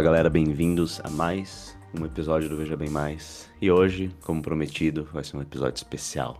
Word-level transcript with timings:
Fala 0.00 0.12
galera, 0.12 0.30
bem-vindos 0.30 0.98
a 1.04 1.10
mais 1.10 1.76
um 1.94 2.06
episódio 2.06 2.48
do 2.48 2.56
Veja 2.56 2.74
Bem 2.74 2.88
Mais. 2.88 3.50
E 3.60 3.70
hoje, 3.70 4.10
como 4.22 4.40
prometido, 4.40 5.06
vai 5.12 5.22
ser 5.22 5.36
um 5.36 5.42
episódio 5.42 5.76
especial. 5.76 6.38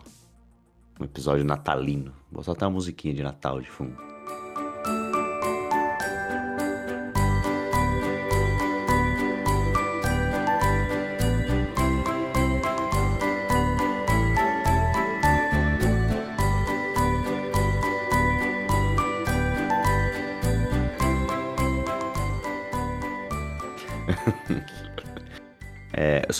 Um 0.99 1.05
episódio 1.05 1.45
natalino. 1.45 2.11
Vou 2.33 2.43
soltar 2.43 2.71
uma 2.71 2.77
musiquinha 2.77 3.13
de 3.13 3.23
Natal 3.23 3.61
de 3.61 3.69
fundo. 3.69 4.10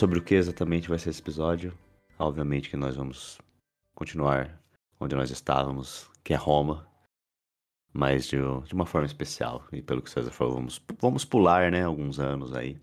Sobre 0.01 0.19
o 0.19 0.23
que 0.23 0.35
exatamente 0.35 0.89
vai 0.89 0.99
ser 0.99 1.11
esse 1.11 1.21
episódio? 1.21 1.77
Obviamente 2.19 2.71
que 2.71 2.77
nós 2.77 2.97
vamos 2.97 3.39
continuar 3.95 4.59
onde 4.99 5.15
nós 5.15 5.31
estávamos, 5.31 6.11
que 6.25 6.33
é 6.33 6.37
Roma, 6.37 6.89
mas 7.93 8.27
de, 8.27 8.39
de 8.39 8.73
uma 8.73 8.87
forma 8.87 9.07
especial. 9.07 9.69
E 9.71 9.83
pelo 9.83 10.01
que 10.01 10.09
o 10.09 10.11
César 10.11 10.31
falou, 10.31 10.55
vamos, 10.55 10.81
vamos 10.99 11.27
pular, 11.27 11.71
né, 11.71 11.85
alguns 11.85 12.19
anos 12.19 12.55
aí. 12.55 12.81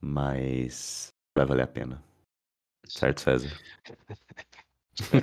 Mas 0.00 1.08
vai 1.36 1.44
valer 1.44 1.64
a 1.64 1.66
pena. 1.66 2.00
Certo, 2.86 3.22
César? 3.22 3.50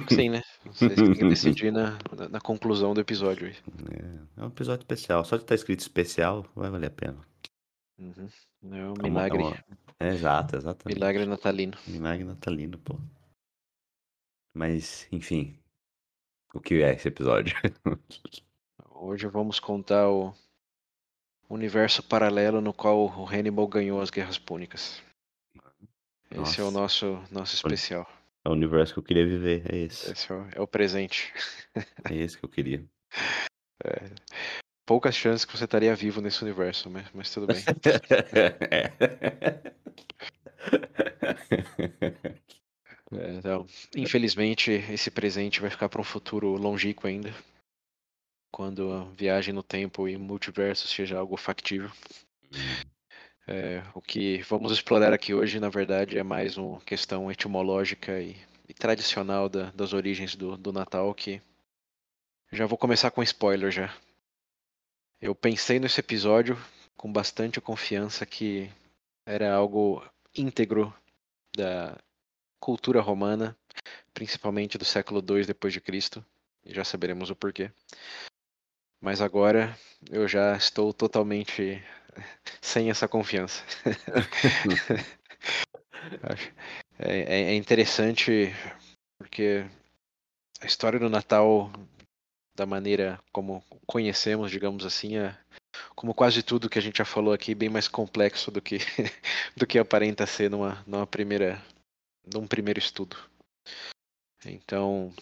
Sim, 0.10 0.32
né? 0.32 0.42
Vocês 0.66 0.96
têm 0.96 1.14
que 1.14 1.30
decidir 1.30 1.72
na, 1.72 1.98
na, 2.14 2.28
na 2.28 2.42
conclusão 2.42 2.94
do 2.94 3.00
episódio. 3.00 3.48
É, 3.48 4.42
é 4.42 4.44
um 4.44 4.48
episódio 4.48 4.82
especial. 4.82 5.24
Só 5.24 5.38
de 5.38 5.44
estar 5.44 5.56
escrito 5.56 5.80
especial, 5.80 6.46
vai 6.54 6.70
valer 6.70 6.88
a 6.88 6.92
pena. 6.92 7.22
Uhum. 7.98 8.28
É 8.64 8.68
um 8.68 8.76
É 8.76 8.84
uma- 8.92 9.04
milagre, 9.04 9.42
é 9.42 9.46
uma- 9.46 9.66
É, 10.00 10.08
exato, 10.10 10.56
exatamente. 10.56 10.96
milagre 10.98 11.26
natalino. 11.26 11.78
Milagre 11.88 12.24
natalino, 12.24 12.78
pô. 12.80 12.96
Mas, 14.56 15.08
enfim. 15.12 15.58
O 16.54 16.60
que 16.60 16.82
é 16.84 16.94
esse 16.94 17.08
episódio? 17.08 17.56
Hoje 18.92 19.28
vamos 19.28 19.60
contar 19.60 20.10
o 20.10 20.34
universo 21.50 22.02
paralelo 22.04 22.62
no 22.62 22.74
qual 22.74 23.06
o 23.06 23.26
Hannibal 23.28 23.68
ganhou 23.68 24.00
as 24.02 24.10
guerras 24.10 24.38
púnicas. 24.38 25.02
Esse 26.32 26.62
é 26.62 26.64
o 26.64 26.72
Nossa. 26.72 27.06
nosso, 27.08 27.34
nosso 27.34 27.56
especial. 27.56 28.10
É 28.46 28.50
o 28.50 28.54
universo 28.54 28.94
que 28.94 29.00
eu 29.00 29.04
queria 29.04 29.26
viver. 29.26 29.64
É 29.72 29.78
esse. 29.78 30.12
Esse 30.12 30.32
é 30.32 30.36
o, 30.36 30.50
é 30.56 30.62
o 30.62 30.68
presente. 30.68 31.34
É 32.10 32.16
esse 32.16 32.38
que 32.38 32.46
eu 32.46 32.50
queria. 32.50 32.86
Poucas 34.86 35.16
chances 35.16 35.46
que 35.46 35.58
você 35.58 35.64
estaria 35.64 35.96
vivo 35.96 36.22
nesse 36.22 36.44
universo, 36.44 36.90
mas, 36.90 37.06
mas 37.14 37.32
tudo 37.32 37.48
bem. 37.48 37.64
É, 43.12 43.36
então, 43.36 43.66
infelizmente, 43.96 44.72
esse 44.72 45.12
presente 45.12 45.62
vai 45.62 45.70
ficar 45.70 45.88
para 45.88 46.02
um 46.02 46.04
futuro 46.04 46.56
longínquo 46.58 47.08
ainda. 47.08 47.34
Quando 48.52 48.92
a 48.92 49.04
viagem 49.12 49.54
no 49.54 49.64
tempo 49.64 50.08
e 50.08 50.18
multiverso 50.18 50.88
seja 50.88 51.18
algo 51.18 51.38
factível. 51.38 51.92
É, 53.48 53.84
o 53.94 54.02
que 54.02 54.42
vamos 54.44 54.72
explorar 54.72 55.14
aqui 55.14 55.34
hoje, 55.34 55.60
na 55.60 55.70
verdade, 55.70 56.18
é 56.18 56.24
mais 56.24 56.58
uma 56.58 56.80
questão 56.82 57.32
etimológica 57.32 58.20
e, 58.22 58.38
e 58.68 58.74
tradicional 58.74 59.50
da- 59.50 59.72
das 59.72 59.94
origens 59.94 60.36
do, 60.36 60.58
do 60.58 60.72
Natal, 60.72 61.14
que 61.14 61.42
já 62.52 62.66
vou 62.66 62.78
começar 62.78 63.12
com 63.12 63.24
spoiler 63.24 63.72
já. 63.72 63.94
Eu 65.26 65.34
pensei 65.34 65.80
nesse 65.80 66.02
episódio 66.02 66.58
com 66.98 67.10
bastante 67.10 67.62
confiança 67.62 68.26
que 68.26 68.70
era 69.26 69.56
algo 69.56 70.06
íntegro 70.36 70.94
da 71.56 71.98
cultura 72.60 73.00
romana, 73.00 73.58
principalmente 74.14 74.78
do 74.78 74.84
século 74.84 75.22
II 75.26 75.46
depois 75.46 75.72
de 75.72 75.80
Cristo, 75.80 76.26
e 76.66 76.74
já 76.74 76.84
saberemos 76.84 77.30
o 77.30 77.36
porquê. 77.38 77.72
Mas 79.00 79.22
agora 79.22 79.74
eu 80.12 80.28
já 80.28 80.58
estou 80.58 80.94
totalmente 80.94 81.82
sem 82.62 82.90
essa 82.90 83.08
confiança. 83.08 83.64
É, 87.00 87.20
é- 87.22 87.42
é 87.52 87.56
interessante 87.56 88.54
porque 89.18 89.66
a 90.60 90.66
história 90.66 91.00
do 91.00 91.10
Natal, 91.10 91.72
da 92.56 92.66
maneira 92.66 93.20
como 93.32 93.64
conhecemos, 93.86 94.52
digamos 94.52 94.86
assim, 94.86 95.18
é, 95.18 95.38
como 95.96 96.14
quase 96.14 96.44
tudo 96.44 96.70
que 96.70 96.78
a 96.80 96.82
gente 96.82 96.98
já 96.98 97.06
falou 97.06 97.34
aqui, 97.34 97.56
bem 97.56 97.70
mais 97.70 97.88
complexo 97.88 98.52
do 98.52 98.62
que, 98.62 98.78
do 99.58 99.66
que 99.66 99.80
aparenta 99.80 100.26
ser 100.26 100.50
numa, 100.50 100.84
numa 100.86 101.08
primeira, 101.08 101.62
num 102.26 102.48
primeiro 102.48 102.80
estudo. 102.80 103.18
Então, 104.46 105.14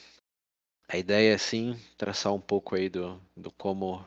a 0.88 0.97
ideia 0.97 1.34
é 1.34 1.38
sim 1.38 1.80
traçar 1.97 2.34
um 2.34 2.41
pouco 2.41 2.75
aí 2.75 2.90
do, 2.90 3.22
do 3.36 3.52
como 3.52 4.06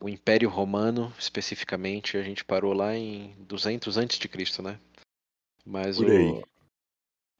o 0.00 0.08
Império 0.08 0.48
Romano, 0.48 1.12
especificamente, 1.18 2.16
a 2.16 2.22
gente 2.22 2.44
parou 2.44 2.72
lá 2.72 2.94
em 2.94 3.34
200 3.40 3.96
antes 3.96 4.18
de 4.18 4.28
Cristo, 4.28 4.62
né? 4.62 4.78
Mas 5.64 5.98
o, 5.98 6.04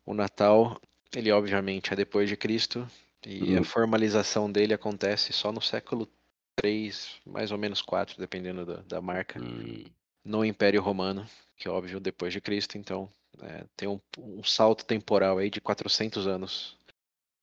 o 0.04 0.14
Natal, 0.14 0.80
ele 1.14 1.30
obviamente 1.30 1.92
é 1.92 1.96
depois 1.96 2.28
de 2.28 2.36
Cristo 2.36 2.88
e 3.24 3.54
Uhum. 3.54 3.60
a 3.60 3.64
formalização 3.64 4.50
dele 4.50 4.74
acontece 4.74 5.32
só 5.32 5.50
no 5.52 5.60
século 5.60 6.08
3, 6.56 7.20
mais 7.24 7.50
ou 7.52 7.58
menos 7.58 7.82
4, 7.82 8.18
dependendo 8.18 8.64
da, 8.64 8.76
da 8.82 9.00
marca, 9.00 9.40
Hum, 9.40 9.84
no 10.24 10.44
Império 10.44 10.80
Romano, 10.82 11.26
que 11.56 11.68
é 11.68 11.70
óbvio 11.70 12.00
depois 12.00 12.32
de 12.32 12.40
Cristo, 12.40 12.76
então 12.78 13.10
é, 13.40 13.64
tem 13.76 13.88
um, 13.88 14.00
um 14.18 14.42
salto 14.42 14.84
temporal 14.84 15.38
aí 15.38 15.50
de 15.50 15.60
400 15.60 16.26
anos 16.26 16.76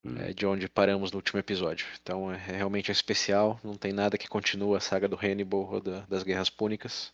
hum. 0.03 0.17
é, 0.17 0.33
de 0.33 0.45
onde 0.45 0.67
paramos 0.67 1.11
no 1.11 1.17
último 1.17 1.39
episódio. 1.39 1.85
Então 2.01 2.31
é 2.31 2.37
realmente 2.37 2.91
especial, 2.91 3.59
não 3.63 3.75
tem 3.75 3.93
nada 3.93 4.17
que 4.17 4.27
continua 4.27 4.77
a 4.77 4.81
saga 4.81 5.07
do 5.07 5.15
Hannibal 5.15 5.71
ou 5.71 5.79
da- 5.79 6.01
das 6.07 6.23
Guerras 6.23 6.49
Púnicas 6.49 7.13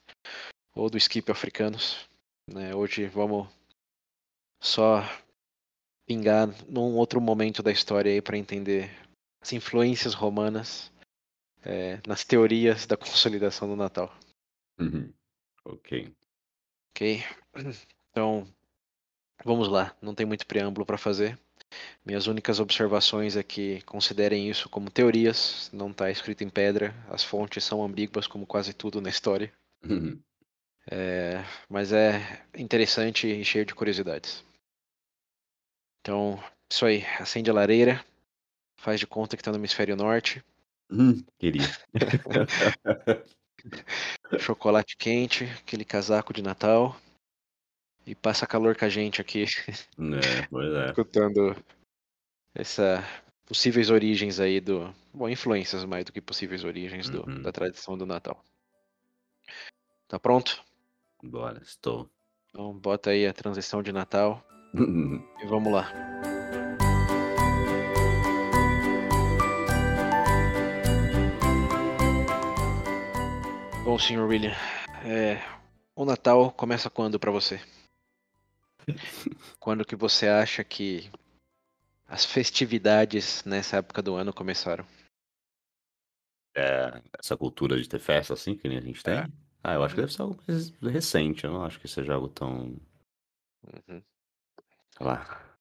ou 0.74 0.90
do 0.90 0.98
Skip 0.98 1.30
Africanos. 1.32 2.08
né? 2.52 2.74
Hoje 2.74 3.06
vamos 3.08 3.48
só 4.62 5.04
pingar 6.10 6.50
num 6.68 6.96
outro 6.96 7.22
momento 7.22 7.62
da 7.62 7.72
história 7.72 8.12
aí 8.12 8.20
para 8.20 8.36
entender 8.36 8.90
as 9.40 9.54
influências 9.54 10.16
romanas 10.16 10.92
é, 11.64 12.00
nas 12.08 12.24
teorias 12.24 12.88
da 12.88 12.98
consolidação 12.98 13.68
do 13.68 13.76
Natal. 13.76 14.12
Uhum. 14.80 15.14
Ok. 15.64 16.12
Ok? 16.92 17.24
Então, 18.12 18.48
vamos 19.46 19.68
lá. 19.68 19.96
Não 20.02 20.16
tem 20.16 20.26
muito 20.26 20.48
preâmbulo 20.48 20.84
para 20.84 20.98
fazer. 20.98 21.38
Minhas 22.04 22.26
únicas 22.26 22.60
observações 22.60 23.38
é 23.38 23.44
que 23.44 23.82
considerem 23.84 24.50
isso 24.50 24.68
como 24.68 24.90
teorias, 24.90 25.70
não 25.72 25.92
está 25.92 26.10
escrito 26.10 26.44
em 26.44 26.50
pedra. 26.50 26.92
As 27.08 27.24
fontes 27.24 27.64
são 27.64 27.84
ambíguas, 27.84 28.26
como 28.26 28.48
quase 28.48 28.74
tudo 28.74 29.00
na 29.00 29.10
história. 29.10 29.54
Uhum. 29.88 30.20
É, 30.90 31.46
mas 31.70 31.94
é 31.94 32.44
interessante 32.58 33.28
e 33.28 33.46
cheio 33.46 33.64
de 33.64 33.76
curiosidades. 33.76 34.44
Então, 36.02 36.42
isso 36.72 36.86
aí. 36.86 37.04
Acende 37.20 37.50
a 37.50 37.54
lareira. 37.54 38.04
Faz 38.78 39.00
de 39.00 39.08
conta 39.08 39.36
que 39.36 39.42
está 39.42 39.52
no 39.52 39.58
hemisfério 39.58 39.96
norte. 39.96 40.44
Hum, 40.90 41.24
Queria. 41.38 41.64
Chocolate 44.40 44.96
quente, 44.98 45.44
aquele 45.46 45.84
casaco 45.84 46.34
de 46.34 46.42
Natal. 46.42 46.96
E 48.06 48.16
passa 48.16 48.48
calor 48.48 48.76
com 48.76 48.86
a 48.86 48.90
gente 48.90 49.22
aqui. 49.22 49.46
É, 50.00 50.48
pois 50.50 50.74
é. 50.74 50.86
escutando 50.88 51.56
essa 52.56 53.04
possíveis 53.46 53.90
origens 53.90 54.40
aí 54.40 54.62
do, 54.62 54.94
bom, 55.14 55.28
influências 55.28 55.84
mais 55.84 56.06
do 56.06 56.14
que 56.14 56.22
possíveis 56.22 56.64
origens 56.64 57.10
do- 57.10 57.28
Uhum. 57.30 57.42
da 57.42 57.52
tradição 57.52 57.98
do 57.98 58.06
Natal. 58.06 58.42
Tá 60.08 60.18
pronto? 60.18 60.64
Bora, 61.22 61.62
estou. 61.62 62.10
Então 62.50 62.74
bota 62.74 63.10
aí 63.12 63.28
a 63.28 63.34
transição 63.34 63.84
de 63.84 63.92
Natal 63.92 64.44
e 65.42 65.46
vamos 65.48 65.72
lá. 65.74 65.92
Bom, 73.84 73.98
Sr. 73.98 74.28
William, 74.28 74.54
é, 75.04 75.42
o 75.96 76.06
Natal 76.06 76.52
começa 76.52 76.90
quando 76.90 77.20
pra 77.20 77.32
você? 77.32 77.60
Quando 79.60 79.86
que 79.86 79.96
você 79.96 80.28
acha 80.28 80.64
que 80.64 81.10
as 82.08 82.26
festividades 82.26 83.44
nessa 83.44 83.78
época 83.78 84.02
do 84.02 84.16
ano 84.16 84.34
começaram? 84.34 84.86
É, 86.56 87.02
essa 87.20 87.38
cultura 87.38 87.80
de 87.80 87.88
ter 87.88 88.00
festa 88.00 88.34
assim 88.34 88.56
que 88.56 88.68
nem 88.68 88.78
a 88.78 88.82
gente 88.82 89.04
tem? 89.04 89.14
É. 89.14 89.26
Ah, 89.64 89.74
eu 89.74 89.84
acho 89.84 89.94
que 89.94 90.02
deve 90.02 90.14
ser 90.14 90.22
algo 90.22 90.42
mais 90.48 90.70
recente. 90.82 91.44
Eu 91.44 91.52
não 91.52 91.64
acho 91.64 91.80
que 91.80 91.88
seja 91.88 92.14
algo 92.14 92.30
tão, 92.30 92.80
Uhum. 93.64 94.02
Sei 95.00 95.08
lá, 95.08 95.56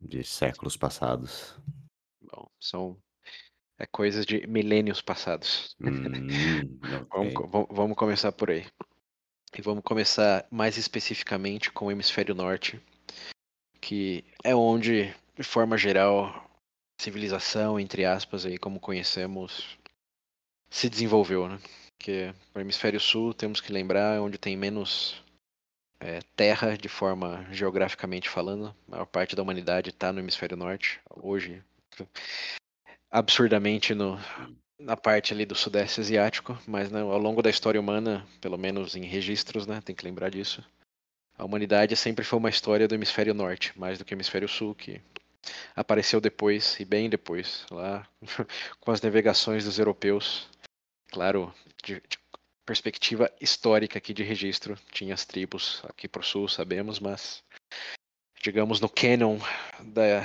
de 0.00 0.24
séculos 0.24 0.76
passados. 0.76 1.54
Bom, 2.22 2.48
são 2.58 2.98
é 3.78 3.86
coisas 3.86 4.24
de 4.24 4.46
milênios 4.46 5.02
passados. 5.02 5.76
Hum, 5.80 5.88
Vamos, 7.10 7.10
ok. 7.10 7.34
co- 7.34 7.46
vam- 7.46 7.66
vamos 7.70 7.96
começar 7.96 8.32
por 8.32 8.50
aí. 8.50 8.66
E 9.56 9.62
vamos 9.62 9.82
começar 9.84 10.46
mais 10.50 10.76
especificamente 10.78 11.70
com 11.70 11.86
o 11.86 11.92
hemisfério 11.92 12.34
norte, 12.34 12.80
que 13.80 14.24
é 14.42 14.54
onde, 14.54 15.14
de 15.36 15.42
forma 15.42 15.76
geral, 15.76 16.50
civilização, 17.00 17.78
entre 17.78 18.04
aspas, 18.04 18.44
aí 18.46 18.58
como 18.58 18.80
conhecemos, 18.80 19.78
se 20.70 20.88
desenvolveu, 20.88 21.46
né? 21.48 21.58
Que 21.98 22.32
o 22.54 22.60
hemisfério 22.60 23.00
sul, 23.00 23.34
temos 23.34 23.60
que 23.60 23.72
lembrar, 23.72 24.16
é 24.16 24.20
onde 24.20 24.38
tem 24.38 24.56
menos 24.56 25.22
é, 26.00 26.20
terra, 26.36 26.76
de 26.76 26.88
forma 26.88 27.46
geograficamente 27.50 28.28
falando. 28.28 28.74
A 28.86 28.90
maior 28.90 29.06
parte 29.06 29.34
da 29.34 29.42
humanidade 29.42 29.90
está 29.90 30.12
no 30.12 30.20
hemisfério 30.20 30.56
norte. 30.56 31.00
Hoje, 31.10 31.62
absurdamente 33.10 33.94
no, 33.94 34.18
na 34.78 34.96
parte 34.96 35.32
ali 35.32 35.44
do 35.44 35.54
sudeste 35.54 36.00
asiático, 36.00 36.56
mas 36.66 36.90
né, 36.90 37.00
ao 37.00 37.18
longo 37.18 37.42
da 37.42 37.50
história 37.50 37.80
humana, 37.80 38.26
pelo 38.40 38.56
menos 38.56 38.94
em 38.94 39.04
registros, 39.04 39.66
né, 39.66 39.80
tem 39.80 39.94
que 39.94 40.04
lembrar 40.04 40.30
disso. 40.30 40.64
A 41.36 41.44
humanidade 41.44 41.94
sempre 41.96 42.24
foi 42.24 42.38
uma 42.38 42.50
história 42.50 42.88
do 42.88 42.94
hemisfério 42.94 43.34
norte, 43.34 43.72
mais 43.78 43.98
do 43.98 44.04
que 44.04 44.12
o 44.12 44.16
hemisfério 44.16 44.48
sul, 44.48 44.74
que 44.74 45.00
apareceu 45.74 46.20
depois 46.20 46.78
e 46.80 46.84
bem 46.84 47.08
depois, 47.08 47.64
lá 47.70 48.06
com 48.80 48.90
as 48.90 49.00
navegações 49.00 49.64
dos 49.64 49.78
europeus. 49.78 50.48
Claro, 51.10 51.54
de, 51.82 52.02
de 52.08 52.17
perspectiva 52.68 53.32
histórica 53.40 53.96
aqui 53.96 54.12
de 54.12 54.22
registro, 54.22 54.76
tinha 54.92 55.14
as 55.14 55.24
tribos 55.24 55.82
aqui 55.84 56.06
para 56.06 56.20
o 56.20 56.22
sul, 56.22 56.46
sabemos, 56.46 57.00
mas 57.00 57.42
digamos 58.42 58.78
no 58.78 58.90
canon 58.90 59.38
da, 59.80 60.20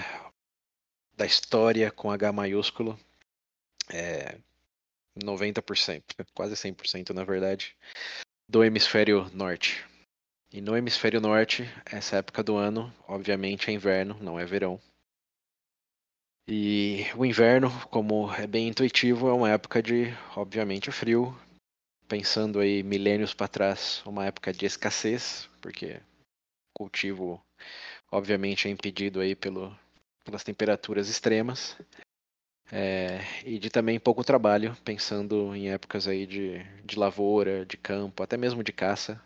da 1.15 1.25
história 1.25 1.89
com 1.89 2.11
H 2.11 2.33
maiúsculo, 2.33 2.99
é, 3.89 4.37
90%, 5.17 6.03
quase 6.35 6.55
100% 6.55 7.11
na 7.11 7.23
verdade, 7.23 7.77
do 8.49 8.61
hemisfério 8.61 9.31
norte. 9.33 9.85
E 10.51 10.59
no 10.59 10.75
hemisfério 10.75 11.21
norte, 11.21 11.63
essa 11.85 12.17
época 12.17 12.43
do 12.43 12.57
ano, 12.57 12.93
obviamente, 13.07 13.69
é 13.69 13.73
inverno, 13.73 14.17
não 14.19 14.37
é 14.37 14.45
verão. 14.45 14.81
E 16.45 17.05
o 17.15 17.25
inverno, 17.25 17.71
como 17.87 18.29
é 18.33 18.45
bem 18.45 18.67
intuitivo, 18.67 19.29
é 19.29 19.33
uma 19.33 19.49
época 19.49 19.81
de, 19.81 20.13
obviamente, 20.35 20.91
frio. 20.91 21.33
Pensando 22.13 22.59
aí 22.59 22.83
milênios 22.83 23.33
para 23.33 23.47
trás, 23.47 24.03
uma 24.05 24.23
época 24.27 24.53
de 24.53 24.67
escassez, 24.67 25.49
porque 25.59 25.95
o 25.95 26.83
cultivo, 26.83 27.43
obviamente, 28.11 28.67
é 28.67 28.71
impedido 28.71 29.19
aí 29.19 29.35
pelo, 29.35 29.75
pelas 30.23 30.43
temperaturas 30.43 31.09
extremas. 31.09 31.75
É, 32.71 33.21
e 33.43 33.57
de 33.57 33.67
também 33.71 33.99
pouco 33.99 34.23
trabalho, 34.23 34.77
pensando 34.85 35.55
em 35.55 35.71
épocas 35.71 36.07
aí 36.07 36.27
de, 36.27 36.59
de 36.85 36.99
lavoura, 36.99 37.65
de 37.65 37.77
campo, 37.77 38.21
até 38.21 38.37
mesmo 38.37 38.63
de 38.63 38.71
caça, 38.71 39.19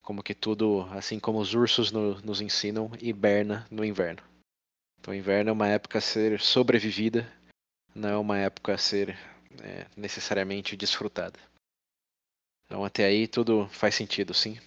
como 0.00 0.22
que 0.22 0.32
tudo, 0.32 0.82
assim 0.92 1.18
como 1.18 1.40
os 1.40 1.54
ursos 1.54 1.90
no, 1.90 2.20
nos 2.20 2.40
ensinam, 2.40 2.88
hiberna 3.00 3.66
no 3.68 3.84
inverno. 3.84 4.22
Então, 5.00 5.12
inverno 5.12 5.50
é 5.50 5.52
uma 5.52 5.66
época 5.66 5.98
a 5.98 6.00
ser 6.00 6.38
sobrevivida, 6.38 7.28
não 7.92 8.08
é 8.08 8.16
uma 8.16 8.38
época 8.38 8.74
a 8.74 8.78
ser 8.78 9.18
é, 9.60 9.86
necessariamente 9.96 10.76
desfrutada. 10.76 11.47
Então, 12.68 12.84
até 12.84 13.06
aí 13.06 13.26
tudo 13.26 13.66
faz 13.70 13.94
sentido, 13.94 14.34
sim? 14.34 14.58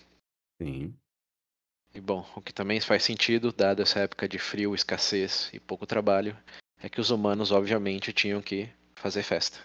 Sim. 0.60 0.92
E 1.94 2.02
bom, 2.02 2.26
o 2.36 2.42
que 2.42 2.52
também 2.52 2.82
faz 2.82 3.04
sentido, 3.04 3.52
dado 3.52 3.84
essa 3.84 4.00
época 4.00 4.28
de 4.28 4.40
frio, 4.40 4.74
escassez 4.74 5.52
e 5.54 5.60
pouco 5.60 5.86
trabalho, 5.86 6.36
é 6.82 6.90
que 6.90 7.00
os 7.00 7.12
humanos, 7.12 7.52
obviamente, 7.52 8.12
tinham 8.12 8.42
que 8.42 8.68
fazer 8.96 9.22
festa. 9.22 9.60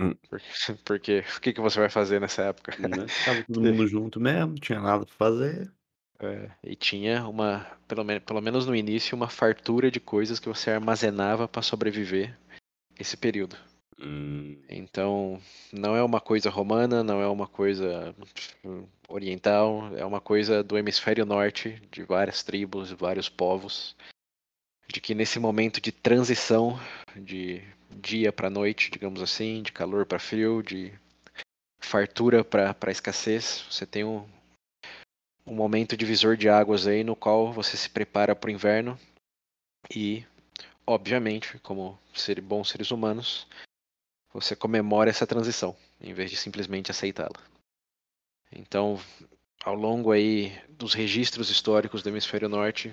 Hum. 0.00 0.14
Porque, 0.30 0.46
porque 0.84 1.24
o 1.36 1.40
que, 1.40 1.52
que 1.52 1.60
você 1.60 1.80
vai 1.80 1.90
fazer 1.90 2.20
nessa 2.20 2.42
época? 2.42 2.76
Né? 2.78 3.06
Tava 3.24 3.42
todo 3.52 3.60
mundo 3.60 3.86
junto 3.88 4.20
mesmo, 4.20 4.52
não 4.52 4.54
tinha 4.54 4.80
nada 4.80 5.04
pra 5.04 5.14
fazer. 5.14 5.72
É, 6.20 6.48
e 6.62 6.76
tinha 6.76 7.26
uma, 7.26 7.66
pelo, 7.88 8.04
pelo 8.20 8.40
menos 8.40 8.66
no 8.66 8.76
início, 8.76 9.16
uma 9.16 9.28
fartura 9.28 9.90
de 9.90 9.98
coisas 9.98 10.38
que 10.38 10.48
você 10.48 10.70
armazenava 10.70 11.48
para 11.48 11.60
sobreviver 11.60 12.38
esse 12.96 13.16
período. 13.16 13.56
Hum, 13.98 14.60
Então, 14.68 15.40
não 15.72 15.96
é 15.96 16.02
uma 16.02 16.20
coisa 16.20 16.50
romana, 16.50 17.02
não 17.02 17.20
é 17.20 17.28
uma 17.28 17.46
coisa 17.46 18.14
hum, 18.64 18.86
oriental, 19.08 19.96
é 19.96 20.04
uma 20.04 20.20
coisa 20.20 20.62
do 20.62 20.76
hemisfério 20.76 21.24
norte, 21.24 21.80
de 21.90 22.02
várias 22.02 22.42
tribos, 22.42 22.90
vários 22.90 23.28
povos, 23.28 23.96
de 24.88 25.00
que 25.00 25.14
nesse 25.14 25.38
momento 25.38 25.80
de 25.80 25.92
transição 25.92 26.78
de 27.16 27.62
dia 27.90 28.32
para 28.32 28.50
noite, 28.50 28.90
digamos 28.90 29.22
assim, 29.22 29.62
de 29.62 29.72
calor 29.72 30.04
para 30.04 30.18
frio, 30.18 30.62
de 30.62 30.92
fartura 31.80 32.44
para 32.44 32.90
escassez, 32.90 33.64
você 33.70 33.86
tem 33.86 34.04
um, 34.04 34.26
um 35.46 35.54
momento 35.54 35.96
divisor 35.96 36.36
de 36.36 36.48
águas 36.48 36.86
aí 36.86 37.04
no 37.04 37.14
qual 37.14 37.52
você 37.52 37.76
se 37.76 37.88
prepara 37.88 38.34
para 38.34 38.48
o 38.48 38.52
inverno 38.52 38.98
e, 39.94 40.24
obviamente, 40.86 41.58
como 41.60 41.98
ser, 42.14 42.40
bons 42.40 42.70
seres 42.70 42.90
humanos, 42.90 43.46
você 44.34 44.56
comemora 44.56 45.08
essa 45.08 45.26
transição 45.26 45.76
em 46.00 46.12
vez 46.12 46.30
de 46.30 46.36
simplesmente 46.36 46.90
aceitá-la. 46.90 47.40
Então, 48.52 49.00
ao 49.64 49.74
longo 49.74 50.10
aí 50.10 50.52
dos 50.68 50.92
registros 50.92 51.48
históricos 51.48 52.02
do 52.02 52.08
hemisfério 52.08 52.48
norte, 52.48 52.92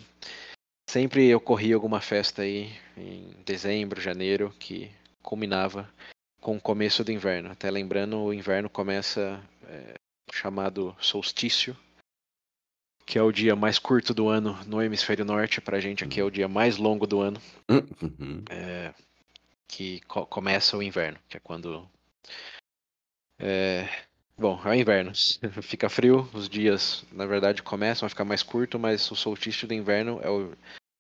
sempre 0.88 1.34
ocorria 1.34 1.76
alguma 1.76 2.00
festa 2.00 2.44
aí 2.44 2.72
em 2.96 3.36
dezembro, 3.44 4.00
janeiro, 4.00 4.54
que 4.60 4.92
culminava 5.22 5.92
com 6.40 6.56
o 6.56 6.62
começo 6.62 7.04
do 7.04 7.12
inverno. 7.12 7.52
Até 7.52 7.70
lembrando, 7.70 8.18
o 8.18 8.34
inverno 8.34 8.70
começa 8.70 9.42
é, 9.64 9.96
chamado 10.32 10.96
solstício, 11.00 11.76
que 13.06 13.18
é 13.18 13.22
o 13.22 13.32
dia 13.32 13.56
mais 13.56 13.78
curto 13.78 14.14
do 14.14 14.30
ano 14.30 14.58
no 14.66 14.82
hemisfério 14.82 15.26
norte. 15.26 15.60
Para 15.60 15.78
a 15.78 15.82
gente 15.82 16.04
aqui 16.04 16.20
é 16.20 16.24
o 16.24 16.32
dia 16.32 16.48
mais 16.48 16.78
longo 16.78 17.06
do 17.06 17.20
ano, 17.20 17.42
uhum. 17.70 18.44
é, 18.50 18.94
que 19.72 20.02
co 20.02 20.26
começa 20.26 20.78
o 20.78 20.84
inverno, 20.84 21.18
que 21.30 21.38
é 21.38 21.40
quando. 21.40 21.90
É, 23.40 23.88
bom, 24.38 24.62
é 24.66 24.70
o 24.70 24.74
inverno. 24.74 25.14
Fica 25.64 25.90
frio, 25.90 26.30
os 26.34 26.50
dias, 26.50 27.06
na 27.12 27.26
verdade, 27.26 27.64
começam 27.64 28.06
a 28.06 28.10
ficar 28.10 28.26
mais 28.26 28.44
curto, 28.44 28.78
mas 28.78 29.10
o 29.10 29.16
solstício 29.16 29.68
do 29.68 29.74
inverno 29.74 30.20
é 30.22 30.30
o, 30.30 30.54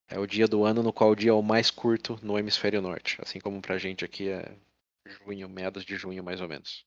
é 0.07 0.18
o 0.18 0.25
dia 0.25 0.48
do 0.48 0.63
ano 0.63 0.81
no 0.81 0.93
qual 0.93 1.12
o 1.12 1.15
dia 1.15 1.31
é 1.31 1.34
o 1.34 1.43
mais 1.43 1.69
curto 1.69 2.17
no 2.24 2.39
hemisfério 2.39 2.81
norte. 2.81 3.17
Assim 3.22 3.39
como 3.39 3.62
pra 3.62 3.77
gente 3.77 4.05
aqui 4.05 4.29
é 4.29 4.55
junho, 5.05 5.50
meados 5.50 5.84
de 5.84 5.98
junho, 5.98 6.24
mais 6.24 6.39
ou 6.39 6.48
menos. 6.48 6.86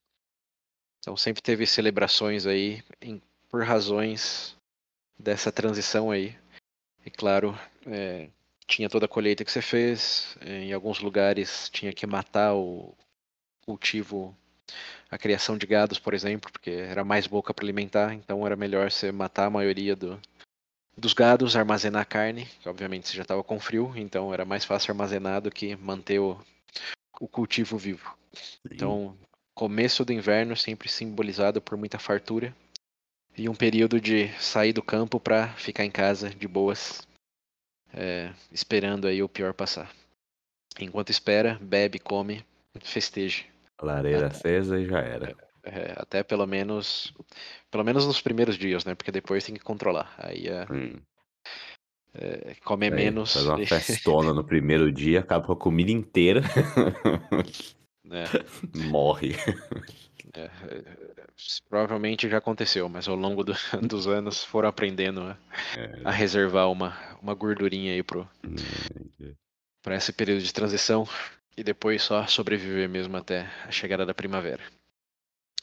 Então 1.01 1.17
sempre 1.19 1.43
teve 1.43 1.67
celebrações 1.67 2.47
aí 2.47 2.83
em, 3.01 3.21
por 3.51 3.63
razões 3.63 4.57
dessa 5.19 5.53
transição 5.53 6.11
aí. 6.11 6.35
E 7.05 7.11
claro, 7.11 7.55
é, 7.87 8.31
tinha 8.67 8.89
toda 8.89 9.07
a 9.07 9.09
colheita 9.09 9.45
que 9.45 9.51
você 9.51 9.63
fez. 9.63 10.37
Em 10.43 10.73
alguns 10.73 11.01
lugares 11.01 11.69
tinha 11.71 11.93
que 11.93 12.07
matar 12.07 12.55
o 12.55 12.95
cultivo, 13.65 14.37
a 15.11 15.19
criação 15.19 15.57
de 15.57 15.67
gados, 15.67 15.99
por 15.99 16.15
exemplo, 16.15 16.51
porque 16.51 16.71
era 16.71 17.05
mais 17.05 17.27
boca 17.27 17.53
para 17.53 17.65
alimentar. 17.65 18.15
Então 18.15 18.47
era 18.47 18.57
melhor 18.57 18.91
você 18.91 19.13
matar 19.13 19.47
a 19.47 19.51
maioria 19.51 19.95
do, 19.95 20.21
dos 20.97 21.13
gados, 21.13 21.57
armazenar 21.57 22.03
a 22.03 22.07
carne. 22.07 22.47
Que 22.61 22.69
obviamente 22.69 23.09
você 23.09 23.17
já 23.17 23.23
estava 23.23 23.43
com 23.43 23.61
frio, 23.61 23.93
então 23.97 24.33
era 24.33 24.45
mais 24.45 24.65
fácil 24.65 24.93
armazenar 24.93 25.41
do 25.41 25.51
que 25.51 25.77
manter 25.77 26.19
o, 26.19 26.39
o 27.21 27.29
cultivo 27.29 27.77
vivo. 27.79 28.17
Então, 28.65 29.17
começo 29.55 30.05
do 30.05 30.13
inverno 30.13 30.57
sempre 30.57 30.89
simbolizado 30.89 31.61
por 31.61 31.79
muita 31.79 31.99
fartura 31.99 32.55
e 33.37 33.49
um 33.49 33.55
período 33.55 34.01
de 34.01 34.29
sair 34.41 34.73
do 34.73 34.83
campo 34.83 35.21
para 35.21 35.49
ficar 35.55 35.85
em 35.85 35.91
casa 35.91 36.31
de 36.31 36.47
boas, 36.47 37.07
é, 37.97 38.33
esperando 38.53 39.07
aí 39.07 39.23
o 39.23 39.29
pior 39.29 39.55
passar. 39.55 39.91
Enquanto 40.79 41.11
espera, 41.11 41.59
bebe, 41.61 41.99
come, 41.99 42.45
festeje. 42.83 43.47
Lareira 43.81 44.29
acesa 44.29 44.79
e 44.79 44.87
já 44.87 44.99
era. 44.99 45.37
É, 45.63 45.95
até 45.97 46.23
pelo 46.23 46.47
menos, 46.47 47.15
pelo 47.71 47.85
menos 47.85 48.07
nos 48.07 48.21
primeiros 48.21 48.59
dias, 48.59 48.85
né? 48.85 48.95
Porque 48.95 49.13
depois 49.13 49.45
tem 49.45 49.55
que 49.55 49.61
controlar. 49.61 50.15
Aí 50.19 50.47
é, 50.49 50.67
Hum. 50.71 51.01
é, 52.15 52.55
comer 52.65 52.91
menos. 52.91 53.33
Faz 53.33 53.47
uma 53.47 53.67
festona 53.67 54.35
no 54.35 54.45
primeiro 54.45 54.93
dia, 54.93 55.21
acaba 55.21 55.47
com 55.47 55.53
a 55.53 55.57
comida 55.57 55.91
inteira. 55.91 56.43
né? 58.05 58.25
Morre. 58.75 59.35
É, 60.35 60.43
é, 60.43 60.51
provavelmente 61.69 62.29
já 62.29 62.39
aconteceu, 62.39 62.89
mas 62.89 63.07
ao 63.09 63.15
longo 63.15 63.45
do- 63.45 63.53
dos 63.89 64.07
anos 64.07 64.43
foram 64.45 64.69
aprendendo 64.69 65.21
a, 65.23 65.37
É, 65.77 66.03
a 66.05 66.11
reservar 66.11 66.71
uma, 66.71 66.97
uma 67.23 67.35
gordurinha 67.35 67.93
aí 67.93 68.03
pro, 68.03 68.29
é, 68.45 69.33
para 69.83 69.97
esse 69.97 70.13
período 70.13 70.43
de 70.43 70.53
transição 70.53 71.07
e 71.57 71.63
depois 71.63 72.03
só 72.03 72.27
sobreviver 72.27 72.89
mesmo 72.89 73.17
até 73.17 73.43
a 73.65 73.71
chegada 73.71 74.05
da 74.05 74.15
primavera. 74.15 74.63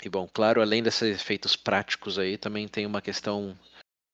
E 0.03 0.09
bom, 0.09 0.27
claro, 0.31 0.61
além 0.61 0.81
desses 0.81 1.15
efeitos 1.21 1.55
práticos 1.55 2.17
aí, 2.17 2.37
também 2.37 2.67
tem 2.67 2.85
uma 2.85 3.01
questão 3.01 3.57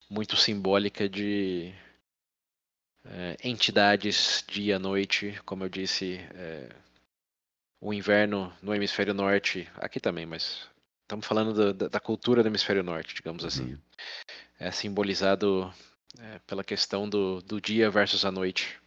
muito 0.09 0.35
simbólica 0.35 1.07
de 1.07 1.73
é, 3.05 3.37
entidades 3.43 4.43
dia 4.47 4.75
e 4.75 4.79
noite, 4.79 5.39
como 5.45 5.63
eu 5.63 5.69
disse, 5.69 6.15
é, 6.33 6.69
o 7.79 7.93
inverno 7.93 8.51
no 8.61 8.73
hemisfério 8.73 9.13
norte, 9.13 9.69
aqui 9.75 9.99
também, 9.99 10.25
mas 10.25 10.67
estamos 11.03 11.25
falando 11.25 11.73
da, 11.73 11.87
da, 11.87 11.99
cultura 11.99 12.41
do 12.41 12.49
hemisfério 12.49 12.83
norte, 12.83 13.15
digamos 13.15 13.45
assim. 13.45 13.73
Uhum. 13.73 13.79
É 14.59 14.71
simbolizado 14.71 15.71
é, 16.19 16.39
pela 16.39 16.63
questão 16.63 17.07
do, 17.07 17.41
do 17.41 17.61
dia 17.61 17.89
versus 17.89 18.25
a 18.25 18.31
noite. 18.31 18.79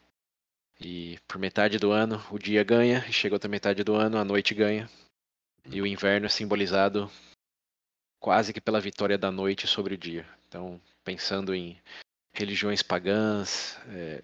E 0.80 1.18
por 1.28 1.38
metade 1.38 1.78
do 1.78 1.92
ano 1.92 2.23
o 2.30 2.38
dia 2.38 2.64
ganha, 2.64 3.04
e 3.09 3.12
chega 3.12 3.35
outra 3.35 3.49
metade 3.49 3.85
do 3.85 3.94
ano 3.94 4.18
a 4.18 4.25
noite 4.25 4.54
ganha. 4.54 4.88
E 5.66 5.80
o 5.80 5.87
inverno 5.87 6.26
é 6.26 6.28
simbolizado 6.28 7.11
quase 8.18 8.52
que 8.52 8.61
pela 8.61 8.80
vitória 8.80 9.16
da 9.16 9.30
noite 9.30 9.66
sobre 9.66 9.94
o 9.94 9.99
dia. 9.99 10.26
Então, 10.49 10.80
pensando 11.04 11.54
em 11.54 11.80
religiões 12.32 12.82
pagãs, 12.82 13.78
é, 13.88 14.23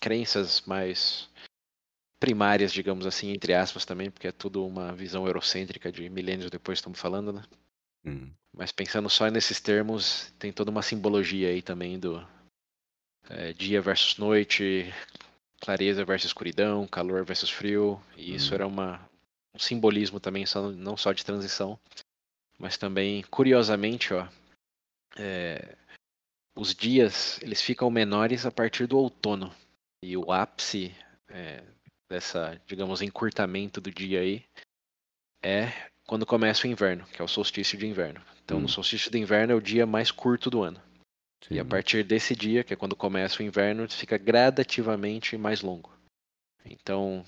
crenças 0.00 0.62
mais 0.62 1.28
primárias, 2.20 2.70
digamos 2.70 3.06
assim, 3.06 3.30
entre 3.32 3.54
aspas 3.54 3.86
também, 3.86 4.10
porque 4.10 4.28
é 4.28 4.32
tudo 4.32 4.64
uma 4.66 4.92
visão 4.92 5.26
eurocêntrica 5.26 5.90
de 5.90 6.08
milênios 6.10 6.50
depois 6.50 6.78
estamos 6.78 7.00
falando, 7.00 7.32
né? 7.32 7.42
Hum. 8.04 8.30
Mas 8.52 8.70
pensando 8.70 9.08
só 9.08 9.28
nesses 9.28 9.58
termos, 9.58 10.32
tem 10.38 10.52
toda 10.52 10.70
uma 10.70 10.82
simbologia 10.82 11.48
aí 11.48 11.62
também 11.62 11.98
do 11.98 12.24
é, 13.30 13.54
dia 13.54 13.80
versus 13.80 14.18
noite, 14.18 14.92
clareza 15.60 16.04
versus 16.04 16.28
escuridão, 16.28 16.86
calor 16.86 17.24
versus 17.24 17.48
frio, 17.48 18.00
e 18.16 18.34
isso 18.34 18.52
hum. 18.52 18.54
era 18.54 18.66
uma, 18.66 19.08
um 19.54 19.58
simbolismo 19.58 20.20
também, 20.20 20.44
só, 20.44 20.70
não 20.70 20.96
só 20.98 21.12
de 21.12 21.24
transição, 21.24 21.78
mas 22.58 22.76
também, 22.76 23.22
curiosamente, 23.30 24.12
ó, 24.12 24.28
é, 25.16 25.74
os 26.54 26.74
dias 26.74 27.40
eles 27.42 27.62
ficam 27.62 27.90
menores 27.90 28.44
a 28.44 28.50
partir 28.50 28.86
do 28.86 28.98
outono, 28.98 29.54
e 30.02 30.16
o 30.16 30.32
ápice 30.32 30.94
é, 31.28 31.62
dessa, 32.10 32.60
digamos, 32.66 33.00
encurtamento 33.00 33.80
do 33.80 33.90
dia 33.90 34.20
aí, 34.20 34.44
é 35.42 35.72
quando 36.06 36.26
começa 36.26 36.66
o 36.66 36.70
inverno, 36.70 37.06
que 37.12 37.22
é 37.22 37.24
o 37.24 37.28
solstício 37.28 37.78
de 37.78 37.86
inverno. 37.86 38.20
Então, 38.44 38.58
hum. 38.58 38.62
no 38.62 38.68
solstício 38.68 39.10
de 39.10 39.18
inverno 39.18 39.52
é 39.52 39.56
o 39.56 39.60
dia 39.60 39.86
mais 39.86 40.10
curto 40.10 40.50
do 40.50 40.62
ano. 40.62 40.82
Sim. 41.46 41.54
E 41.54 41.60
a 41.60 41.64
partir 41.64 42.02
desse 42.02 42.34
dia, 42.34 42.64
que 42.64 42.74
é 42.74 42.76
quando 42.76 42.96
começa 42.96 43.40
o 43.40 43.46
inverno, 43.46 43.88
fica 43.88 44.18
gradativamente 44.18 45.38
mais 45.38 45.62
longo. 45.62 45.96
Então, 46.66 47.24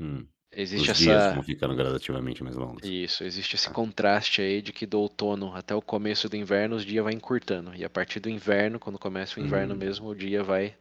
hum. 0.00 0.26
existe 0.50 0.90
Os 0.90 0.96
essa. 0.96 1.02
Dias 1.02 1.34
vão 1.34 1.42
ficando 1.42 1.76
gradativamente 1.76 2.42
mais 2.42 2.56
longos. 2.56 2.82
Isso, 2.82 3.22
existe 3.22 3.54
esse 3.54 3.68
ah. 3.68 3.72
contraste 3.72 4.40
aí 4.40 4.62
de 4.62 4.72
que 4.72 4.86
do 4.86 4.98
outono 4.98 5.54
até 5.54 5.74
o 5.74 5.82
começo 5.82 6.26
do 6.26 6.36
inverno 6.36 6.74
os 6.74 6.86
dias 6.86 7.04
vai 7.04 7.12
encurtando. 7.12 7.74
E 7.76 7.84
a 7.84 7.90
partir 7.90 8.18
do 8.18 8.30
inverno, 8.30 8.80
quando 8.80 8.98
começa 8.98 9.38
o 9.38 9.42
inverno 9.42 9.74
hum. 9.74 9.78
mesmo, 9.78 10.08
o 10.08 10.14
dia 10.14 10.42
vai 10.42 10.74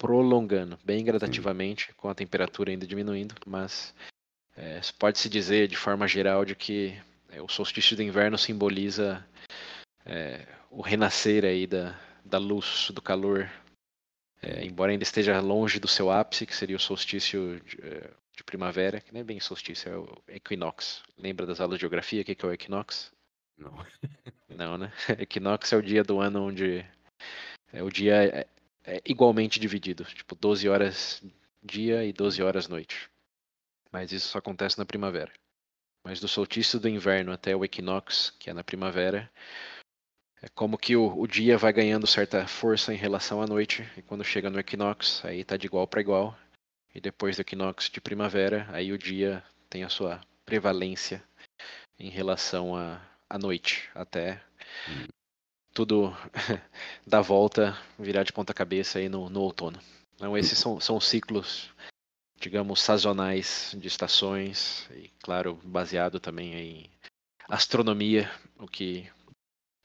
prolongando, 0.00 0.78
bem 0.82 1.04
gradativamente, 1.04 1.88
Sim. 1.88 1.92
com 1.98 2.08
a 2.08 2.14
temperatura 2.14 2.70
ainda 2.70 2.86
diminuindo, 2.86 3.34
mas 3.46 3.94
é, 4.56 4.80
pode-se 4.98 5.28
dizer 5.28 5.68
de 5.68 5.76
forma 5.76 6.08
geral 6.08 6.42
de 6.42 6.54
que 6.54 6.98
é, 7.28 7.42
o 7.42 7.48
solstício 7.48 7.94
do 7.94 8.02
inverno 8.02 8.38
simboliza 8.38 9.22
é, 10.06 10.48
o 10.70 10.80
renascer 10.80 11.44
aí 11.44 11.66
da, 11.66 12.00
da 12.24 12.38
luz, 12.38 12.90
do 12.94 13.02
calor, 13.02 13.50
é, 14.40 14.64
embora 14.64 14.90
ainda 14.90 15.02
esteja 15.02 15.38
longe 15.38 15.78
do 15.78 15.86
seu 15.86 16.10
ápice, 16.10 16.46
que 16.46 16.56
seria 16.56 16.76
o 16.76 16.80
solstício 16.80 17.60
de, 17.60 17.78
é, 17.82 18.10
de, 18.34 18.42
primavera, 18.42 19.02
que 19.02 19.12
não 19.12 19.20
é 19.20 19.24
bem 19.24 19.38
solstício, 19.38 19.92
é 19.92 19.98
o 19.98 20.22
equinox. 20.28 21.02
Lembra 21.18 21.44
das 21.44 21.60
aulas 21.60 21.76
de 21.76 21.82
geografia, 21.82 22.22
o 22.22 22.24
que 22.24 22.42
é 22.42 22.48
o 22.48 22.52
equinox? 22.52 23.12
Não. 23.58 23.86
não, 24.48 24.78
né? 24.78 24.90
Equinox 25.20 25.70
é 25.74 25.76
o 25.76 25.82
dia 25.82 26.02
do 26.02 26.18
ano 26.18 26.46
onde 26.46 26.82
é 27.70 27.82
o 27.82 27.90
dia 27.90 28.46
é 28.84 29.00
igualmente 29.04 29.60
dividido, 29.60 30.04
tipo 30.04 30.34
12 30.34 30.68
horas 30.68 31.22
dia 31.62 32.04
e 32.04 32.12
12 32.12 32.42
horas 32.42 32.68
noite. 32.68 33.10
Mas 33.92 34.12
isso 34.12 34.28
só 34.28 34.38
acontece 34.38 34.78
na 34.78 34.84
primavera. 34.84 35.32
Mas 36.04 36.20
do 36.20 36.28
solstício 36.28 36.80
do 36.80 36.88
inverno 36.88 37.32
até 37.32 37.54
o 37.54 37.64
equinox, 37.64 38.30
que 38.38 38.48
é 38.48 38.54
na 38.54 38.64
primavera, 38.64 39.30
é 40.42 40.48
como 40.48 40.78
que 40.78 40.96
o, 40.96 41.18
o 41.18 41.26
dia 41.26 41.58
vai 41.58 41.72
ganhando 41.72 42.06
certa 42.06 42.46
força 42.46 42.94
em 42.94 42.96
relação 42.96 43.42
à 43.42 43.46
noite, 43.46 43.86
e 43.96 44.02
quando 44.02 44.24
chega 44.24 44.48
no 44.48 44.58
equinox, 44.58 45.22
aí 45.24 45.44
tá 45.44 45.56
de 45.56 45.66
igual 45.66 45.86
para 45.86 46.00
igual. 46.00 46.36
E 46.94 47.00
depois 47.00 47.36
do 47.36 47.42
equinox 47.42 47.90
de 47.90 48.00
primavera, 48.00 48.66
aí 48.72 48.92
o 48.92 48.98
dia 48.98 49.44
tem 49.68 49.84
a 49.84 49.88
sua 49.88 50.20
prevalência 50.46 51.22
em 51.98 52.08
relação 52.08 52.74
à, 52.74 53.00
à 53.28 53.38
noite, 53.38 53.90
até 53.94 54.42
tudo 55.72 56.14
dá 57.06 57.20
volta, 57.20 57.76
virar 57.98 58.22
de 58.22 58.32
ponta 58.32 58.54
cabeça 58.54 58.98
aí 58.98 59.08
no, 59.08 59.28
no 59.30 59.40
outono. 59.40 59.80
Então 60.14 60.36
esses 60.36 60.58
são, 60.58 60.80
são 60.80 61.00
ciclos, 61.00 61.70
digamos, 62.38 62.82
sazonais 62.82 63.74
de 63.78 63.88
estações, 63.88 64.88
e 64.94 65.10
claro, 65.22 65.58
baseado 65.64 66.20
também 66.20 66.54
em 66.54 66.90
astronomia, 67.48 68.30
o 68.58 68.66
que 68.66 69.10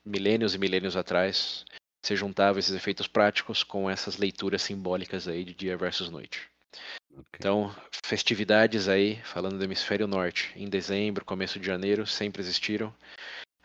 milênios 0.05 0.53
e 0.53 0.57
milênios 0.59 0.95
atrás 0.95 1.65
se 2.05 2.15
juntava 2.15 2.59
esses 2.59 2.75
efeitos 2.75 3.07
práticos 3.07 3.63
com 3.63 3.89
essas 3.89 4.17
leituras 4.17 4.61
simbólicas 4.61 5.27
aí 5.27 5.43
de 5.43 5.55
dia 5.55 5.75
versus 5.75 6.09
noite. 6.09 6.47
Okay. 7.11 7.23
Então, 7.39 7.73
festividades 8.05 8.87
aí, 8.87 9.15
falando 9.23 9.57
do 9.57 9.63
hemisfério 9.63 10.05
norte, 10.05 10.51
em 10.55 10.69
dezembro, 10.69 11.25
começo 11.25 11.59
de 11.59 11.65
janeiro, 11.65 12.05
sempre 12.05 12.41
existiram. 12.41 12.93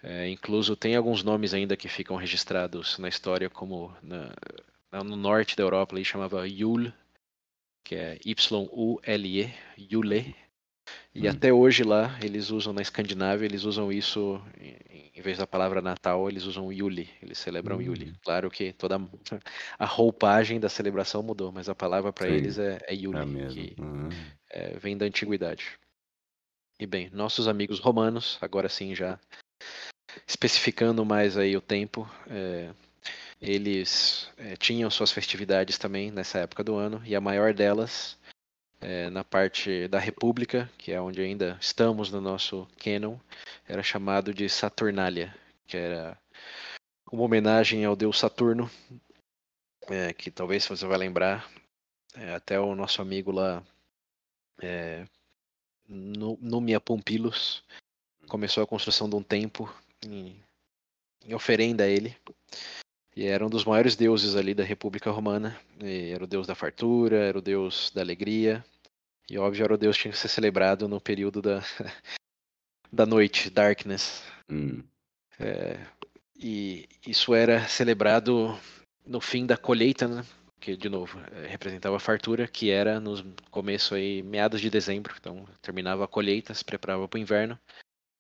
É, 0.03 0.29
incluso 0.29 0.75
tem 0.75 0.97
alguns 0.97 1.23
nomes 1.23 1.53
ainda 1.53 1.77
que 1.77 1.89
ficam 1.89 2.17
registrados 2.17 2.99
na 2.99 3.09
história 3.09 3.51
como 3.51 3.95
na, 4.03 4.33
no 5.05 5.17
norte 5.17 5.57
da 5.57 5.63
Europa 5.63 5.95
ali 5.95 6.05
chamava 6.05 6.49
Yule, 6.49 6.93
que 7.85 7.95
é 7.95 8.19
Y-U-L-E, 8.25 9.53
Yule. 9.79 10.35
E 11.15 11.29
hum. 11.29 11.31
até 11.31 11.53
hoje 11.53 11.85
lá 11.85 12.19
eles 12.23 12.51
usam 12.51 12.73
na 12.73 12.81
Escandinávia, 12.81 13.45
eles 13.45 13.65
usam 13.65 13.93
isso 13.93 14.43
em, 14.59 15.11
em 15.15 15.21
vez 15.21 15.39
da 15.39 15.47
palavra 15.47 15.83
Natal, 15.83 16.29
eles 16.29 16.45
usam 16.45 16.73
Yule, 16.73 17.11
eles 17.21 17.39
celebram 17.39 17.77
hum. 17.77 17.83
Yule. 17.83 18.15
Claro 18.25 18.51
que 18.51 18.73
toda 18.73 18.97
a 19.79 19.85
roupagem 19.85 20.59
da 20.59 20.69
celebração 20.69 21.23
mudou, 21.23 21.53
mas 21.53 21.69
a 21.69 21.75
palavra 21.75 22.13
para 22.13 22.29
eles 22.29 22.59
é, 22.59 22.79
é 22.87 22.95
Yule, 22.95 23.43
é 23.43 23.47
que 23.49 23.77
hum. 23.79 24.09
é, 24.51 24.79
vem 24.79 24.97
da 24.97 25.05
antiguidade. 25.05 25.79
E 26.79 26.87
bem, 26.87 27.11
nossos 27.13 27.47
amigos 27.47 27.79
romanos, 27.79 28.39
agora 28.41 28.69
sim 28.69 28.95
já 28.95 29.21
especificando 30.27 31.05
mais 31.05 31.37
aí 31.37 31.57
o 31.57 31.61
tempo, 31.61 32.09
é, 32.29 32.71
eles 33.41 34.31
é, 34.37 34.57
tinham 34.57 34.91
suas 34.91 35.11
festividades 35.11 35.79
também 35.79 36.11
nessa 36.11 36.39
época 36.39 36.63
do 36.63 36.77
ano, 36.77 37.03
e 37.05 37.17
a 37.17 37.21
maior 37.21 37.55
delas, 37.55 38.19
é, 38.81 39.09
na 39.11 39.25
parte 39.25 39.89
da 39.89 39.99
República, 39.99 40.71
que 40.77 40.93
é 40.93 41.01
onde 41.01 41.21
ainda 41.21 41.57
estamos 41.61 42.11
no 42.11 42.21
nosso 42.21 42.69
canon, 42.79 43.17
era 43.67 43.83
chamado 43.83 44.35
de 44.35 44.49
Saturnália, 44.49 45.35
que 45.67 45.77
era 45.77 46.19
uma 47.11 47.23
homenagem 47.23 47.85
ao 47.85 47.97
deus 47.97 48.19
Saturno, 48.19 48.71
é, 49.89 50.13
que 50.13 50.31
talvez 50.31 50.67
você 50.67 50.87
vai 50.87 50.99
lembrar, 50.99 51.49
é, 52.15 52.35
até 52.35 52.61
o 52.61 52.75
nosso 52.75 53.01
amigo 53.01 53.31
lá, 53.33 53.63
é, 54.63 55.07
Númia 55.89 56.81
Pompilus, 56.81 57.65
começou 58.29 58.63
a 58.63 58.67
construção 58.67 59.09
de 59.09 59.17
um 59.17 59.23
templo 59.23 59.75
em, 60.07 60.37
em 61.25 61.35
oferenda 61.35 61.85
a 61.85 61.89
ele. 61.89 62.17
E 63.17 63.27
era 63.27 63.45
um 63.45 63.51
dos 63.51 63.65
maiores 63.65 63.97
deuses 63.97 64.37
ali 64.37 64.55
da 64.55 64.65
República 64.65 65.11
Romana. 65.11 65.59
E 65.83 66.11
era 66.11 66.25
o 66.25 66.27
deus 66.27 66.47
da 66.47 66.55
fartura, 66.55 67.17
era 67.17 67.39
o 67.39 67.43
deus 67.43 67.91
da 67.95 68.01
alegria. 68.01 68.65
E 69.29 69.39
óbvio, 69.39 69.65
era 69.65 69.75
o 69.75 69.79
deus 69.79 69.97
que 69.97 70.03
tinha 70.03 70.13
que 70.13 70.19
ser 70.19 70.29
celebrado 70.29 70.89
no 70.89 71.01
período 71.01 71.41
da, 71.43 71.61
da 72.93 73.07
noite, 73.07 73.51
darkness. 73.51 74.23
Hum. 74.51 74.83
É, 75.39 75.79
e 76.37 76.89
isso 77.07 77.35
era 77.35 77.67
celebrado 77.69 78.59
no 79.07 79.21
fim 79.21 79.47
da 79.47 79.57
colheita, 79.57 80.09
né? 80.09 80.25
Que, 80.61 80.77
de 80.77 80.89
novo, 80.89 81.19
é, 81.33 81.47
representava 81.47 81.97
a 81.97 82.01
fartura, 82.01 82.47
que 82.47 82.71
era 82.71 83.01
no 83.01 83.35
começo 83.51 83.95
aí, 83.95 84.23
meados 84.23 84.61
de 84.61 84.69
dezembro. 84.69 85.15
Então, 85.19 85.47
terminava 85.63 86.05
a 86.05 86.09
colheita, 86.09 86.55
se 86.55 86.65
preparava 86.65 87.09
para 87.09 87.19
o 87.19 87.21
inverno. 87.21 87.59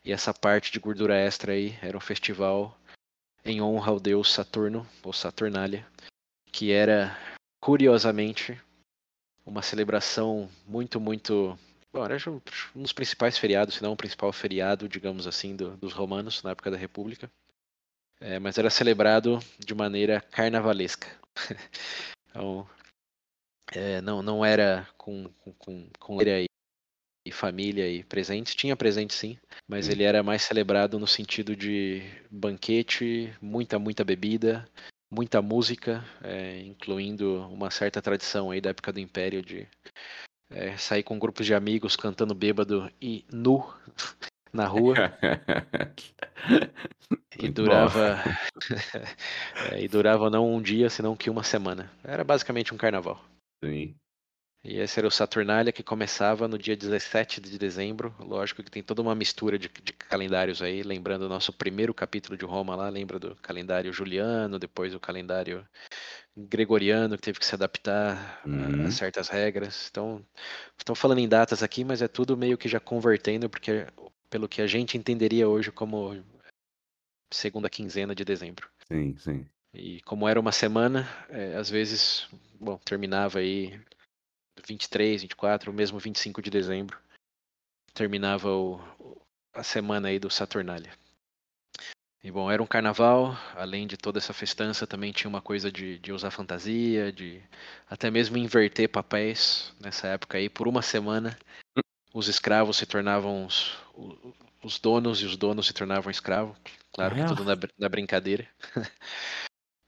E 0.04 0.12
essa 0.12 0.32
parte 0.32 0.72
de 0.72 0.78
gordura 0.78 1.14
extra 1.14 1.52
aí 1.52 1.78
era 1.82 1.96
um 1.96 2.00
festival 2.00 2.76
em 3.44 3.60
honra 3.60 3.92
ao 3.92 4.00
deus 4.00 4.32
Saturno, 4.32 4.86
ou 5.02 5.12
Saturnália, 5.12 5.86
que 6.52 6.72
era, 6.72 7.16
curiosamente, 7.60 8.60
uma 9.44 9.62
celebração 9.62 10.48
muito, 10.66 11.00
muito. 11.00 11.58
Bom, 11.92 12.04
era 12.04 12.16
um 12.30 12.82
dos 12.82 12.92
principais 12.92 13.36
feriados, 13.36 13.74
se 13.74 13.82
não 13.82 13.92
o 13.92 13.96
principal 13.96 14.32
feriado, 14.32 14.88
digamos 14.88 15.26
assim, 15.26 15.56
do, 15.56 15.76
dos 15.76 15.92
romanos 15.92 16.42
na 16.42 16.50
época 16.50 16.70
da 16.70 16.76
República. 16.76 17.30
É, 18.20 18.38
mas 18.38 18.58
era 18.58 18.68
celebrado 18.70 19.38
de 19.58 19.74
maneira 19.74 20.20
carnavalesca. 20.20 21.08
então, 22.28 22.68
é, 23.72 24.00
não, 24.02 24.22
não 24.22 24.44
era 24.44 24.86
com, 24.96 25.28
com, 25.38 25.52
com, 25.54 25.90
com 25.98 26.16
e 27.30 27.32
família 27.32 27.88
e 27.88 28.02
presentes. 28.02 28.54
Tinha 28.54 28.76
presente 28.76 29.14
sim, 29.14 29.38
mas 29.68 29.88
ele 29.88 30.02
era 30.02 30.22
mais 30.22 30.42
celebrado 30.42 30.98
no 30.98 31.06
sentido 31.06 31.56
de 31.56 32.02
banquete, 32.30 33.32
muita, 33.40 33.78
muita 33.78 34.04
bebida, 34.04 34.68
muita 35.10 35.40
música, 35.40 36.04
é, 36.22 36.60
incluindo 36.60 37.48
uma 37.48 37.70
certa 37.70 38.02
tradição 38.02 38.50
aí 38.50 38.60
da 38.60 38.70
época 38.70 38.92
do 38.92 38.98
Império 38.98 39.42
de 39.42 39.66
é, 40.50 40.76
sair 40.76 41.04
com 41.04 41.18
grupos 41.18 41.46
de 41.46 41.54
amigos 41.54 41.96
cantando 41.96 42.34
bêbado 42.34 42.90
e 43.00 43.24
nu 43.32 43.64
na 44.52 44.66
rua. 44.66 44.94
e 47.38 47.48
durava. 47.48 48.18
é, 49.72 49.80
e 49.80 49.88
durava 49.88 50.28
não 50.28 50.52
um 50.52 50.60
dia, 50.60 50.90
senão 50.90 51.16
que 51.16 51.30
uma 51.30 51.44
semana. 51.44 51.90
Era 52.02 52.24
basicamente 52.24 52.74
um 52.74 52.76
carnaval. 52.76 53.24
Sim. 53.64 53.94
E 54.62 54.78
esse 54.78 54.98
era 54.98 55.08
o 55.08 55.10
Saturnália 55.10 55.72
que 55.72 55.82
começava 55.82 56.46
no 56.46 56.58
dia 56.58 56.76
17 56.76 57.40
de 57.40 57.58
dezembro. 57.58 58.14
Lógico 58.18 58.62
que 58.62 58.70
tem 58.70 58.82
toda 58.82 59.00
uma 59.00 59.14
mistura 59.14 59.58
de, 59.58 59.70
de, 59.82 59.92
calendários 59.94 60.60
aí, 60.60 60.82
lembrando 60.82 61.22
o 61.22 61.28
nosso 61.28 61.50
primeiro 61.50 61.94
capítulo 61.94 62.36
de 62.36 62.44
Roma 62.44 62.76
lá, 62.76 62.90
lembra 62.90 63.18
do 63.18 63.34
calendário 63.36 63.90
juliano, 63.90 64.58
depois 64.58 64.94
o 64.94 65.00
calendário 65.00 65.66
gregoriano 66.36 67.16
que 67.16 67.22
teve 67.22 67.38
que 67.38 67.46
se 67.46 67.54
adaptar 67.54 68.42
uhum. 68.44 68.86
a, 68.86 68.90
certas 68.90 69.28
regras. 69.28 69.88
Então, 69.90 70.24
estão 70.76 70.94
falando 70.94 71.20
em 71.20 71.28
datas 71.28 71.62
aqui, 71.62 71.82
mas 71.82 72.02
é 72.02 72.08
tudo 72.08 72.36
meio 72.36 72.58
que 72.58 72.68
já 72.68 72.78
convertendo, 72.78 73.48
porque 73.48 73.86
pelo 74.28 74.48
que 74.48 74.60
a 74.60 74.66
gente 74.66 74.96
entenderia 74.96 75.48
hoje 75.48 75.72
como 75.72 76.22
segunda 77.32 77.70
quinzena 77.70 78.14
de 78.14 78.24
dezembro. 78.26 78.68
Sim, 78.86 79.16
sim. 79.16 79.46
E 79.72 80.00
como 80.02 80.28
era 80.28 80.38
uma 80.38 80.52
semana, 80.52 81.08
é, 81.30 81.56
às 81.56 81.70
vezes, 81.70 82.28
bom, 82.60 82.76
terminava 82.78 83.38
aí 83.38 83.80
23, 84.66 85.22
24, 85.22 85.72
mesmo 85.72 85.98
25 85.98 86.42
de 86.42 86.50
dezembro, 86.50 86.98
terminava 87.92 88.48
o, 88.50 88.80
a 89.54 89.62
semana 89.62 90.08
aí 90.08 90.18
do 90.18 90.30
Saturnália. 90.30 90.92
E 92.22 92.30
bom, 92.30 92.50
era 92.50 92.62
um 92.62 92.66
carnaval, 92.66 93.34
além 93.54 93.86
de 93.86 93.96
toda 93.96 94.18
essa 94.18 94.34
festança, 94.34 94.86
também 94.86 95.10
tinha 95.10 95.28
uma 95.28 95.40
coisa 95.40 95.72
de, 95.72 95.98
de 95.98 96.12
usar 96.12 96.30
fantasia, 96.30 97.10
de 97.10 97.42
até 97.88 98.10
mesmo 98.10 98.36
inverter 98.36 98.90
papéis 98.90 99.74
nessa 99.80 100.08
época 100.08 100.36
aí, 100.36 100.50
por 100.50 100.68
uma 100.68 100.82
semana. 100.82 101.38
Os 102.12 102.28
escravos 102.28 102.76
se 102.76 102.84
tornavam 102.84 103.46
os, 103.46 103.78
os 104.62 104.78
donos 104.78 105.22
e 105.22 105.24
os 105.24 105.36
donos 105.36 105.66
se 105.66 105.72
tornavam 105.72 106.10
escravos. 106.10 106.58
Claro 106.92 107.14
que 107.14 107.24
tudo 107.24 107.44
na, 107.44 107.56
na 107.78 107.88
brincadeira. 107.88 108.46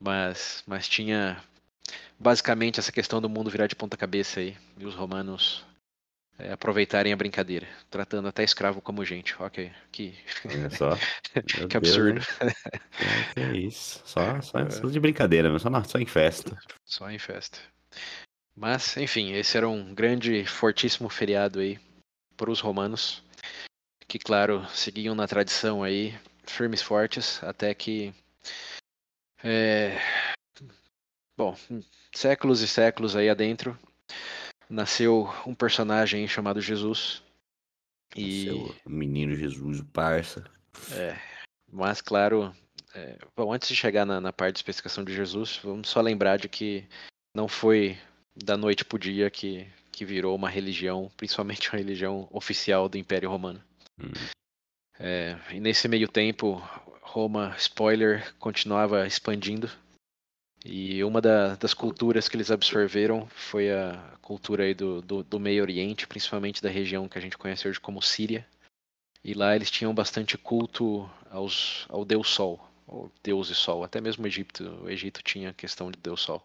mas, 0.01 0.65
mas 0.67 0.89
tinha 0.89 1.43
basicamente 2.19 2.81
essa 2.81 2.93
questão 2.93 3.21
do 3.21 3.29
mundo 3.29 3.51
virar 3.51 3.67
de 3.67 3.77
ponta 3.77 3.97
cabeça 3.97 4.41
aí 4.41 4.57
e 4.79 4.85
os 4.85 4.95
romanos 4.95 5.65
é, 6.39 6.53
aproveitarem 6.53 7.13
a 7.13 7.17
brincadeira, 7.17 7.69
tratando 7.91 8.27
até 8.27 8.43
escravo 8.43 8.81
como 8.81 9.05
gente. 9.05 9.35
Ok, 9.41 9.71
que, 9.91 10.15
que 11.69 11.77
absurdo. 11.77 12.21
É, 12.95 13.35
que 13.35 13.41
é 13.41 13.57
isso. 13.57 14.03
Só, 14.05 14.41
só, 14.41 14.59
é. 14.59 14.71
só 14.71 14.87
de 14.89 15.01
brincadeira, 15.01 15.57
só, 15.59 15.69
só 15.85 15.99
em 15.99 16.07
festa. 16.07 16.59
Só 16.85 17.11
em 17.11 17.19
festa. 17.19 17.59
Mas, 18.55 18.97
enfim, 18.97 19.33
esse 19.33 19.57
era 19.57 19.69
um 19.69 19.95
grande, 19.95 20.45
fortíssimo 20.45 21.09
feriado 21.09 21.61
aí 21.61 21.79
para 22.37 22.51
os 22.51 22.61
romanos, 22.61 23.23
que, 24.07 24.19
claro, 24.19 24.67
seguiam 24.69 25.15
na 25.15 25.27
tradição 25.27 25.83
aí, 25.83 26.15
firmes 26.45 26.83
fortes, 26.83 27.43
até 27.43 27.75
que. 27.75 28.13
É, 29.43 29.99
bom, 31.37 31.57
séculos 32.15 32.61
e 32.61 32.69
séculos 32.69 33.17
aí 33.17 33.29
adentro, 33.29 33.79
nasceu 34.69 35.29
um 35.47 35.55
personagem 35.55 36.27
chamado 36.27 36.61
Jesus. 36.61 37.23
E... 38.17 38.49
O 38.85 38.91
menino 38.91 39.35
Jesus, 39.35 39.81
o 39.81 39.85
parça. 39.85 40.45
É, 40.93 41.19
mas 41.71 42.01
claro, 42.01 42.55
é, 42.95 43.19
bom, 43.37 43.53
antes 43.53 43.69
de 43.69 43.77
chegar 43.77 44.05
na, 44.05 44.21
na 44.21 44.33
parte 44.33 44.55
de 44.55 44.59
especificação 44.59 45.05
de 45.05 45.15
Jesus, 45.15 45.61
vamos 45.63 45.89
só 45.89 46.01
lembrar 46.01 46.39
de 46.39 46.49
que 46.49 46.87
não 47.35 47.49
foi 47.49 47.99
da 48.37 48.57
noite 48.57 48.85
pro 48.85 48.99
dia 48.99 49.31
que, 49.31 49.67
que 49.91 50.05
virou 50.05 50.35
uma 50.35 50.49
religião, 50.49 51.11
principalmente 51.17 51.71
uma 51.71 51.79
religião 51.79 52.29
oficial 52.31 52.89
do 52.89 52.99
Império 52.99 53.31
Romano. 53.31 53.63
Hum. 53.99 54.13
É, 54.99 55.39
e 55.51 55.61
nesse 55.61 55.89
meio 55.89 56.07
tempo, 56.07 56.63
Roma, 57.01 57.55
spoiler, 57.59 58.35
continuava 58.39 59.07
expandindo 59.07 59.71
e 60.65 61.03
uma 61.03 61.21
da, 61.21 61.57
das 61.57 61.75
culturas 61.75 62.29
que 62.29 62.37
eles 62.37 62.51
absorveram 62.51 63.27
foi 63.29 63.73
a 63.73 64.17
cultura 64.21 64.65
aí 64.65 64.75
do, 64.75 65.03
do, 65.03 65.23
do, 65.25 65.41
Meio 65.41 65.63
Oriente, 65.63 66.07
principalmente 66.07 66.63
da 66.63 66.69
região 66.69 67.09
que 67.09 67.19
a 67.19 67.21
gente 67.21 67.37
conhece 67.37 67.67
hoje 67.67 67.81
como 67.81 68.01
Síria. 68.01 68.47
E 69.25 69.35
lá 69.35 69.55
eles 69.57 69.71
tinham 69.71 69.95
bastante 69.95 70.39
culto 70.39 71.09
aos, 71.31 71.87
ao 71.89 72.05
Deus 72.05 72.29
Sol, 72.29 72.61
ou 72.87 73.11
Deus 73.23 73.51
e 73.51 73.55
Sol. 73.55 73.83
Até 73.83 74.01
mesmo 74.01 74.25
o 74.25 74.27
Egito, 74.27 74.65
o 74.83 74.91
Egito 74.91 75.23
tinha 75.23 75.51
a 75.51 75.55
questão 75.55 75.91
de 75.91 75.99
Deus 75.99 76.21
Sol. 76.21 76.45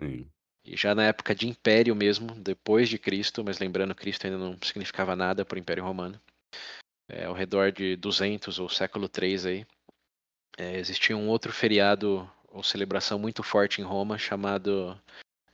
Sim. 0.00 0.28
E 0.64 0.76
já 0.76 0.94
na 0.94 1.04
época 1.04 1.34
de 1.34 1.48
Império 1.48 1.94
mesmo, 1.94 2.34
depois 2.34 2.88
de 2.88 2.98
Cristo, 2.98 3.44
mas 3.44 3.58
lembrando 3.58 3.94
Cristo 3.94 4.26
ainda 4.26 4.38
não 4.38 4.56
significava 4.62 5.14
nada 5.14 5.44
para 5.44 5.56
o 5.56 5.58
Império 5.58 5.84
Romano, 5.84 6.20
é, 7.08 7.24
ao 7.24 7.34
redor 7.34 7.70
de 7.70 7.96
200 7.96 8.58
ou 8.58 8.68
século 8.68 9.08
3 9.08 9.46
aí, 9.46 9.66
é, 10.58 10.78
existia 10.78 11.16
um 11.16 11.28
outro 11.28 11.52
feriado 11.52 12.28
ou 12.56 12.62
celebração 12.62 13.18
muito 13.18 13.42
forte 13.42 13.82
em 13.82 13.84
Roma 13.84 14.16
chamado 14.16 14.98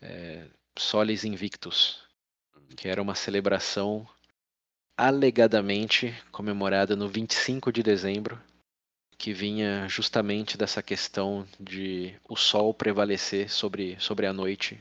é, 0.00 0.46
Solis 0.78 1.24
Invictus, 1.24 2.00
que 2.76 2.88
era 2.88 3.02
uma 3.02 3.16
celebração 3.16 4.08
alegadamente 4.96 6.14
comemorada 6.30 6.94
no 6.94 7.08
25 7.08 7.72
de 7.72 7.82
dezembro, 7.82 8.40
que 9.18 9.32
vinha 9.32 9.88
justamente 9.88 10.56
dessa 10.56 10.80
questão 10.80 11.44
de 11.58 12.14
o 12.28 12.36
sol 12.36 12.72
prevalecer 12.72 13.50
sobre, 13.50 13.98
sobre 13.98 14.26
a 14.26 14.32
noite 14.32 14.80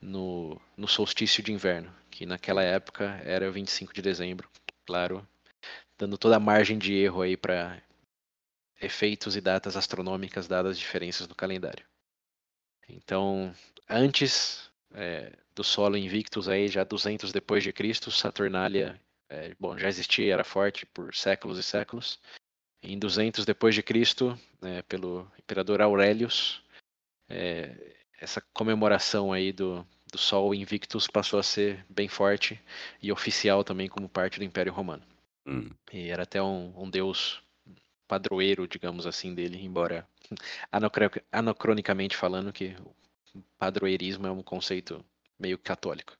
no, 0.00 0.58
no 0.78 0.88
solstício 0.88 1.42
de 1.42 1.52
inverno, 1.52 1.94
que 2.10 2.24
naquela 2.24 2.62
época 2.62 3.20
era 3.22 3.50
25 3.50 3.92
de 3.92 4.00
dezembro, 4.00 4.48
claro, 4.86 5.26
dando 5.98 6.16
toda 6.16 6.36
a 6.36 6.40
margem 6.40 6.78
de 6.78 6.94
erro 6.94 7.20
aí 7.20 7.36
para 7.36 7.82
efeitos 8.80 9.36
e 9.36 9.40
datas 9.40 9.76
astronômicas 9.76 10.48
dadas 10.48 10.72
as 10.72 10.78
diferenças 10.78 11.28
no 11.28 11.34
calendário. 11.34 11.84
Então, 12.88 13.54
antes 13.88 14.70
é, 14.92 15.32
do 15.54 15.62
solo 15.62 15.96
Invictus, 15.96 16.48
aí 16.48 16.68
já 16.68 16.82
200 16.84 17.32
depois 17.32 17.62
de 17.62 17.72
Cristo, 17.72 18.10
Saturnália, 18.10 19.00
é, 19.28 19.54
bom, 19.60 19.78
já 19.78 19.88
existia, 19.88 20.32
era 20.32 20.44
forte 20.44 20.84
por 20.86 21.14
séculos 21.14 21.58
e 21.58 21.62
séculos. 21.62 22.18
Em 22.82 22.98
200 22.98 23.44
depois 23.44 23.74
de 23.74 23.82
Cristo, 23.82 24.38
é, 24.62 24.82
pelo 24.82 25.30
imperador 25.38 25.82
Aurelius, 25.82 26.64
é, 27.28 27.94
essa 28.18 28.40
comemoração 28.52 29.32
aí 29.32 29.52
do, 29.52 29.86
do 30.10 30.18
Sol 30.18 30.54
Invictus 30.54 31.06
passou 31.06 31.38
a 31.38 31.42
ser 31.42 31.84
bem 31.88 32.08
forte 32.08 32.60
e 33.02 33.12
oficial 33.12 33.62
também 33.62 33.88
como 33.88 34.08
parte 34.08 34.38
do 34.38 34.44
Império 34.44 34.72
Romano. 34.72 35.02
Hum. 35.46 35.70
E 35.92 36.08
era 36.08 36.24
até 36.24 36.42
um, 36.42 36.72
um 36.76 36.90
deus 36.90 37.42
padroeiro, 38.10 38.66
digamos 38.66 39.06
assim, 39.06 39.32
dele, 39.32 39.56
embora 39.64 40.04
anacronicamente 41.30 42.16
falando 42.16 42.52
que 42.52 42.74
o 43.32 43.40
padroeirismo 43.56 44.26
é 44.26 44.32
um 44.32 44.42
conceito 44.42 45.04
meio 45.38 45.56
católico. 45.56 46.16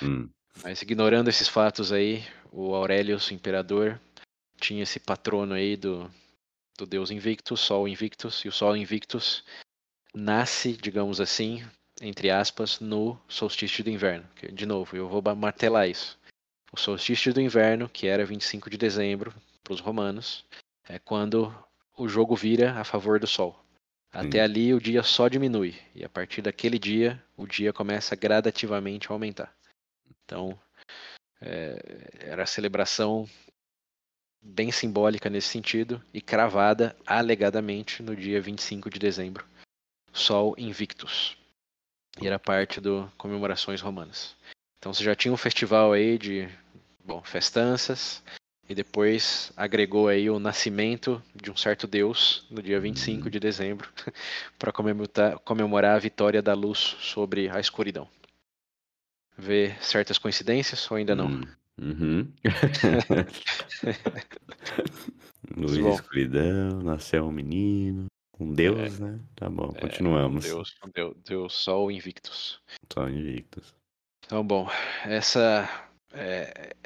Hum. 0.00 0.30
Mas 0.62 0.80
ignorando 0.82 1.28
esses 1.28 1.48
fatos 1.48 1.90
aí, 1.90 2.24
o 2.52 2.76
Aurelius, 2.76 3.28
o 3.28 3.34
imperador, 3.34 4.00
tinha 4.60 4.84
esse 4.84 5.00
patrono 5.00 5.54
aí 5.54 5.76
do, 5.76 6.08
do 6.78 6.86
deus 6.86 7.10
Invictus, 7.10 7.58
Sol 7.58 7.88
Invictus, 7.88 8.44
e 8.44 8.48
o 8.48 8.52
Sol 8.52 8.76
Invictus 8.76 9.42
nasce, 10.14 10.74
digamos 10.74 11.20
assim, 11.20 11.64
entre 12.00 12.30
aspas, 12.30 12.78
no 12.78 13.18
solstício 13.26 13.82
do 13.82 13.90
inverno. 13.90 14.28
De 14.52 14.64
novo, 14.64 14.96
eu 14.96 15.08
vou 15.08 15.20
martelar 15.34 15.88
isso. 15.88 16.16
O 16.72 16.78
solstício 16.78 17.34
do 17.34 17.40
inverno, 17.40 17.88
que 17.88 18.06
era 18.06 18.24
25 18.24 18.70
de 18.70 18.76
dezembro 18.76 19.34
para 19.64 19.72
os 19.72 19.80
romanos, 19.80 20.44
é 20.88 20.98
quando 20.98 21.54
o 21.96 22.08
jogo 22.08 22.34
vira 22.34 22.78
a 22.78 22.84
favor 22.84 23.18
do 23.18 23.26
Sol. 23.26 23.58
Até 24.12 24.38
Sim. 24.38 24.40
ali 24.40 24.74
o 24.74 24.80
dia 24.80 25.02
só 25.02 25.26
diminui 25.26 25.74
e 25.94 26.04
a 26.04 26.08
partir 26.08 26.42
daquele 26.42 26.78
dia 26.78 27.22
o 27.36 27.46
dia 27.46 27.72
começa 27.72 28.14
gradativamente 28.14 29.08
a 29.08 29.14
aumentar. 29.14 29.54
Então 30.24 30.58
é, 31.40 32.10
era 32.20 32.42
a 32.42 32.46
celebração 32.46 33.28
bem 34.42 34.70
simbólica 34.70 35.30
nesse 35.30 35.48
sentido 35.48 36.02
e 36.12 36.20
cravada 36.20 36.96
alegadamente 37.06 38.02
no 38.02 38.14
dia 38.14 38.40
25 38.40 38.90
de 38.90 38.98
dezembro, 38.98 39.46
Sol 40.12 40.54
Invictus. 40.58 41.36
E 42.20 42.26
era 42.26 42.38
parte 42.38 42.80
do 42.80 43.10
comemorações 43.16 43.80
romanas. 43.80 44.36
Então 44.78 44.92
você 44.92 45.02
já 45.02 45.14
tinha 45.14 45.32
um 45.32 45.36
festival 45.36 45.92
aí 45.92 46.18
de 46.18 46.48
bom, 47.04 47.22
festanças, 47.22 48.22
e 48.68 48.74
depois 48.74 49.52
agregou 49.56 50.08
aí 50.08 50.28
o 50.30 50.38
nascimento 50.38 51.22
de 51.34 51.50
um 51.50 51.56
certo 51.56 51.86
deus 51.86 52.46
no 52.50 52.62
dia 52.62 52.80
25 52.80 53.30
de 53.30 53.40
dezembro 53.40 53.88
para 54.58 54.72
comemorar, 54.72 55.38
comemorar 55.40 55.96
a 55.96 55.98
vitória 55.98 56.40
da 56.40 56.54
luz 56.54 56.96
sobre 57.00 57.48
a 57.48 57.60
escuridão. 57.60 58.08
Vê 59.36 59.74
certas 59.80 60.18
coincidências 60.18 60.88
ou 60.90 60.96
ainda 60.96 61.14
não? 61.14 61.28
Hum, 61.28 61.42
uhum. 61.80 62.32
luz 65.56 65.76
e 65.76 65.88
escuridão, 65.88 66.82
nasceu 66.82 67.24
um 67.24 67.32
menino, 67.32 68.06
um 68.38 68.52
deus, 68.52 69.00
é, 69.00 69.04
né? 69.04 69.20
Tá 69.34 69.50
bom, 69.50 69.72
é, 69.74 69.80
continuamos. 69.80 70.44
Deus, 70.44 70.76
Deus, 70.94 71.16
Deus, 71.26 71.54
Sol 71.54 71.90
Invictus. 71.90 72.60
Sol 72.92 73.08
Invictus. 73.08 73.74
Então, 74.24 74.46
bom, 74.46 74.70
essa 75.04 75.68
é, 76.12 76.76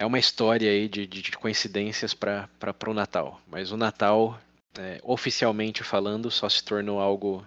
é 0.00 0.06
uma 0.06 0.18
história 0.18 0.70
aí 0.70 0.88
de, 0.88 1.06
de, 1.06 1.20
de 1.20 1.32
coincidências 1.32 2.14
para 2.14 2.48
o 2.88 2.94
Natal. 2.94 3.38
Mas 3.46 3.70
o 3.70 3.76
Natal, 3.76 4.40
é, 4.78 4.98
oficialmente 5.02 5.84
falando, 5.84 6.30
só 6.30 6.48
se 6.48 6.64
tornou 6.64 6.98
algo 6.98 7.46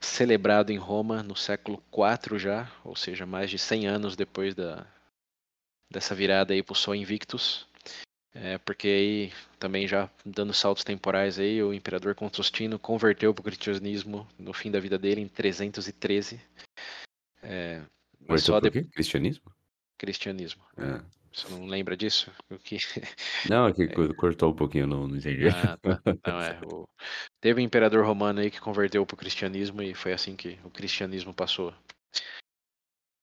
celebrado 0.00 0.72
em 0.72 0.76
Roma 0.76 1.22
no 1.22 1.36
século 1.36 1.80
IV 1.92 2.36
já, 2.36 2.68
ou 2.82 2.96
seja, 2.96 3.24
mais 3.24 3.48
de 3.48 3.60
100 3.60 3.86
anos 3.86 4.16
depois 4.16 4.56
da, 4.56 4.84
dessa 5.88 6.16
virada 6.16 6.52
aí 6.52 6.64
para 6.64 6.72
o 6.72 6.76
Sol 6.76 6.96
Invictus. 6.96 7.64
É, 8.34 8.58
porque 8.58 8.88
aí, 8.88 9.32
também 9.60 9.86
já 9.86 10.10
dando 10.26 10.52
saltos 10.52 10.82
temporais 10.82 11.38
aí, 11.38 11.62
o 11.62 11.72
imperador 11.72 12.16
Constantino 12.16 12.76
converteu 12.76 13.32
para 13.32 13.42
o 13.42 13.44
cristianismo 13.44 14.26
no 14.36 14.52
fim 14.52 14.68
da 14.68 14.80
vida 14.80 14.98
dele, 14.98 15.20
em 15.20 15.28
313. 15.28 16.40
É, 17.40 17.82
mas 18.26 18.42
só 18.42 18.58
de... 18.58 18.82
Cristianismo? 18.82 19.44
Cristianismo. 19.96 20.64
É. 20.76 21.23
Você 21.34 21.48
não 21.48 21.66
lembra 21.66 21.96
disso? 21.96 22.30
O 22.48 22.58
que... 22.58 22.78
Não, 23.50 23.66
é 23.66 23.72
que 23.72 23.88
cortou 24.14 24.52
um 24.52 24.54
pouquinho, 24.54 24.86
não, 24.86 25.08
não 25.08 25.16
entendi. 25.16 25.48
Ah, 25.48 25.76
tá. 25.76 26.00
Não, 26.26 26.40
é, 26.40 26.60
o... 26.64 26.88
Teve 27.40 27.60
um 27.60 27.64
imperador 27.64 28.06
romano 28.06 28.40
aí 28.40 28.50
que 28.50 28.60
converteu 28.60 29.04
para 29.04 29.14
o 29.14 29.18
cristianismo 29.18 29.82
e 29.82 29.94
foi 29.94 30.12
assim 30.12 30.36
que 30.36 30.58
o 30.62 30.70
cristianismo 30.70 31.34
passou 31.34 31.74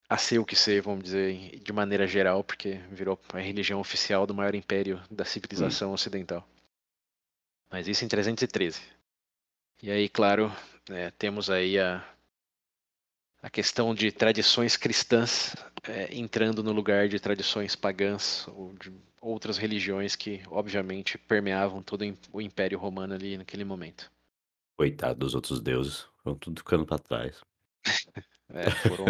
a 0.10 0.18
ser 0.18 0.40
o 0.40 0.46
que 0.46 0.58
ser, 0.58 0.82
vamos 0.82 1.06
dizer, 1.06 1.58
de 1.60 1.72
maneira 1.72 2.06
geral, 2.06 2.44
porque 2.44 2.74
virou 2.92 3.18
a 3.34 3.40
religião 3.40 3.80
oficial 3.80 4.28
do 4.28 4.36
maior 4.36 4.54
império 4.56 5.02
da 5.10 5.24
civilização 5.24 5.92
hum. 5.92 5.94
ocidental. 5.94 6.46
Mas 7.72 7.88
isso 7.88 8.04
em 8.04 8.10
313. 8.10 8.82
E 9.82 9.90
aí, 9.90 10.10
claro, 10.10 10.52
é, 10.90 11.12
temos 11.12 11.50
aí 11.50 11.80
a, 11.80 12.06
a 13.42 13.50
questão 13.50 13.94
de 13.94 14.12
tradições 14.12 14.78
cristãs 14.78 15.56
é, 15.88 16.16
entrando 16.16 16.64
no 16.64 16.72
lugar 16.72 17.08
de 17.08 17.20
tradições 17.20 17.76
pagãs 17.76 18.48
ou 18.50 18.74
de 18.74 18.92
outras 19.20 19.58
religiões 19.58 20.16
que, 20.16 20.42
obviamente, 20.48 21.18
permeavam 21.18 21.82
todo 21.82 22.04
o 22.32 22.42
Império 22.42 22.78
Romano 22.78 23.14
ali 23.14 23.38
naquele 23.38 23.64
momento. 23.64 24.12
Coitado 24.78 25.20
dos 25.20 25.36
outros 25.36 25.60
deuses, 25.60 26.06
vão 26.24 26.36
tudo 26.36 26.60
ficando 26.60 26.86
para 26.86 27.00
trás. 27.00 27.42
é, 28.54 28.70
foram 28.70 29.06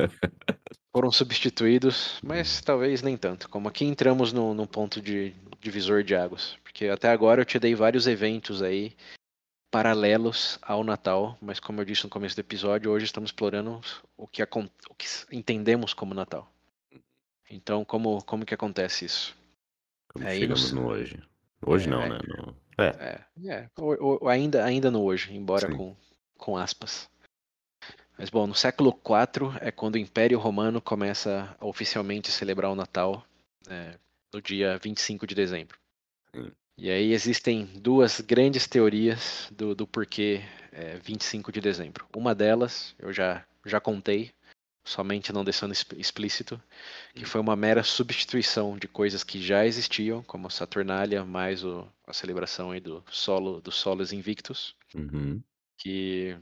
foram 0.91 1.11
substituídos, 1.11 2.19
mas 2.23 2.57
uhum. 2.57 2.63
talvez 2.65 3.01
nem 3.01 3.17
tanto. 3.17 3.49
Como 3.49 3.67
aqui 3.67 3.85
entramos 3.85 4.33
no, 4.33 4.53
num 4.53 4.67
ponto 4.67 5.01
de 5.01 5.33
divisor 5.59 6.03
de 6.03 6.15
águas. 6.15 6.57
Porque 6.63 6.87
até 6.87 7.09
agora 7.09 7.41
eu 7.41 7.45
te 7.45 7.57
dei 7.57 7.73
vários 7.73 8.07
eventos 8.07 8.61
aí 8.61 8.93
paralelos 9.71 10.59
ao 10.61 10.83
Natal, 10.83 11.37
mas 11.41 11.59
como 11.59 11.79
eu 11.79 11.85
disse 11.85 12.03
no 12.03 12.09
começo 12.09 12.35
do 12.35 12.39
episódio, 12.39 12.91
hoje 12.91 13.05
estamos 13.05 13.29
explorando 13.29 13.79
o 14.17 14.27
que, 14.27 14.43
o 14.43 14.95
que 14.97 15.07
entendemos 15.31 15.93
como 15.93 16.13
Natal. 16.13 16.51
Então, 17.49 17.85
como, 17.85 18.21
como 18.23 18.45
que 18.45 18.53
acontece 18.53 19.05
isso? 19.05 19.35
Como 20.09 20.27
é, 20.27 20.35
chegamos 20.35 20.71
no... 20.73 20.87
hoje. 20.87 21.17
Hoje 21.65 21.87
é, 21.87 21.89
não, 21.89 22.09
né? 22.09 22.19
No... 22.27 22.55
É. 22.77 22.87
é, 22.87 23.49
é. 23.49 23.69
O, 23.79 24.25
o, 24.25 24.27
ainda, 24.27 24.63
ainda 24.63 24.91
no 24.91 25.01
hoje, 25.03 25.33
embora 25.33 25.73
com, 25.73 25.95
com 26.37 26.57
aspas. 26.57 27.09
Mas 28.17 28.29
bom, 28.29 28.45
no 28.45 28.53
século 28.53 28.89
IV 28.89 29.57
é 29.61 29.71
quando 29.71 29.95
o 29.95 29.99
Império 29.99 30.37
Romano 30.37 30.81
começa 30.81 31.55
a 31.59 31.65
oficialmente 31.65 32.29
celebrar 32.29 32.71
o 32.71 32.75
Natal, 32.75 33.25
né, 33.67 33.95
no 34.33 34.41
dia 34.41 34.77
25 34.77 35.25
de 35.25 35.33
dezembro. 35.33 35.77
Sim. 36.35 36.51
E 36.81 36.89
aí 36.89 37.13
existem 37.13 37.65
duas 37.75 38.21
grandes 38.21 38.65
teorias 38.65 39.47
do, 39.51 39.75
do 39.75 39.85
porquê 39.85 40.41
é, 40.71 40.97
25 40.97 41.51
de 41.51 41.61
dezembro. 41.61 42.07
Uma 42.15 42.33
delas, 42.33 42.95
eu 42.97 43.13
já, 43.13 43.45
já 43.63 43.79
contei, 43.79 44.31
somente 44.83 45.31
não 45.31 45.43
deixando 45.43 45.75
explícito, 45.95 46.59
que 47.13 47.23
foi 47.23 47.39
uma 47.39 47.55
mera 47.55 47.83
substituição 47.83 48.79
de 48.79 48.87
coisas 48.87 49.23
que 49.23 49.39
já 49.39 49.63
existiam, 49.63 50.23
como 50.23 50.47
a 50.47 50.49
Saturnália, 50.49 51.23
mais 51.23 51.63
o, 51.63 51.87
a 52.07 52.13
celebração 52.13 52.71
aí 52.71 52.79
do 52.79 53.03
solo 53.11 53.61
dos 53.61 53.75
solos 53.75 54.11
invictus, 54.11 54.75
uhum. 54.95 55.39
que 55.77 56.35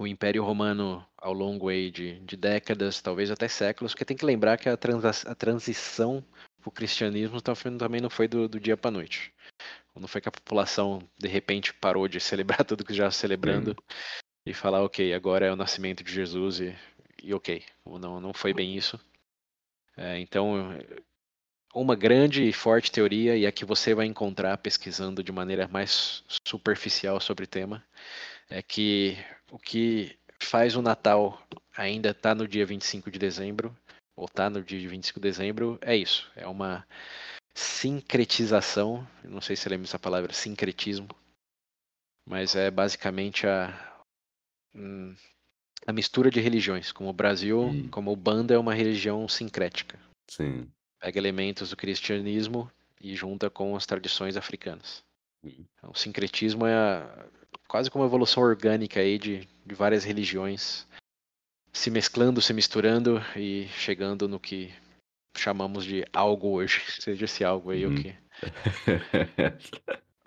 o 0.00 0.06
Império 0.06 0.42
Romano 0.42 1.06
ao 1.18 1.34
longo 1.34 1.68
aí 1.68 1.90
de, 1.90 2.20
de 2.20 2.38
décadas, 2.38 3.02
talvez 3.02 3.30
até 3.30 3.48
séculos, 3.48 3.92
porque 3.92 4.06
tem 4.06 4.16
que 4.16 4.24
lembrar 4.24 4.56
que 4.56 4.70
a, 4.70 4.78
trans, 4.78 5.26
a 5.26 5.34
transição 5.34 6.24
para 6.62 6.68
o 6.70 6.72
cristianismo 6.72 7.40
também 7.42 8.00
não 8.00 8.08
foi 8.08 8.26
do, 8.28 8.48
do 8.48 8.58
dia 8.58 8.76
para 8.76 8.90
noite. 8.90 9.32
Não 9.94 10.08
foi 10.08 10.20
que 10.20 10.28
a 10.28 10.32
população 10.32 11.00
de 11.18 11.28
repente 11.28 11.72
parou 11.74 12.08
de 12.08 12.20
celebrar 12.20 12.64
tudo 12.64 12.84
que 12.84 12.94
já 12.94 13.10
celebrando 13.10 13.76
e 14.46 14.52
falar, 14.52 14.82
ok, 14.82 15.12
agora 15.14 15.46
é 15.46 15.52
o 15.52 15.56
nascimento 15.56 16.02
de 16.02 16.12
Jesus 16.12 16.60
e, 16.60 16.76
e 17.22 17.34
ok. 17.34 17.62
Não, 17.84 18.20
não 18.20 18.32
foi 18.32 18.52
bem 18.52 18.76
isso. 18.76 18.98
É, 19.96 20.18
então, 20.18 20.74
uma 21.74 21.94
grande 21.96 22.44
e 22.44 22.52
forte 22.52 22.90
teoria, 22.90 23.36
e 23.36 23.46
a 23.46 23.52
que 23.52 23.64
você 23.64 23.94
vai 23.94 24.06
encontrar 24.06 24.58
pesquisando 24.58 25.22
de 25.22 25.32
maneira 25.32 25.68
mais 25.68 26.24
superficial 26.46 27.20
sobre 27.20 27.44
o 27.44 27.48
tema, 27.48 27.84
é 28.48 28.62
que 28.62 29.16
o 29.50 29.58
que 29.58 30.16
faz 30.38 30.76
o 30.76 30.82
Natal 30.82 31.40
ainda 31.76 32.10
estar 32.10 32.30
tá 32.30 32.34
no 32.34 32.46
dia 32.46 32.66
25 32.66 33.10
de 33.10 33.18
dezembro, 33.18 33.76
ou 34.14 34.28
tá 34.28 34.50
no 34.50 34.62
dia 34.62 34.86
25 34.88 35.18
de 35.18 35.28
dezembro, 35.28 35.78
é 35.80 35.96
isso. 35.96 36.30
É 36.36 36.46
uma 36.46 36.86
sincretização, 37.54 39.06
não 39.24 39.40
sei 39.40 39.56
se 39.56 39.68
lembra 39.68 39.86
essa 39.86 39.98
palavra, 39.98 40.32
sincretismo, 40.32 41.08
mas 42.28 42.54
é 42.54 42.70
basicamente 42.70 43.46
a, 43.46 44.02
hum, 44.74 45.14
a 45.86 45.92
mistura 45.92 46.30
de 46.30 46.40
religiões. 46.40 46.92
Como 46.92 47.10
o 47.10 47.12
Brasil, 47.12 47.60
hum. 47.60 47.88
como 47.88 48.12
o 48.12 48.16
Banda 48.16 48.54
é 48.54 48.58
uma 48.58 48.74
religião 48.74 49.28
sincrética. 49.28 49.98
Sim. 50.30 50.68
Pega 51.00 51.18
elementos 51.18 51.70
do 51.70 51.76
cristianismo 51.76 52.70
e 53.00 53.14
junta 53.16 53.50
com 53.50 53.74
as 53.76 53.84
tradições 53.84 54.36
africanas. 54.36 55.04
Hum. 55.44 55.66
Então, 55.76 55.90
o 55.90 55.98
sincretismo 55.98 56.66
é 56.66 56.74
a, 56.74 57.26
quase 57.68 57.90
como 57.90 58.04
uma 58.04 58.08
evolução 58.08 58.42
orgânica 58.42 59.00
aí 59.00 59.18
de, 59.18 59.48
de 59.66 59.74
várias 59.74 60.04
religiões 60.04 60.86
se 61.72 61.90
mesclando, 61.90 62.40
se 62.40 62.52
misturando 62.52 63.18
e 63.34 63.66
chegando 63.68 64.28
no 64.28 64.38
que 64.38 64.72
chamamos 65.36 65.84
de 65.84 66.04
algo 66.12 66.50
hoje, 66.50 66.82
seja 67.00 67.24
esse 67.24 67.44
algo 67.44 67.70
aí 67.70 67.86
uhum. 67.86 67.92
o 67.92 68.02
que 68.02 68.14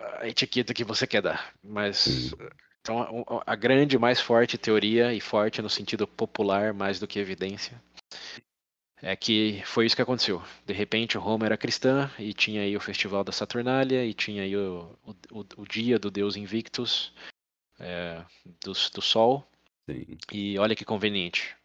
a 0.00 0.28
etiqueta 0.28 0.72
que 0.72 0.84
você 0.84 1.06
quer 1.06 1.22
dar. 1.22 1.52
Mas 1.62 2.34
então 2.80 3.24
a, 3.28 3.52
a 3.52 3.56
grande, 3.56 3.98
mais 3.98 4.20
forte 4.20 4.56
teoria 4.56 5.12
e 5.12 5.20
forte 5.20 5.60
no 5.60 5.68
sentido 5.68 6.06
popular 6.06 6.72
mais 6.72 6.98
do 6.98 7.06
que 7.06 7.18
evidência 7.18 7.80
é 9.02 9.14
que 9.14 9.62
foi 9.64 9.86
isso 9.86 9.96
que 9.96 10.02
aconteceu. 10.02 10.42
De 10.64 10.72
repente, 10.72 11.18
Roma 11.18 11.46
era 11.46 11.56
cristã 11.56 12.10
e 12.18 12.32
tinha 12.32 12.62
aí 12.62 12.76
o 12.76 12.80
festival 12.80 13.22
da 13.22 13.32
Saturnália 13.32 14.04
e 14.04 14.14
tinha 14.14 14.42
aí 14.42 14.56
o, 14.56 14.98
o, 15.30 15.44
o 15.58 15.66
dia 15.66 15.98
do 15.98 16.10
deus 16.10 16.36
Invictus 16.36 17.12
é, 17.78 18.24
do, 18.64 18.72
do 18.72 19.02
Sol. 19.02 19.46
Sim. 19.88 20.18
E 20.32 20.58
olha 20.58 20.74
que 20.74 20.84
conveniente. 20.84 21.56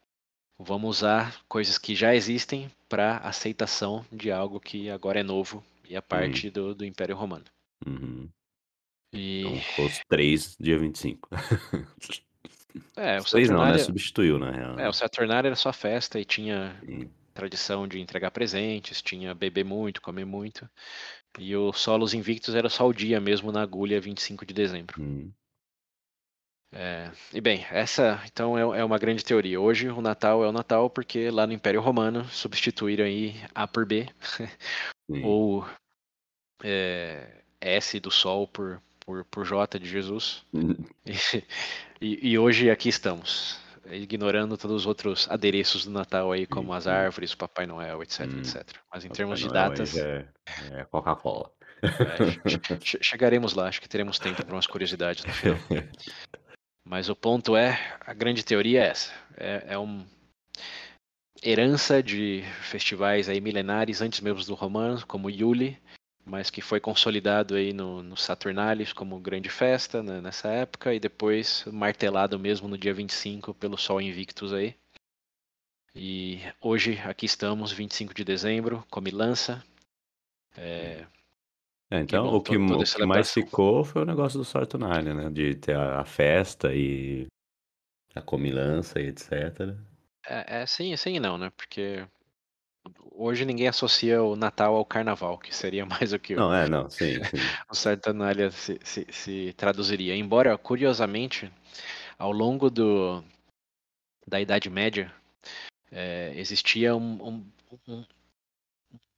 Vamos 0.63 0.97
usar 0.97 1.41
coisas 1.47 1.77
que 1.77 1.95
já 1.95 2.15
existem 2.15 2.69
para 2.87 3.17
aceitação 3.17 4.05
de 4.11 4.31
algo 4.31 4.59
que 4.59 4.89
agora 4.89 5.19
é 5.19 5.23
novo 5.23 5.63
e 5.89 5.95
é 5.95 6.01
parte 6.01 6.47
uhum. 6.47 6.53
do, 6.53 6.75
do 6.75 6.85
Império 6.85 7.15
Romano. 7.15 7.45
Uhum. 7.85 8.29
E... 9.13 9.41
Então, 9.41 9.85
os 9.85 9.99
três, 10.07 10.55
dia 10.59 10.77
25. 10.77 11.29
É, 12.95 13.19
o 13.19 13.23
três 13.23 13.49
não, 13.49 13.65
né? 13.65 13.77
Substituiu, 13.77 14.39
na 14.39 14.49
real. 14.49 14.79
É, 14.79 14.87
o 14.87 14.93
Saturnário 14.93 15.47
era 15.47 15.55
só 15.55 15.73
festa 15.73 16.17
e 16.19 16.23
tinha 16.23 16.79
Sim. 16.85 17.09
tradição 17.33 17.85
de 17.85 17.99
entregar 17.99 18.31
presentes, 18.31 19.01
tinha 19.01 19.35
beber 19.35 19.65
muito, 19.65 20.01
comer 20.01 20.25
muito. 20.25 20.69
E 21.37 21.55
o 21.55 21.73
Solos 21.73 22.13
Invictus 22.13 22.55
era 22.55 22.69
só 22.69 22.87
o 22.87 22.93
dia 22.93 23.19
mesmo 23.19 23.51
na 23.51 23.61
agulha, 23.61 23.99
25 23.99 24.45
de 24.45 24.53
dezembro. 24.53 25.01
Uhum. 25.01 25.31
É, 26.73 27.11
e 27.33 27.41
bem, 27.41 27.65
essa 27.69 28.21
então 28.25 28.57
é, 28.57 28.79
é, 28.79 28.83
uma 28.83 28.97
grande 28.97 29.25
teoria. 29.25 29.59
Hoje 29.59 29.89
o 29.89 30.01
Natal 30.01 30.43
é 30.43 30.47
o 30.47 30.53
Natal 30.53 30.89
porque 30.89 31.29
lá 31.29 31.45
no 31.45 31.51
Império 31.51 31.81
Romano 31.81 32.23
substituíram 32.25 33.03
aí 33.03 33.35
A 33.53 33.67
por 33.67 33.85
B, 33.85 34.07
ou 35.23 35.67
é, 36.63 37.41
S 37.59 37.99
do 37.99 38.09
Sol 38.09 38.47
por, 38.47 38.81
por, 39.05 39.25
por 39.25 39.45
J 39.45 39.77
de 39.79 39.87
Jesus. 39.87 40.45
Uhum. 40.53 40.77
E, 42.03 42.31
e, 42.31 42.39
hoje 42.39 42.67
aqui 42.71 42.89
estamos, 42.89 43.59
ignorando 43.91 44.57
todos 44.57 44.77
os 44.77 44.85
outros 44.87 45.29
adereços 45.29 45.85
do 45.85 45.91
Natal 45.91 46.31
aí, 46.31 46.47
como 46.47 46.73
as 46.73 46.87
árvores, 46.87 47.33
o 47.33 47.37
Papai 47.37 47.67
Noel, 47.67 48.01
etc, 48.01 48.21
etc. 48.21 48.55
Mas 48.91 49.05
em 49.05 49.09
Papai 49.09 49.17
termos 49.17 49.39
de 49.39 49.47
datas. 49.47 49.95
É, 49.95 50.25
é 50.71 50.83
Coca-Cola. 50.85 51.51
É, 51.83 52.79
chegaremos 53.01 53.53
lá, 53.53 53.67
acho 53.67 53.79
que 53.79 53.87
teremos 53.87 54.17
tempo 54.17 54.43
para 54.43 54.55
umas 54.55 54.65
curiosidades 54.65 55.23
no 55.25 55.29
final. 55.33 55.57
Mas 56.83 57.09
o 57.09 57.15
ponto 57.15 57.55
é, 57.55 57.77
a 58.01 58.13
grande 58.13 58.43
teoria 58.43 58.83
é 58.83 58.87
essa. 58.87 59.13
É, 59.37 59.65
é 59.69 59.77
uma 59.77 60.05
herança 61.43 62.01
de 62.01 62.43
festivais 62.61 63.27
aí 63.29 63.41
milenares 63.41 64.01
antes 64.01 64.19
mesmo 64.19 64.43
do 64.43 64.53
romano, 64.53 65.05
como 65.07 65.29
Yuli, 65.29 65.79
mas 66.25 66.49
que 66.49 66.61
foi 66.61 66.79
consolidado 66.79 67.55
aí 67.55 67.73
no, 67.73 68.03
no 68.03 68.15
Saturnalis 68.15 68.93
como 68.93 69.19
grande 69.19 69.49
festa 69.49 70.03
né, 70.03 70.21
nessa 70.21 70.49
época 70.49 70.93
e 70.93 70.99
depois 70.99 71.65
martelado 71.71 72.37
mesmo 72.37 72.67
no 72.67 72.77
dia 72.77 72.93
25 72.93 73.53
pelo 73.55 73.77
Sol 73.77 74.01
Invictus 74.01 74.53
aí. 74.53 74.75
E 75.93 76.39
hoje 76.61 76.99
aqui 77.05 77.25
estamos, 77.25 77.71
25 77.71 78.13
de 78.13 78.23
dezembro, 78.23 78.85
Comilança, 78.89 79.63
É, 80.55 81.05
É, 81.91 81.99
então 81.99 82.25
o 82.33 82.41
que, 82.41 82.55
o 82.55 82.83
que 82.83 83.05
mais 83.05 83.33
ficou 83.33 83.83
foi 83.83 84.03
o 84.03 84.05
negócio 84.05 84.39
do 84.39 84.45
Saturnalia, 84.45 85.13
né? 85.13 85.29
De 85.29 85.55
ter 85.55 85.75
a, 85.75 85.99
a 85.99 86.05
festa 86.05 86.73
e 86.73 87.27
a 88.15 88.21
comilança 88.21 88.97
e 89.01 89.07
etc. 89.07 89.75
É, 90.25 90.61
é 90.61 90.65
sim, 90.65 90.95
sim 90.95 91.15
e 91.15 91.19
não, 91.19 91.37
né? 91.37 91.49
Porque 91.49 92.07
hoje 93.11 93.43
ninguém 93.43 93.67
associa 93.67 94.23
o 94.23 94.37
Natal 94.37 94.73
ao 94.75 94.85
Carnaval, 94.85 95.37
que 95.37 95.53
seria 95.53 95.85
mais 95.85 96.13
o 96.13 96.19
que 96.19 96.33
o, 96.33 96.37
Não, 96.37 96.53
é, 96.53 96.65
não, 96.69 96.89
sim, 96.89 97.21
sim. 97.25 97.37
o 97.69 97.75
Saturnalia 97.75 98.49
se, 98.51 98.79
se, 98.85 99.05
se 99.11 99.53
traduziria. 99.57 100.15
Embora, 100.15 100.57
curiosamente, 100.57 101.51
ao 102.17 102.31
longo 102.31 102.69
do, 102.69 103.21
da 104.25 104.39
Idade 104.39 104.69
Média, 104.69 105.13
é, 105.91 106.31
existia 106.37 106.95
um- 106.95 107.21
um- 107.27 107.51
um- 107.89 108.05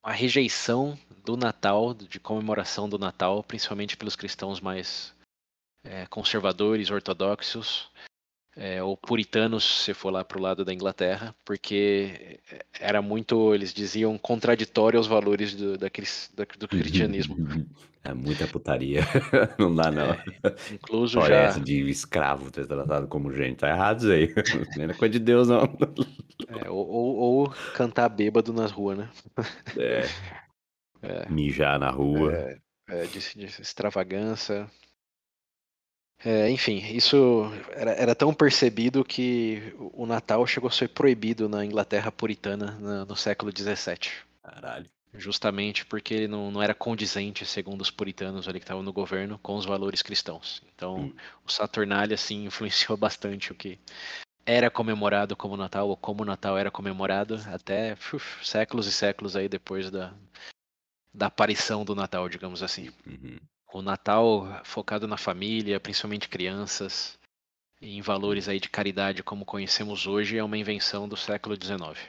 uma 0.03 0.13
rejeição 0.13 0.99
do 1.23 1.37
Natal, 1.37 1.93
de 1.93 2.19
comemoração 2.19 2.89
do 2.89 2.99
Natal, 2.99 3.41
principalmente 3.43 3.95
pelos 3.95 4.15
cristãos 4.15 4.59
mais 4.59 5.15
é, 5.83 6.05
conservadores, 6.07 6.91
ortodoxos, 6.91 7.89
é, 8.55 8.81
ou 8.83 8.95
puritanos, 8.95 9.63
se 9.83 9.93
for 9.93 10.11
lá 10.11 10.23
para 10.23 10.37
o 10.37 10.41
lado 10.41 10.63
da 10.63 10.73
Inglaterra, 10.73 11.35
porque 11.43 12.39
era 12.79 13.01
muito, 13.01 13.53
eles 13.53 13.73
diziam, 13.73 14.17
contraditório 14.17 14.97
aos 14.97 15.07
valores 15.07 15.55
do, 15.55 15.77
da 15.77 15.89
da- 16.35 16.45
do 16.57 16.67
cristianismo. 16.67 17.35
É 18.05 18.13
muita 18.13 18.45
putaria. 18.49 18.99
Não 19.57 19.73
dá, 19.73 19.89
não. 19.89 20.09
Incluso 20.73 21.19
Olha 21.19 21.27
já 21.29 21.35
essa 21.43 21.61
de 21.61 21.89
escravo 21.89 22.51
ter 22.51 22.67
tratado 22.67 23.07
como 23.07 23.31
gente. 23.31 23.59
Tá 23.59 23.69
errado 23.69 23.99
isso 23.99 24.11
aí. 24.11 24.27
Não 24.75 24.83
é 24.83 24.93
coisa 24.93 25.13
de 25.13 25.19
Deus, 25.19 25.47
não. 25.47 25.61
é, 26.49 26.69
ou, 26.69 26.85
ou- 26.85 27.15
ou 27.15 27.49
cantar 27.73 28.09
bêbado 28.09 28.51
nas 28.51 28.71
ruas, 28.71 28.97
né? 28.97 29.09
É. 29.77 31.29
Mijar 31.29 31.79
na 31.79 31.89
rua. 31.89 32.33
É, 32.89 33.05
de, 33.05 33.19
de 33.19 33.61
extravagância. 33.61 34.69
É, 36.25 36.49
enfim, 36.49 36.77
isso 36.95 37.43
era, 37.71 37.91
era 37.91 38.15
tão 38.15 38.33
percebido 38.33 39.03
que 39.03 39.73
o 39.93 40.05
Natal 40.05 40.45
chegou 40.47 40.69
a 40.69 40.71
ser 40.71 40.89
proibido 40.89 41.49
na 41.49 41.65
Inglaterra 41.65 42.11
puritana 42.11 42.77
na- 42.79 43.05
no 43.05 43.15
século 43.15 43.51
XVII. 43.51 44.09
Caralho. 44.41 44.89
Justamente 45.15 45.85
porque 45.85 46.13
ele 46.13 46.27
não, 46.27 46.49
não 46.49 46.61
era 46.61 46.73
condizente, 46.73 47.45
segundo 47.45 47.81
os 47.81 47.91
puritanos 47.91 48.47
ali 48.47 48.59
que 48.59 48.63
estavam 48.63 48.81
no 48.81 48.91
governo, 48.93 49.37
com 49.43 49.55
os 49.55 49.65
valores 49.65 50.01
cristãos. 50.01 50.63
Então, 50.73 50.95
Hum. 50.97 51.13
o 51.45 51.51
Saturnália, 51.51 52.15
assim, 52.15 52.45
influenciou 52.47 52.97
bastante 52.97 53.51
o 53.51 53.55
que 53.55 53.77
era 54.45 54.71
comemorado 54.71 55.35
como 55.35 55.57
Natal, 55.57 55.87
ou 55.89 55.97
como 55.97 56.23
o 56.23 56.25
Natal 56.25 56.57
era 56.57 56.71
comemorado, 56.71 57.35
até 57.53 57.93
uf, 57.93 58.45
séculos 58.45 58.87
e 58.87 58.91
séculos 58.91 59.35
aí 59.35 59.47
depois 59.47 59.91
da, 59.91 60.13
da 61.13 61.27
aparição 61.27 61.85
do 61.85 61.93
Natal, 61.95 62.27
digamos 62.27 62.63
assim. 62.63 62.89
Uhum. 63.05 63.37
O 63.73 63.81
Natal 63.81 64.61
focado 64.63 65.07
na 65.07 65.17
família, 65.17 65.79
principalmente 65.79 66.29
crianças, 66.29 67.17
e 67.81 67.97
em 67.97 68.01
valores 68.01 68.47
aí 68.47 68.59
de 68.59 68.69
caridade 68.69 69.23
como 69.23 69.43
conhecemos 69.43 70.05
hoje, 70.05 70.37
é 70.37 70.43
uma 70.43 70.57
invenção 70.57 71.09
do 71.09 71.17
século 71.17 71.55
XIX. 71.55 71.99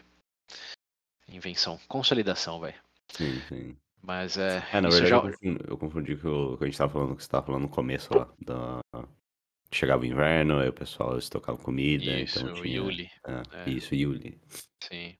Invenção, 1.27 1.81
consolidação, 1.88 2.61
vai. 2.61 2.74
Sim, 3.09 3.40
sim. 3.48 3.77
Mas 4.03 4.37
é, 4.37 4.62
É, 4.70 4.81
na 4.83 4.90
verdade, 4.90 5.09
já, 5.09 5.16
eu 5.16 5.22
confundi, 5.22 5.59
eu 5.66 5.79
confundi 5.79 6.16
com 6.16 6.29
o 6.29 6.59
que 6.59 6.64
a 6.64 6.66
gente 6.66 6.77
tava 6.77 6.92
falando, 6.92 7.16
que 7.16 7.22
você 7.22 7.31
tava 7.31 7.46
falando 7.46 7.62
no 7.62 7.68
começo 7.70 8.14
lá. 8.14 8.29
Da... 8.38 8.81
Chegava 9.72 10.03
o 10.03 10.07
inverno, 10.07 10.59
aí 10.59 10.68
o 10.68 10.72
pessoal 10.72 11.16
estocava 11.16 11.57
comida, 11.57 12.20
Isso, 12.20 12.40
então 12.40 12.55
tinha... 12.55 12.77
Yuli. 12.77 13.11
É, 13.27 13.66
É. 13.66 13.70
Isso, 13.70 13.94
Yuli. 13.94 14.38
Sim, 14.83 15.16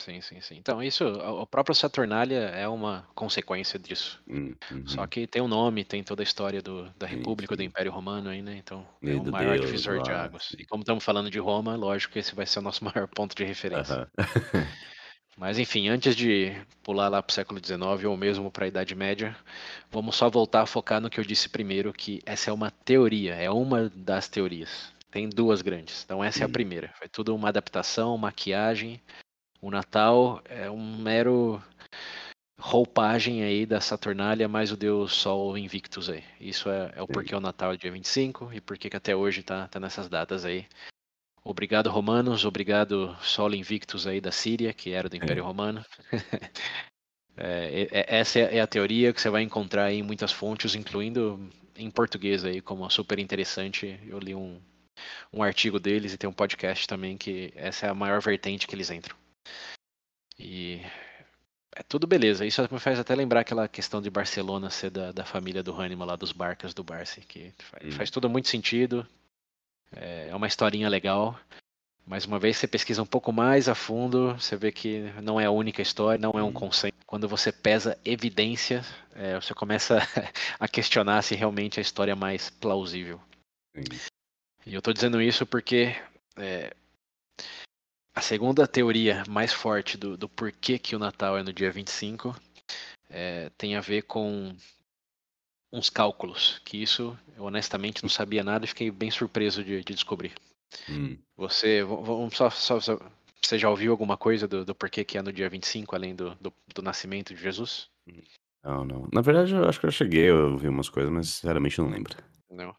sim, 0.00 0.20
sim, 0.20 0.40
sim. 0.40 0.56
Então, 0.56 0.82
isso, 0.82 1.04
o 1.04 1.42
o 1.42 1.46
próprio 1.46 1.74
Saturnália 1.74 2.38
é 2.50 2.68
uma 2.68 3.08
consequência 3.14 3.78
disso. 3.78 4.22
Hum, 4.26 4.56
uhum. 4.70 4.84
Só 4.86 5.06
que 5.06 5.26
tem 5.26 5.42
um 5.42 5.48
nome, 5.48 5.84
tem 5.84 6.04
toda 6.04 6.22
a 6.22 6.24
história 6.24 6.62
do, 6.62 6.90
da 6.98 7.06
República, 7.06 7.56
do 7.56 7.62
sim. 7.62 7.64
Império 7.64 7.92
Romano 7.92 8.30
aí, 8.30 8.42
né? 8.42 8.56
Então, 8.58 8.86
é 9.02 9.16
o 9.16 9.24
do 9.24 9.32
maior 9.32 9.58
Deus 9.58 9.58
divisor 9.58 10.00
de 10.00 10.12
lá, 10.12 10.12
águas. 10.12 10.54
sim. 10.54 10.58
E 10.58 10.66
como 10.66 10.82
estamos 10.82 11.04
falando 11.04 11.30
de 11.30 11.38
Roma, 11.40 11.76
lógico 11.76 12.14
que 12.14 12.20
esse 12.20 12.34
vai 12.34 12.46
ser 12.46 12.60
o 12.60 12.62
nosso 12.62 12.84
maior 12.84 13.08
ponto 13.08 13.34
de 13.36 13.44
referência. 13.44 14.00
Aham. 14.00 14.10
Mas 15.36 15.58
enfim, 15.58 15.88
antes 15.88 16.16
de 16.16 16.52
pular 16.82 17.08
lá 17.08 17.22
para 17.22 17.30
o 17.30 17.34
século 17.34 17.60
XIX 17.60 18.08
ou 18.08 18.16
mesmo 18.16 18.50
para 18.50 18.64
a 18.64 18.68
Idade 18.68 18.94
Média, 18.94 19.36
vamos 19.90 20.16
só 20.16 20.30
voltar 20.30 20.62
a 20.62 20.66
focar 20.66 21.00
no 21.00 21.10
que 21.10 21.20
eu 21.20 21.24
disse 21.24 21.48
primeiro, 21.48 21.92
que 21.92 22.20
essa 22.24 22.50
é 22.50 22.52
uma 22.52 22.70
teoria, 22.70 23.34
é 23.34 23.50
uma 23.50 23.90
das 23.90 24.28
teorias. 24.28 24.92
Tem 25.10 25.28
duas 25.28 25.60
grandes. 25.62 26.02
Então 26.04 26.24
essa 26.24 26.44
é 26.44 26.46
a 26.46 26.48
Hum. 26.48 26.48
primeira. 26.48 26.92
Foi 26.98 27.08
tudo 27.08 27.34
uma 27.34 27.48
adaptação, 27.48 28.16
maquiagem. 28.16 29.00
O 29.66 29.70
Natal 29.70 30.40
é 30.44 30.70
um 30.70 30.96
mero 30.96 31.60
roupagem 32.56 33.42
aí 33.42 33.66
da 33.66 33.80
Saturnália 33.80 34.46
mais 34.46 34.70
o 34.70 34.76
deus 34.76 35.12
Sol 35.12 35.58
Invictus 35.58 36.08
aí. 36.08 36.22
Isso 36.40 36.70
é, 36.70 36.92
é 36.94 37.02
o 37.02 37.08
porquê 37.08 37.34
o 37.34 37.40
Natal 37.40 37.72
é 37.72 37.76
dia 37.76 37.90
25 37.90 38.52
e 38.52 38.60
porquê 38.60 38.88
que 38.88 38.96
até 38.96 39.16
hoje 39.16 39.42
tá, 39.42 39.66
tá 39.66 39.80
nessas 39.80 40.08
datas 40.08 40.44
aí. 40.44 40.68
Obrigado, 41.42 41.90
romanos. 41.90 42.44
Obrigado, 42.44 43.16
Sol 43.20 43.52
Invictus 43.54 44.06
aí 44.06 44.20
da 44.20 44.30
Síria, 44.30 44.72
que 44.72 44.92
era 44.92 45.08
do 45.08 45.16
Império 45.16 45.42
Romano. 45.42 45.84
É, 47.38 47.82
é- 47.82 48.00
é- 48.00 48.18
essa 48.20 48.38
é 48.38 48.60
a 48.60 48.66
teoria 48.66 49.12
que 49.12 49.20
você 49.20 49.28
vai 49.28 49.42
encontrar 49.42 49.84
aí 49.86 49.98
em 49.98 50.02
muitas 50.02 50.32
fontes, 50.32 50.74
incluindo 50.74 51.50
em 51.76 51.90
português 51.90 52.46
aí, 52.46 52.62
como 52.62 52.88
super 52.88 53.18
interessante. 53.18 54.00
Eu 54.06 54.18
li 54.18 54.34
um, 54.34 54.58
um 55.30 55.42
artigo 55.42 55.78
deles 55.78 56.14
e 56.14 56.16
tem 56.16 56.30
um 56.30 56.32
podcast 56.32 56.88
também 56.88 57.18
que 57.18 57.52
essa 57.54 57.84
é 57.84 57.90
a 57.90 57.94
maior 57.94 58.22
vertente 58.22 58.66
que 58.66 58.74
eles 58.74 58.90
entram. 58.90 59.14
E 60.38 60.80
é 61.74 61.82
tudo 61.82 62.06
beleza. 62.06 62.44
Isso 62.44 62.62
me 62.70 62.78
faz 62.78 62.98
até 62.98 63.14
lembrar 63.14 63.40
aquela 63.40 63.68
questão 63.68 64.00
de 64.00 64.10
Barcelona 64.10 64.70
ser 64.70 64.90
da, 64.90 65.12
da 65.12 65.24
família 65.24 65.62
do 65.62 65.72
Hannibal, 65.74 66.08
lá 66.08 66.16
dos 66.16 66.32
Barcas 66.32 66.74
do 66.74 66.82
Barça, 66.84 67.20
que 67.20 67.52
faz, 67.58 67.84
Hum. 67.84 67.92
faz 67.92 68.10
tudo 68.10 68.28
muito 68.28 68.48
sentido. 68.48 69.06
É, 69.92 70.28
é 70.30 70.34
uma 70.34 70.46
historinha 70.46 70.88
legal. 70.88 71.38
Mas 72.06 72.24
uma 72.24 72.38
vez 72.38 72.56
você 72.56 72.68
pesquisa 72.68 73.02
um 73.02 73.06
pouco 73.06 73.32
mais 73.32 73.68
a 73.68 73.74
fundo, 73.74 74.34
você 74.34 74.56
vê 74.56 74.70
que 74.70 75.00
não 75.22 75.40
é 75.40 75.46
a 75.46 75.50
única 75.50 75.82
história, 75.82 76.20
não 76.20 76.38
é 76.38 76.42
um 76.42 76.48
Hum. 76.48 76.52
consenso. 76.52 76.94
Quando 77.04 77.28
você 77.28 77.50
pesa 77.50 77.98
evidência, 78.04 78.84
é, 79.14 79.34
você 79.34 79.52
começa 79.54 79.98
a 80.58 80.68
questionar 80.68 81.22
se 81.22 81.34
realmente 81.34 81.78
a 81.78 81.82
história 81.82 82.12
é 82.12 82.14
mais 82.14 82.48
plausível. 82.48 83.20
Sim. 83.74 83.84
E 84.64 84.74
eu 84.74 84.82
tô 84.82 84.92
dizendo 84.92 85.20
isso 85.20 85.44
porque 85.46 85.94
é, 86.36 86.74
a 88.16 88.20
segunda 88.22 88.66
teoria 88.66 89.22
mais 89.28 89.52
forte 89.52 89.98
do, 89.98 90.16
do 90.16 90.26
porquê 90.26 90.78
que 90.78 90.96
o 90.96 90.98
Natal 90.98 91.36
é 91.36 91.42
no 91.42 91.52
dia 91.52 91.70
25 91.70 92.34
é, 93.10 93.50
tem 93.58 93.76
a 93.76 93.80
ver 93.80 94.02
com 94.02 94.56
uns 95.70 95.90
cálculos, 95.90 96.58
que 96.64 96.82
isso 96.82 97.16
eu 97.36 97.44
honestamente 97.44 98.02
não 98.02 98.08
sabia 98.08 98.42
nada 98.42 98.64
e 98.64 98.68
fiquei 98.68 98.90
bem 98.90 99.10
surpreso 99.10 99.62
de, 99.62 99.84
de 99.84 99.94
descobrir. 99.94 100.32
Hum. 100.88 101.18
Você, 101.36 101.82
vamos 101.84 102.34
só, 102.34 102.48
só- 102.48 102.80
só- 102.80 102.98
você 103.42 103.58
já 103.58 103.68
ouviu 103.68 103.92
alguma 103.92 104.16
coisa 104.16 104.48
do, 104.48 104.64
do 104.64 104.74
porquê 104.74 105.04
que 105.04 105.18
é 105.18 105.22
no 105.22 105.32
dia 105.32 105.48
25, 105.50 105.94
além 105.94 106.14
do, 106.16 106.34
do, 106.36 106.52
do 106.74 106.82
nascimento 106.82 107.34
de 107.34 107.40
Jesus? 107.40 107.88
Não, 108.64 108.82
não. 108.84 109.08
Na 109.12 109.20
verdade, 109.20 109.54
eu 109.54 109.68
acho 109.68 109.78
que 109.78 109.86
eu 109.86 109.90
cheguei 109.92 110.30
a 110.30 110.34
ouvir 110.34 110.68
umas 110.68 110.88
coisas, 110.88 111.12
mas 111.12 111.28
sinceramente 111.28 111.78
não 111.78 111.90
lembro. 111.90 112.16
Não. 112.50 112.74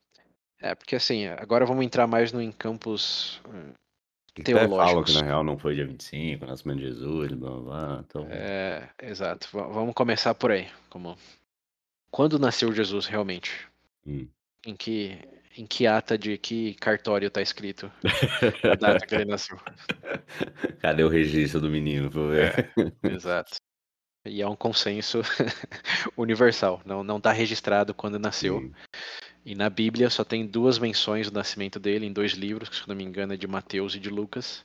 É, 0.60 0.74
porque 0.74 0.96
assim, 0.96 1.28
agora 1.28 1.66
vamos 1.66 1.86
entrar 1.86 2.08
mais 2.08 2.32
no 2.32 2.42
em 2.42 2.52
campos 2.52 3.40
eh, 4.40 4.42
Até 4.42 4.54
falam 4.54 4.70
que 4.70 4.76
teológicos. 4.78 5.16
na 5.16 5.22
real 5.24 5.44
não 5.44 5.58
foi 5.58 5.76
dia 5.76 5.86
25, 5.86 6.46
o 6.46 6.48
nascimento 6.48 6.78
de 6.80 6.84
Jesus, 6.86 7.32
blá 7.34 7.50
blá 7.52 7.60
blá. 7.62 8.04
Então, 8.08 8.28
É, 8.30 8.90
exato. 9.02 9.48
V- 9.52 9.74
vamos 9.74 9.94
começar 9.94 10.34
por 10.36 10.52
aí. 10.52 10.68
Como... 10.90 11.18
Quando 12.12 12.40
nasceu 12.40 12.72
Jesus 12.74 13.06
realmente? 13.06 13.68
hum. 14.06 14.28
Em 14.66 14.76
que, 14.76 15.18
em 15.56 15.66
que 15.66 15.88
ata 15.88 16.18
de 16.18 16.38
que 16.38 16.74
cartório 16.76 17.28
está 17.28 17.42
escrito 17.42 17.92
a 18.64 18.76
data 18.76 19.06
que 19.06 19.16
ele 19.16 19.26
nasceu? 19.32 19.58
Cadê 20.82 21.04
o 21.04 21.08
registro 21.10 21.62
do 21.62 21.70
menino? 21.70 22.10
Ver. 22.10 22.72
Exato. 23.04 23.56
E 24.26 24.42
é 24.42 24.48
um 24.48 24.56
consenso 24.58 25.22
universal. 26.18 26.82
Não, 26.86 27.02
não 27.04 27.18
está 27.18 27.32
registrado 27.32 27.94
quando 27.94 28.20
nasceu. 28.20 28.60
Sim. 28.60 28.74
E 29.48 29.56
na 29.56 29.70
Bíblia 29.70 30.10
só 30.10 30.26
tem 30.26 30.46
duas 30.46 30.78
menções 30.78 31.32
do 31.32 31.34
nascimento 31.34 31.80
dele 31.80 32.06
em 32.06 32.12
dois 32.12 32.34
livros, 32.34 32.68
que 32.68 32.76
se 32.76 32.86
não 32.86 32.94
me 32.94 33.06
engano 33.06 33.34
é 33.34 33.38
de 33.38 33.48
Mateus 33.48 33.96
e 33.96 34.00
de 34.00 34.10
Lucas. 34.10 34.62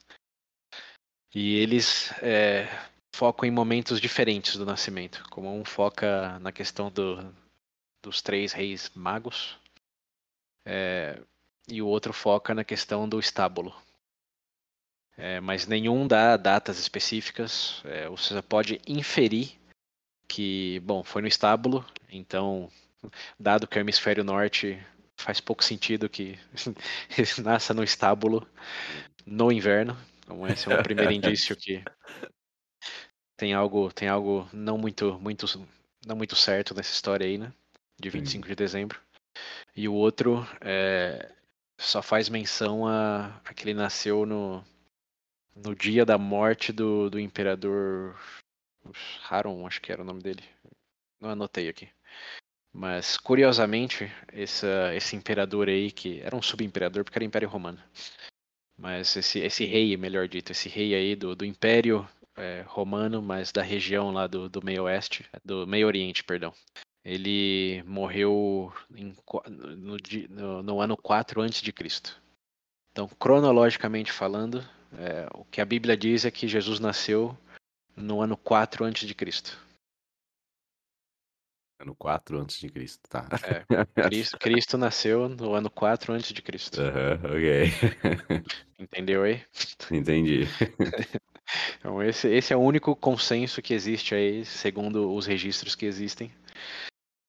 E 1.32 1.54
eles 1.54 2.10
é, 2.20 2.66
focam 3.14 3.48
em 3.48 3.52
momentos 3.52 4.00
diferentes 4.00 4.56
do 4.56 4.66
nascimento. 4.66 5.22
Como 5.30 5.56
um 5.56 5.64
foca 5.64 6.36
na 6.40 6.50
questão 6.50 6.90
do, 6.90 7.32
dos 8.02 8.20
três 8.20 8.52
reis 8.52 8.90
magos, 8.92 9.56
é, 10.66 11.22
e 11.68 11.80
o 11.80 11.86
outro 11.86 12.12
foca 12.12 12.52
na 12.52 12.64
questão 12.64 13.08
do 13.08 13.20
estábulo. 13.20 13.72
É, 15.16 15.38
mas 15.38 15.64
nenhum 15.64 16.08
dá 16.08 16.36
datas 16.36 16.80
específicas. 16.80 17.80
É, 17.84 18.08
pode 18.48 18.80
inferir 18.84 19.56
que, 20.26 20.80
bom, 20.80 21.04
foi 21.04 21.22
no 21.22 21.28
estábulo, 21.28 21.86
então, 22.10 22.68
dado 23.38 23.66
que 23.66 23.78
o 23.78 23.80
hemisfério 23.80 24.24
norte 24.24 24.78
faz 25.16 25.40
pouco 25.40 25.62
sentido 25.62 26.08
que 26.08 26.38
nasça 27.42 27.72
no 27.72 27.84
estábulo 27.84 28.46
no 29.26 29.52
inverno. 29.52 29.96
Então 30.22 30.46
esse 30.46 30.70
é 30.70 30.78
um 30.78 30.82
primeiro 30.82 31.12
indício 31.12 31.56
que 31.56 31.82
tem 33.36 33.52
algo, 33.52 33.92
tem 33.92 34.08
algo 34.08 34.48
não 34.52 34.78
muito, 34.78 35.18
muito 35.20 35.46
dá 36.04 36.14
muito 36.14 36.36
certo 36.36 36.74
nessa 36.74 36.92
história 36.92 37.26
aí, 37.26 37.38
né? 37.38 37.52
De 38.00 38.10
25 38.10 38.46
de 38.48 38.54
dezembro. 38.54 39.00
E 39.74 39.88
o 39.88 39.94
outro 39.94 40.46
é, 40.60 41.32
só 41.78 42.02
faz 42.02 42.28
menção 42.28 42.86
a, 42.86 43.40
a 43.44 43.54
que 43.54 43.64
ele 43.64 43.74
nasceu 43.74 44.26
no, 44.26 44.64
no 45.54 45.74
dia 45.74 46.04
da 46.04 46.18
morte 46.18 46.72
do, 46.72 47.08
do 47.08 47.18
imperador 47.18 48.18
Haron, 49.28 49.66
acho 49.66 49.80
que 49.80 49.92
era 49.92 50.02
o 50.02 50.04
nome 50.04 50.22
dele. 50.22 50.42
Não 51.20 51.30
anotei 51.30 51.68
aqui. 51.68 51.88
Mas, 52.72 53.18
curiosamente, 53.18 54.10
esse, 54.32 55.14
imperador 55.14 55.68
aí, 55.68 55.92
que 55.92 56.20
era 56.20 56.34
um 56.34 56.40
subimperador 56.40 57.04
porque 57.04 57.18
era 57.18 57.24
Império 57.24 57.48
Romano. 57.48 57.78
Mas 58.78 59.14
esse, 59.14 59.38
esse 59.40 59.64
rei, 59.66 59.96
melhor 59.96 60.26
dito, 60.26 60.52
esse 60.52 60.68
rei 60.68 60.94
aí 60.94 61.14
do, 61.14 61.36
do 61.36 61.44
Império 61.44 62.08
é, 62.36 62.64
Romano, 62.66 63.20
mas 63.20 63.52
da 63.52 63.62
região 63.62 64.10
lá 64.10 64.26
do, 64.26 64.48
do 64.48 64.64
meio 64.64 64.84
oeste, 64.84 65.28
do 65.44 65.66
meio 65.66 65.86
oriente, 65.86 66.24
perdão. 66.24 66.52
Ele 67.04 67.82
morreu 67.84 68.72
em, 68.94 69.14
no, 69.48 69.96
no, 70.30 70.62
no, 70.62 70.80
ano 70.80 70.96
4 70.96 71.42
a.C. 71.42 71.72
Então, 72.90 73.08
cronologicamente 73.18 74.12
falando, 74.12 74.66
é, 74.96 75.28
o 75.34 75.44
que 75.44 75.60
a 75.60 75.64
Bíblia 75.64 75.96
diz 75.96 76.24
é 76.24 76.30
que 76.30 76.48
Jesus 76.48 76.80
nasceu 76.80 77.36
no 77.96 78.22
ano 78.22 78.36
4 78.36 78.84
a.C. 78.86 79.14
Ano 81.82 81.96
4 81.96 82.38
antes 82.38 82.60
de 82.60 82.68
Cristo, 82.68 83.08
tá. 83.08 83.26
É, 83.42 84.04
Cristo, 84.04 84.38
Cristo, 84.38 84.78
nasceu 84.78 85.28
no 85.28 85.52
ano 85.52 85.68
4 85.68 86.12
antes 86.12 86.32
de 86.32 86.40
Cristo. 86.40 86.80
Uhum, 86.80 87.34
ok. 87.34 88.44
Entendeu 88.78 89.24
aí? 89.24 89.42
Entendi. 89.90 90.46
Então 91.78 92.02
esse, 92.02 92.28
esse 92.28 92.54
é 92.54 92.56
o 92.56 92.60
único 92.60 92.96
consenso 92.96 93.60
que 93.60 93.74
existe 93.74 94.14
aí, 94.14 94.42
segundo 94.42 95.12
os 95.12 95.26
registros 95.26 95.74
que 95.74 95.84
existem. 95.84 96.32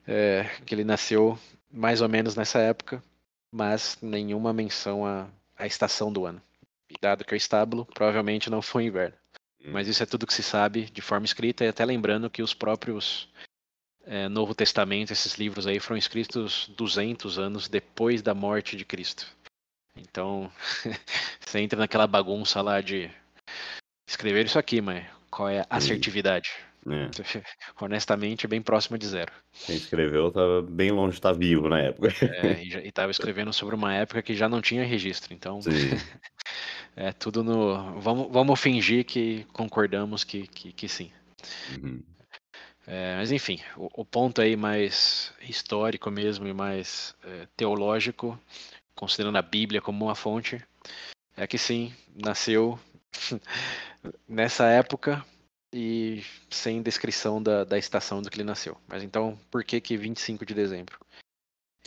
É, 0.08 0.44
que 0.66 0.74
ele 0.74 0.86
nasceu 0.86 1.38
mais 1.70 2.00
ou 2.00 2.08
menos 2.08 2.34
nessa 2.34 2.60
época, 2.60 3.04
mas 3.52 3.98
nenhuma 4.02 4.54
menção 4.54 5.06
à, 5.06 5.28
à 5.58 5.66
estação 5.68 6.14
do 6.14 6.26
ano. 6.26 6.42
E 6.90 6.94
dado 7.02 7.26
que 7.26 7.34
é 7.34 7.38
estábulo, 7.38 7.86
provavelmente 7.88 8.50
não 8.50 8.62
foi 8.62 8.86
inverno. 8.86 9.18
Hum. 9.60 9.72
Mas 9.74 9.90
isso 9.90 10.02
é 10.02 10.06
tudo 10.06 10.28
que 10.28 10.34
se 10.34 10.44
sabe 10.44 10.86
de 10.86 11.02
forma 11.02 11.26
escrita, 11.26 11.66
e 11.66 11.68
até 11.68 11.84
lembrando 11.84 12.30
que 12.30 12.44
os 12.44 12.54
próprios 12.54 13.28
é, 14.06 14.28
Novo 14.28 14.54
Testamento, 14.54 15.12
esses 15.12 15.36
livros 15.36 15.68
aí 15.68 15.80
foram 15.80 15.98
escritos 15.98 16.70
200 16.76 17.40
anos 17.40 17.68
depois 17.68 18.22
da 18.22 18.34
morte 18.34 18.76
de 18.76 18.86
Cristo. 18.86 19.28
Então, 19.96 20.52
você 21.40 21.60
entra 21.60 21.78
naquela 21.80 22.08
bagunça 22.08 22.62
lá 22.62 22.82
de 22.82 23.10
escrever 24.08 24.46
isso 24.46 24.60
aqui, 24.60 24.82
mas 24.82 25.06
qual 25.30 25.50
é 25.50 25.62
a 25.62 25.78
assertividade? 25.78 26.52
É. 26.86 27.10
Honestamente, 27.80 28.48
bem 28.48 28.62
próximo 28.62 28.98
de 28.98 29.08
zero. 29.08 29.32
Quem 29.66 29.76
escreveu 29.76 30.28
estava 30.28 30.62
bem 30.62 30.92
longe 30.92 31.12
de 31.12 31.20
estar 31.20 31.34
vivo 31.34 31.70
na 31.70 31.80
época. 31.80 32.10
É, 32.22 32.64
e 32.64 32.88
estava 32.88 33.12
escrevendo 33.12 33.54
sobre 33.54 33.76
uma 33.76 33.94
época 33.94 34.22
que 34.22 34.36
já 34.36 34.50
não 34.50 34.62
tinha 34.62 34.84
registro, 34.84 35.34
então. 35.34 35.60
é 36.96 37.14
tudo 37.14 37.44
no. 37.44 38.00
Vamos, 38.02 38.28
vamos 38.32 38.60
fingir 38.60 39.06
que 39.06 39.46
concordamos 39.54 40.24
que, 40.24 40.46
que, 40.48 40.74
que 40.74 40.90
sim. 40.90 41.12
Uhum. 41.82 42.02
É, 42.86 43.16
mas 43.16 43.32
enfim, 43.32 43.62
o, 43.78 44.02
o, 44.02 44.06
ponto 44.06 44.42
aí 44.42 44.56
mais 44.58 45.34
histórico 45.42 46.12
mesmo 46.12 46.46
e 46.48 46.54
mais 46.54 47.16
é, 47.24 47.48
teológico, 47.56 48.38
considerando 48.94 49.38
a 49.38 49.42
Bíblia 49.42 49.82
como 49.82 50.06
uma 50.06 50.16
fonte, 50.16 50.62
é 51.36 51.48
que 51.48 51.58
sim, 51.58 51.94
nasceu 52.14 52.78
nessa 54.28 54.68
época 54.68 55.26
e 55.74 56.24
sem 56.50 56.82
descrição 56.82 57.42
da, 57.42 57.64
da 57.64 57.78
estação 57.78 58.22
do 58.22 58.30
que 58.30 58.36
ele 58.36 58.44
nasceu. 58.44 58.78
Mas 58.88 59.02
então, 59.02 59.40
por 59.50 59.64
que 59.64 59.80
que 59.80 59.98
25 59.98 60.46
de 60.46 60.54
dezembro? 60.54 61.00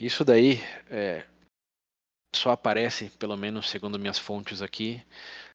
Isso 0.00 0.24
daí 0.24 0.61
é, 0.90 1.24
só 2.35 2.50
aparece, 2.50 3.11
pelo 3.18 3.37
menos 3.37 3.68
segundo 3.68 3.98
minhas 3.98 4.18
fontes 4.18 4.62
aqui, 4.62 5.02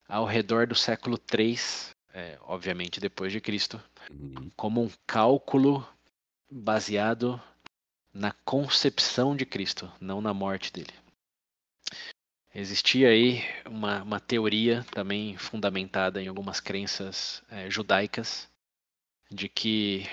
ao 0.07 0.25
redor 0.25 0.67
do 0.67 0.75
século 0.75 1.17
3 1.17 1.91
é, 2.13 2.37
obviamente 2.41 2.99
depois 2.99 3.31
de 3.31 3.41
Cristo, 3.41 3.81
uhum. 4.09 4.49
como 4.55 4.81
um 4.81 4.89
cálculo 5.05 5.87
baseado 6.49 7.41
na 8.13 8.31
concepção 8.31 9.35
de 9.35 9.45
Cristo, 9.45 9.91
não 9.99 10.21
na 10.21 10.33
morte 10.33 10.71
dele. 10.71 10.93
Existia 12.53 13.07
aí 13.09 13.41
uma, 13.65 14.03
uma 14.03 14.19
teoria 14.19 14.85
também 14.91 15.37
fundamentada 15.37 16.21
em 16.21 16.27
algumas 16.27 16.59
crenças 16.59 17.41
é, 17.49 17.69
judaicas 17.69 18.49
de 19.31 19.47
que 19.47 20.05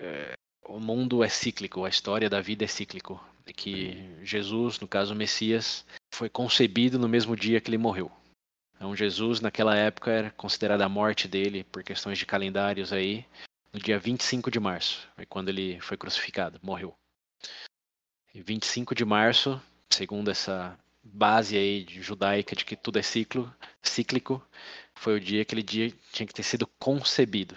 é, 0.00 0.32
o 0.64 0.80
mundo 0.80 1.22
é 1.22 1.28
cíclico, 1.28 1.84
a 1.84 1.88
história 1.88 2.28
da 2.28 2.40
vida 2.40 2.64
é 2.64 2.68
cíclico, 2.68 3.22
e 3.46 3.52
que 3.52 3.90
uhum. 3.90 4.24
Jesus, 4.24 4.80
no 4.80 4.88
caso 4.88 5.14
o 5.14 5.16
Messias, 5.16 5.86
foi 6.12 6.28
concebido 6.28 6.98
no 6.98 7.08
mesmo 7.08 7.36
dia 7.36 7.60
que 7.60 7.70
ele 7.70 7.78
morreu. 7.78 8.10
Então 8.78 8.94
Jesus 8.94 9.40
naquela 9.40 9.74
época 9.74 10.12
era 10.12 10.30
considerada 10.30 10.84
a 10.84 10.88
morte 10.88 11.26
dele 11.26 11.64
por 11.64 11.82
questões 11.82 12.16
de 12.16 12.24
calendários 12.24 12.92
aí 12.92 13.26
no 13.72 13.80
dia 13.80 13.98
25 13.98 14.52
de 14.52 14.60
março, 14.60 15.08
foi 15.16 15.26
quando 15.26 15.48
ele 15.48 15.80
foi 15.80 15.96
crucificado, 15.96 16.60
morreu. 16.62 16.96
E 18.32 18.40
25 18.40 18.94
de 18.94 19.04
março, 19.04 19.60
segundo 19.90 20.30
essa 20.30 20.78
base 21.02 21.56
aí 21.56 21.84
judaica 21.88 22.54
de 22.54 22.64
que 22.64 22.76
tudo 22.76 23.00
é 23.00 23.02
ciclo, 23.02 23.52
cíclico, 23.82 24.40
foi 24.94 25.16
o 25.16 25.20
dia 25.20 25.44
que 25.44 25.54
ele 25.54 25.62
dia 25.62 25.92
tinha 26.12 26.26
que 26.26 26.32
ter 26.32 26.44
sido 26.44 26.68
concebido. 26.78 27.56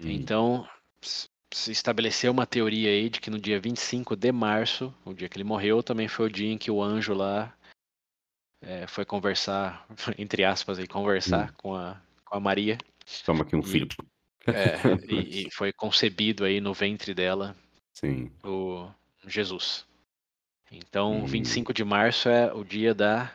Hum. 0.00 0.10
Então, 0.10 0.68
se 1.00 1.70
estabeleceu 1.70 2.32
uma 2.32 2.46
teoria 2.46 2.90
aí 2.90 3.08
de 3.08 3.20
que 3.20 3.30
no 3.30 3.38
dia 3.38 3.60
25 3.60 4.16
de 4.16 4.32
março, 4.32 4.92
o 5.04 5.14
dia 5.14 5.28
que 5.28 5.36
ele 5.36 5.44
morreu, 5.44 5.80
também 5.80 6.08
foi 6.08 6.26
o 6.26 6.30
dia 6.30 6.52
em 6.52 6.58
que 6.58 6.70
o 6.70 6.82
anjo 6.82 7.14
lá 7.14 7.54
é, 8.60 8.86
foi 8.86 9.04
conversar, 9.04 9.86
entre 10.18 10.44
aspas, 10.44 10.78
aí, 10.78 10.86
conversar 10.86 11.50
hum. 11.50 11.54
com, 11.56 11.74
a, 11.74 12.00
com 12.24 12.36
a 12.36 12.40
Maria. 12.40 12.78
Toma 13.24 13.42
aqui 13.42 13.56
um 13.56 13.62
filho. 13.62 13.88
É, 14.46 15.12
e, 15.12 15.46
e, 15.46 15.50
foi 15.50 15.72
concebido 15.72 16.44
aí 16.44 16.60
no 16.60 16.72
ventre 16.72 17.14
dela 17.14 17.56
Sim. 17.94 18.30
o 18.44 18.88
Jesus. 19.26 19.86
Então, 20.70 21.22
hum. 21.22 21.26
25 21.26 21.72
de 21.72 21.84
março 21.84 22.28
é 22.28 22.52
o 22.52 22.64
dia 22.64 22.94
da 22.94 23.32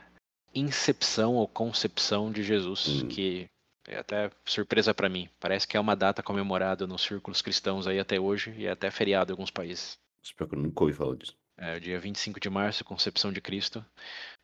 incepção 0.53 1.35
ou 1.35 1.47
concepção 1.47 2.31
de 2.31 2.43
Jesus, 2.43 2.87
hum. 2.87 3.07
que 3.07 3.47
é 3.87 3.97
até 3.97 4.31
surpresa 4.45 4.93
para 4.93 5.09
mim. 5.09 5.27
Parece 5.39 5.67
que 5.67 5.75
é 5.75 5.79
uma 5.79 5.95
data 5.95 6.21
comemorada 6.21 6.87
nos 6.87 7.01
círculos 7.01 7.41
cristãos 7.41 7.87
aí 7.87 7.99
até 7.99 8.19
hoje 8.19 8.53
e 8.57 8.65
é 8.65 8.71
até 8.71 8.89
feriado 8.91 9.31
em 9.31 9.33
alguns 9.33 9.51
países. 9.51 9.97
Espero 10.21 10.49
que 10.49 10.55
eu 10.55 10.61
nunca 10.61 10.83
ouvi 10.83 10.93
falar 10.93 11.15
disso. 11.15 11.35
É 11.57 11.75
o 11.75 11.79
dia 11.79 11.99
25 11.99 12.39
de 12.39 12.49
março, 12.49 12.83
concepção 12.85 13.31
de 13.31 13.41
Cristo. 13.41 13.85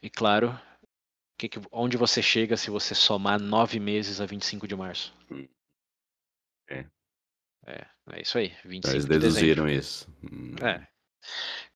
E 0.01 0.09
claro, 0.09 0.59
que 1.39 1.47
que, 1.47 1.59
onde 1.71 1.95
você 1.95 2.21
chega 2.21 2.57
se 2.57 2.69
você 2.69 2.93
somar 2.93 3.39
nove 3.39 3.79
meses 3.79 4.19
a 4.19 4.25
25 4.25 4.67
de 4.67 4.75
março? 4.75 5.13
Hum. 5.31 5.47
É. 6.69 6.85
É, 7.65 7.85
é 8.11 8.21
isso 8.21 8.37
aí. 8.37 8.53
25 8.65 8.93
Eles 8.93 9.05
deduziram 9.05 9.65
de 9.65 9.75
isso. 9.75 10.13
Hum. 10.21 10.55
É. 10.61 10.85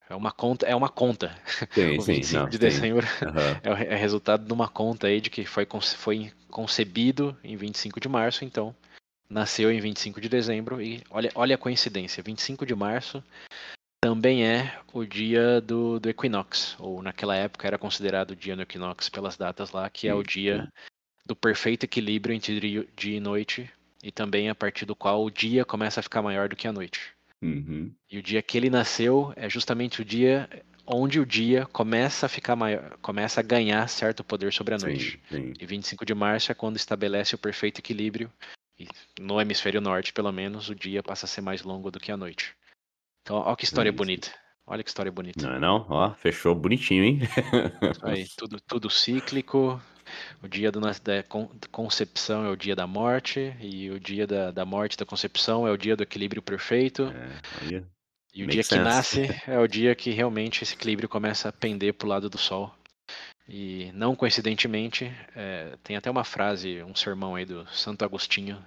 É 0.10 0.16
uma 0.16 0.34
conta, 0.34 0.66
é 0.66 0.76
uma 0.76 0.90
conta. 0.90 1.34
Sim, 1.72 1.98
o 1.98 2.02
25 2.02 2.26
sim, 2.26 2.36
não, 2.36 2.50
de 2.50 2.58
dezembro 2.58 3.08
uhum. 3.24 3.78
é, 3.78 3.94
é 3.94 3.96
resultado 3.96 4.46
de 4.46 4.52
uma 4.52 4.68
conta 4.68 5.08
aí 5.08 5.22
de 5.22 5.30
que 5.30 5.46
foi, 5.46 5.66
foi 5.96 6.32
concebido 6.50 7.36
em 7.42 7.56
25 7.56 8.02
de 8.02 8.10
março, 8.10 8.44
então 8.44 8.76
nasceu 9.30 9.72
em 9.72 9.80
25 9.80 10.20
de 10.20 10.28
dezembro 10.28 10.82
e 10.82 11.02
olha, 11.10 11.32
olha 11.34 11.56
a 11.56 11.58
coincidência, 11.58 12.22
25 12.22 12.66
de 12.66 12.76
março 12.76 13.24
também 14.04 14.46
é 14.46 14.78
o 14.94 15.06
dia 15.06 15.62
do, 15.62 16.00
do 16.00 16.10
equinox, 16.10 16.76
ou 16.80 17.02
naquela 17.02 17.36
época 17.36 17.66
era 17.66 17.78
considerado 17.78 18.32
o 18.32 18.36
dia 18.36 18.56
do 18.56 18.62
equinox 18.62 19.10
pelas 19.10 19.38
datas 19.38 19.72
lá, 19.72 19.90
que 19.90 20.08
é 20.08 20.14
o 20.14 20.22
dia 20.22 20.72
do 21.26 21.36
perfeito 21.36 21.86
equilíbrio 21.86 22.36
entre 22.36 22.88
dia 22.96 23.18
e 23.18 23.20
noite, 23.20 23.70
e 24.04 24.12
também 24.12 24.50
a 24.50 24.56
partir 24.56 24.86
do 24.86 24.96
qual 24.96 25.24
o 25.24 25.32
dia 25.32 25.64
começa 25.64 26.00
a 26.00 26.04
ficar 26.04 26.22
maior 26.22 26.50
do 26.50 26.56
que 26.56 26.68
a 26.68 26.74
noite. 26.74 27.12
Uhum. 27.42 27.92
E 28.12 28.18
o 28.18 28.22
dia 28.22 28.42
que 28.42 28.58
ele 28.58 28.70
nasceu 28.70 29.34
é 29.36 29.50
justamente 29.50 30.02
o 30.02 30.06
dia 30.06 30.50
onde 30.86 31.20
o 31.20 31.26
dia 31.26 31.66
começa 31.68 32.26
a 32.26 32.30
ficar 32.30 32.56
maior, 32.56 32.98
começa 33.02 33.40
a 33.40 33.44
ganhar 33.44 33.88
certo 33.88 34.24
poder 34.24 34.52
sobre 34.52 34.76
a 34.76 34.78
noite. 34.78 35.20
Sim, 35.30 35.38
sim. 35.38 35.54
E 35.60 35.66
25 35.66 36.06
de 36.06 36.14
março 36.14 36.52
é 36.52 36.56
quando 36.56 36.76
estabelece 36.76 37.36
o 37.36 37.38
perfeito 37.38 37.80
equilíbrio, 37.80 38.30
e 38.78 38.88
no 39.20 39.40
hemisfério 39.40 39.80
norte, 39.80 40.12
pelo 40.12 40.32
menos, 40.32 40.70
o 40.70 40.76
dia 40.76 41.02
passa 41.02 41.26
a 41.26 41.30
ser 41.30 41.42
mais 41.42 41.64
longo 41.64 41.90
do 41.90 42.00
que 42.00 42.12
a 42.12 42.18
noite. 42.18 42.54
Então, 43.24 43.38
olha 43.38 43.56
que 43.56 43.64
história 43.64 43.92
bonita. 43.92 44.30
Olha 44.68 44.84
que 44.84 44.90
história 44.90 45.12
bonita. 45.12 45.48
Não 45.48 45.56
é 45.56 45.60
não? 45.60 45.86
Ó, 45.90 46.14
fechou 46.14 46.54
bonitinho, 46.54 47.04
hein? 47.04 47.20
aí, 48.02 48.28
tudo, 48.38 48.60
tudo 48.62 48.90
cíclico. 48.90 49.82
O 50.42 50.48
dia 50.48 50.70
do, 50.72 50.82
da 50.82 51.24
concepção 51.72 52.46
é 52.46 52.50
o 52.50 52.56
dia 52.56 52.76
da 52.76 52.86
morte, 52.86 53.56
e 53.62 53.90
o 53.90 54.00
dia 54.00 54.28
da, 54.28 54.52
da 54.52 54.66
morte 54.66 54.98
da 54.98 55.06
concepção 55.06 55.66
é 55.66 55.72
o 55.72 55.78
dia 55.78 55.96
do 55.96 56.04
equilíbrio 56.04 56.42
perfeito. 56.42 57.04
É, 57.04 57.84
e 58.34 58.44
o 58.44 58.48
dia 58.48 58.64
sense. 58.64 58.76
que 58.76 58.84
nasce 58.84 59.22
é 59.48 59.58
o 59.58 59.68
dia 59.68 59.96
que 59.96 60.12
realmente 60.12 60.64
esse 60.64 60.74
equilíbrio 60.74 61.08
começa 61.08 61.48
a 61.48 61.54
pender 61.54 61.94
para 61.94 62.06
o 62.06 62.10
lado 62.10 62.30
do 62.30 62.38
sol. 62.38 62.74
E 63.48 63.92
não 63.94 64.16
coincidentemente, 64.16 65.12
é, 65.36 65.78
tem 65.84 65.96
até 65.96 66.10
uma 66.12 66.24
frase, 66.24 66.84
um 66.84 66.96
sermão 66.96 67.36
aí 67.36 67.46
do 67.46 67.66
Santo 67.68 68.04
Agostinho, 68.04 68.64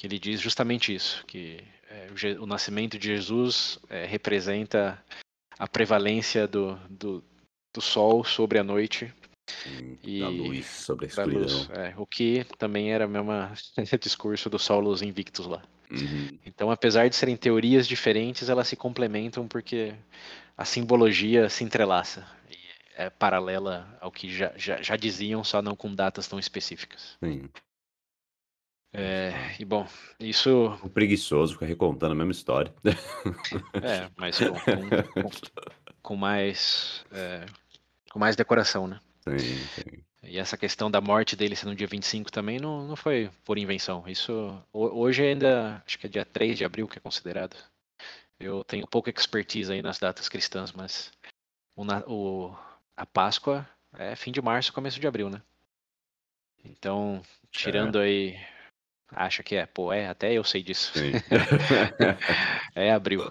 que 0.00 0.06
ele 0.06 0.18
diz 0.18 0.40
justamente 0.40 0.94
isso, 0.94 1.22
que 1.26 1.62
é, 1.90 2.08
o, 2.38 2.44
o 2.44 2.46
nascimento 2.46 2.98
de 2.98 3.06
Jesus 3.08 3.78
é, 3.90 4.06
representa 4.06 4.98
a 5.58 5.68
prevalência 5.68 6.48
do, 6.48 6.74
do, 6.88 7.22
do 7.70 7.82
sol 7.82 8.24
sobre 8.24 8.58
a 8.58 8.64
noite 8.64 9.12
E- 10.02 10.20
Da 10.20 10.28
luz 10.30 10.64
sobre 10.66 11.04
a 11.04 11.14
da 11.14 11.24
luz, 11.24 11.52
escuridão. 11.52 11.84
é, 11.84 11.94
o 11.98 12.06
que 12.06 12.46
também 12.56 12.90
era 12.90 13.06
o 13.06 13.10
mesmo 13.10 13.30
discurso 14.00 14.48
do 14.48 14.58
Saulos 14.58 15.02
Invictus 15.02 15.44
lá. 15.46 15.62
Uhum. 15.90 16.38
Então, 16.46 16.70
apesar 16.70 17.10
de 17.10 17.14
serem 17.16 17.36
teorias 17.36 17.86
diferentes, 17.86 18.48
elas 18.48 18.68
se 18.68 18.76
complementam 18.76 19.46
porque 19.46 19.92
a 20.56 20.64
simbologia 20.64 21.50
se 21.50 21.62
entrelaça 21.62 22.26
e 22.48 22.56
é 22.96 23.10
paralela 23.10 23.98
ao 24.00 24.10
que 24.10 24.34
já, 24.34 24.50
já, 24.56 24.80
já 24.80 24.96
diziam, 24.96 25.44
só 25.44 25.60
não 25.60 25.76
com 25.76 25.94
datas 25.94 26.26
tão 26.26 26.38
específicas. 26.38 27.18
Sim. 27.22 27.50
É, 28.92 29.32
e 29.58 29.64
bom, 29.64 29.86
isso 30.18 30.66
O 30.82 30.90
preguiçoso 30.90 31.52
fica 31.54 31.64
recontando 31.66 32.12
a 32.12 32.16
mesma 32.16 32.32
história. 32.32 32.74
é, 33.82 34.08
mas 34.16 34.38
com, 34.38 34.50
com, 34.60 35.30
com- 36.02 36.16
mais 36.16 37.04
é, 37.12 37.46
com 38.10 38.18
mais 38.18 38.34
decoração, 38.34 38.88
né? 38.88 39.00
Sim, 39.20 39.38
sim. 39.38 40.04
E 40.24 40.38
essa 40.38 40.56
questão 40.56 40.90
da 40.90 41.00
morte 41.00 41.36
dele 41.36 41.54
ser 41.56 41.66
no 41.66 41.74
dia 41.74 41.86
25 41.86 42.30
também 42.32 42.58
não, 42.58 42.86
não 42.86 42.96
foi 42.96 43.30
por 43.44 43.56
invenção. 43.58 44.04
Isso 44.08 44.32
ho- 44.72 45.00
hoje 45.00 45.22
ainda, 45.22 45.82
acho 45.86 45.98
que 45.98 46.06
é 46.06 46.10
dia 46.10 46.24
3 46.24 46.58
de 46.58 46.64
abril 46.64 46.88
que 46.88 46.98
é 46.98 47.00
considerado. 47.00 47.56
Eu 48.38 48.64
tenho 48.64 48.86
pouca 48.86 49.10
expertise 49.10 49.72
aí 49.72 49.82
nas 49.82 49.98
datas 49.98 50.28
cristãs, 50.28 50.72
mas 50.72 51.12
o, 51.76 51.84
o- 52.12 52.56
a 52.96 53.06
Páscoa 53.06 53.68
é 53.94 54.16
fim 54.16 54.32
de 54.32 54.42
março, 54.42 54.72
começo 54.72 54.98
de 55.00 55.06
abril, 55.06 55.30
né? 55.30 55.40
Então, 56.64 57.22
tirando 57.50 57.98
aí. 57.98 58.36
Acha 59.12 59.42
que 59.42 59.56
é, 59.56 59.66
pô, 59.66 59.92
é, 59.92 60.08
até 60.08 60.32
eu 60.32 60.44
sei 60.44 60.62
disso. 60.62 60.92
É 62.74 62.92
abril. 62.92 63.30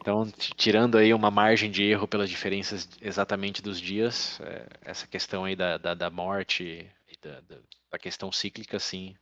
Então, 0.00 0.30
tirando 0.56 0.96
aí 0.96 1.12
uma 1.12 1.30
margem 1.30 1.70
de 1.70 1.84
erro 1.84 2.08
pelas 2.08 2.30
diferenças 2.30 2.88
exatamente 3.00 3.60
dos 3.62 3.80
dias, 3.80 4.40
é, 4.40 4.66
essa 4.82 5.06
questão 5.06 5.44
aí 5.44 5.54
da, 5.54 5.76
da, 5.76 5.94
da 5.94 6.10
morte 6.10 6.90
e 7.06 7.16
da, 7.20 7.40
da, 7.40 7.56
da 7.92 7.98
questão 7.98 8.32
cíclica, 8.32 8.78
sim, 8.78 9.14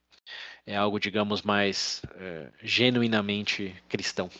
é 0.64 0.76
algo, 0.76 0.98
digamos, 0.98 1.42
mais 1.42 2.02
é, 2.14 2.50
genuinamente 2.62 3.74
cristão. 3.88 4.30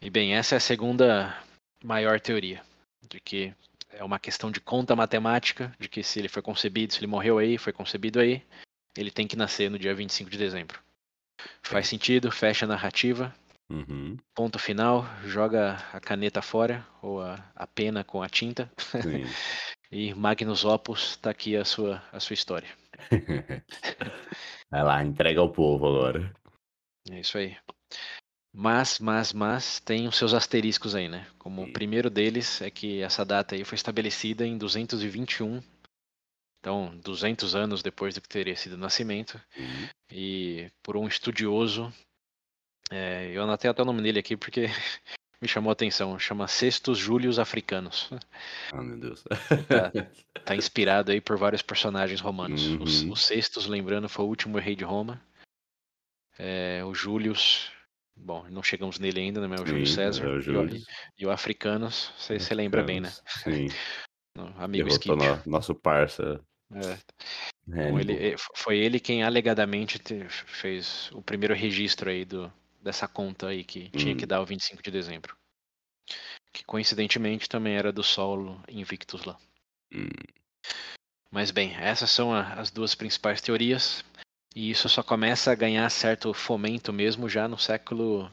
E 0.00 0.10
bem, 0.10 0.34
essa 0.34 0.54
é 0.54 0.58
a 0.58 0.60
segunda 0.60 1.42
maior 1.82 2.20
teoria, 2.20 2.62
de 3.08 3.20
que 3.20 3.54
é 3.90 4.02
uma 4.04 4.18
questão 4.18 4.50
de 4.50 4.60
conta 4.60 4.96
matemática, 4.96 5.74
de 5.78 5.88
que 5.88 6.02
se 6.02 6.18
ele 6.18 6.28
foi 6.28 6.42
concebido, 6.42 6.92
se 6.92 7.00
ele 7.00 7.06
morreu 7.06 7.38
aí, 7.38 7.56
foi 7.56 7.72
concebido 7.72 8.20
aí, 8.20 8.42
ele 8.96 9.10
tem 9.10 9.26
que 9.26 9.36
nascer 9.36 9.70
no 9.70 9.78
dia 9.78 9.94
25 9.94 10.30
de 10.30 10.38
dezembro. 10.38 10.78
Faz 11.62 11.88
sentido, 11.88 12.30
fecha 12.30 12.64
a 12.64 12.68
narrativa, 12.68 13.34
Uhum. 13.70 14.16
ponto 14.34 14.58
final, 14.58 15.06
joga 15.24 15.76
a 15.92 15.98
caneta 15.98 16.42
fora, 16.42 16.86
ou 17.00 17.22
a, 17.22 17.50
a 17.54 17.66
pena 17.66 18.04
com 18.04 18.22
a 18.22 18.28
tinta, 18.28 18.70
e 19.90 20.12
Magnus 20.14 20.64
Opus 20.64 21.16
tá 21.16 21.30
aqui 21.30 21.56
a 21.56 21.64
sua, 21.64 22.02
a 22.12 22.20
sua 22.20 22.34
história. 22.34 22.68
Vai 24.70 24.82
lá, 24.82 25.04
entrega 25.04 25.40
ao 25.40 25.50
povo 25.50 25.86
agora. 25.86 26.34
É 27.10 27.20
isso 27.20 27.38
aí. 27.38 27.56
Mas, 28.56 29.00
mas, 29.00 29.32
mas, 29.32 29.80
tem 29.80 30.06
os 30.06 30.16
seus 30.16 30.32
asteriscos 30.32 30.94
aí, 30.94 31.08
né? 31.08 31.26
Como 31.38 31.62
o 31.62 31.66
Sim. 31.66 31.72
primeiro 31.72 32.08
deles 32.08 32.62
é 32.62 32.70
que 32.70 33.02
essa 33.02 33.24
data 33.24 33.54
aí 33.54 33.64
foi 33.64 33.74
estabelecida 33.74 34.46
em 34.46 34.56
221, 34.56 35.60
então 36.64 36.96
200 37.04 37.54
anos 37.54 37.82
depois 37.82 38.14
do 38.14 38.22
que 38.22 38.28
teria 38.28 38.56
sido 38.56 38.72
o 38.72 38.78
nascimento, 38.78 39.38
Uhum. 39.54 39.88
e 40.10 40.70
por 40.82 40.96
um 40.96 41.06
estudioso, 41.06 41.92
é, 42.90 43.30
eu 43.34 43.42
anotei 43.42 43.70
até 43.70 43.82
o 43.82 43.84
nome 43.84 44.00
dele 44.02 44.18
aqui 44.18 44.34
porque 44.34 44.62
me 45.42 45.46
chamou 45.46 45.68
a 45.68 45.74
atenção, 45.74 46.18
chama 46.18 46.48
Sextus 46.48 46.96
Július 46.96 47.38
Africanos. 47.38 48.08
Ah, 48.72 48.82
meu 48.82 48.98
Deus. 48.98 49.22
Tá. 49.68 49.92
Tá 50.44 50.54
inspirado 50.54 51.10
aí 51.10 51.22
por 51.22 51.38
vários 51.38 51.62
personagens 51.62 52.20
romanos. 52.20 52.66
O, 52.66 52.82
Uhum. 53.06 53.12
o 53.12 53.16
Sextus, 53.16 53.64
lembrando, 53.66 54.10
foi 54.10 54.26
o 54.26 54.28
último 54.28 54.58
rei 54.58 54.76
de 54.76 54.84
Roma. 54.84 55.18
É, 56.38 56.82
o 56.84 56.94
Július, 56.94 57.70
bom, 58.16 58.46
não 58.50 58.62
chegamos 58.62 58.98
nele 58.98 59.20
ainda, 59.20 59.40
né? 59.40 59.46
Mas 59.48 59.60
é 59.60 59.62
o 59.62 59.66
Júlio 59.66 59.86
César. 59.86 60.24
é 60.24 60.28
o 60.28 60.34
E 60.34 60.38
o- 60.38 60.40
Júlio. 60.42 60.82
E 61.18 61.26
o 61.26 61.30
Africanos, 61.30 62.12
você 62.18 62.54
lembra 62.54 62.82
bem, 62.82 63.00
né? 63.00 63.10
Sim. 63.42 63.68
Amigo 64.58 64.88
Skip. 64.88 65.14
no- 65.16 65.42
nosso 65.46 65.74
parça. 65.74 66.44
É, 66.74 66.98
então 67.68 67.96
Hannibal. 67.96 68.00
ele, 68.00 68.32
eh, 68.32 68.36
foi 68.54 68.78
ele 68.78 69.00
quem 69.00 69.22
alegadamente 69.22 69.98
te- 69.98 70.28
fez 70.28 71.10
o 71.12 71.22
primeiro 71.22 71.54
registro 71.54 72.10
aí 72.10 72.24
do, 72.24 72.52
dessa 72.82 73.06
conta 73.08 73.48
aí 73.48 73.64
que 73.64 73.90
tinha 73.90 74.14
que 74.16 74.24
Hum. 74.24 74.28
dar 74.28 74.40
o 74.40 74.46
25 74.46 74.82
de 74.82 74.90
dezembro. 74.90 75.36
Que 76.52 76.64
coincidentemente 76.64 77.48
também 77.48 77.74
era 77.74 77.92
do 77.92 78.02
Saulo 78.02 78.62
Invictus 78.68 79.24
lá. 79.24 79.38
Hum. 79.92 80.08
Mas 81.30 81.50
bem, 81.50 81.74
essas 81.74 82.10
são 82.10 82.32
a- 82.32 82.54
as 82.54 82.70
duas 82.70 82.94
principais 82.94 83.40
teorias. 83.40 84.04
E 84.54 84.70
isso 84.70 84.88
só 84.88 85.02
começa 85.02 85.50
a 85.50 85.54
ganhar 85.56 85.90
certo 85.90 86.32
fomento 86.32 86.92
mesmo 86.92 87.28
já 87.28 87.48
no 87.48 87.58
século 87.58 88.30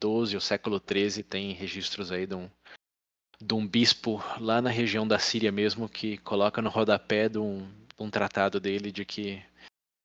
XII 0.00 0.34
ou 0.36 0.40
século 0.40 0.78
XIII. 0.80 1.24
Tem 1.24 1.52
registros 1.52 2.12
aí 2.12 2.26
de 2.26 2.34
um, 2.36 2.48
de 3.40 3.54
um 3.54 3.66
bispo 3.66 4.22
lá 4.40 4.60
na 4.62 4.70
região 4.70 5.06
da 5.06 5.18
Síria 5.18 5.52
mesmo 5.52 5.88
que 5.88 6.18
coloca 6.18 6.62
no 6.62 6.70
rodapé 6.70 7.28
de 7.28 7.38
um, 7.38 7.68
um 7.98 8.10
tratado 8.10 8.58
dele 8.58 8.90
de 8.90 9.04
que 9.04 9.42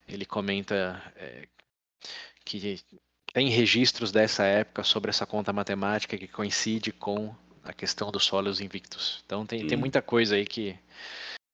ele 0.08 0.26
comenta 0.26 1.02
é, 1.16 1.48
que 2.44 2.80
tem 3.34 3.48
registros 3.50 4.12
dessa 4.12 4.44
época 4.44 4.84
sobre 4.84 5.10
essa 5.10 5.26
conta 5.26 5.54
matemática 5.54 6.18
que 6.18 6.28
coincide 6.28 6.92
com 6.92 7.34
a 7.64 7.72
questão 7.72 8.12
dos 8.12 8.26
solos 8.26 8.60
invictus. 8.60 9.24
Então 9.26 9.46
tem, 9.46 9.66
tem 9.66 9.78
Hum. 9.78 9.82
muita 9.82 10.02
coisa 10.02 10.36
aí 10.36 10.46
que 10.46 10.78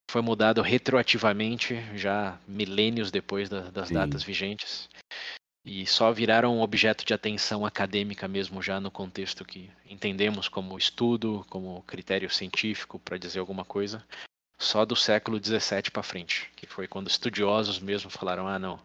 foi 0.10 0.22
mudado 0.22 0.62
retroativamente, 0.62 1.76
já 1.96 2.40
milênios 2.48 3.12
depois 3.12 3.50
da- 3.50 3.70
das 3.70 3.90
Sim. 3.90 3.94
datas 3.94 4.24
vigentes, 4.24 4.90
e 5.68 5.86
só 5.86 6.12
viraram 6.14 6.56
um 6.58 6.62
objeto 6.62 7.06
de 7.06 7.14
atenção 7.14 7.66
acadêmica 7.66 8.26
mesmo 8.26 8.62
já 8.62 8.80
no 8.80 8.90
contexto 8.90 9.44
que 9.44 9.70
entendemos 9.86 10.48
como 10.48 10.78
estudo, 10.78 11.46
como 11.50 11.84
critério 11.84 12.30
científico, 12.30 12.98
para 12.98 13.18
dizer 13.18 13.40
alguma 13.40 13.66
coisa, 13.66 14.02
só 14.58 14.86
do 14.86 14.96
século 14.96 15.38
XVII 15.44 15.92
para 15.92 16.02
frente, 16.02 16.50
que 16.56 16.66
foi 16.66 16.88
quando 16.88 17.10
estudiosos 17.10 17.80
mesmo 17.80 18.10
falaram, 18.10 18.48
ah 18.48 18.58
não, 18.58 18.80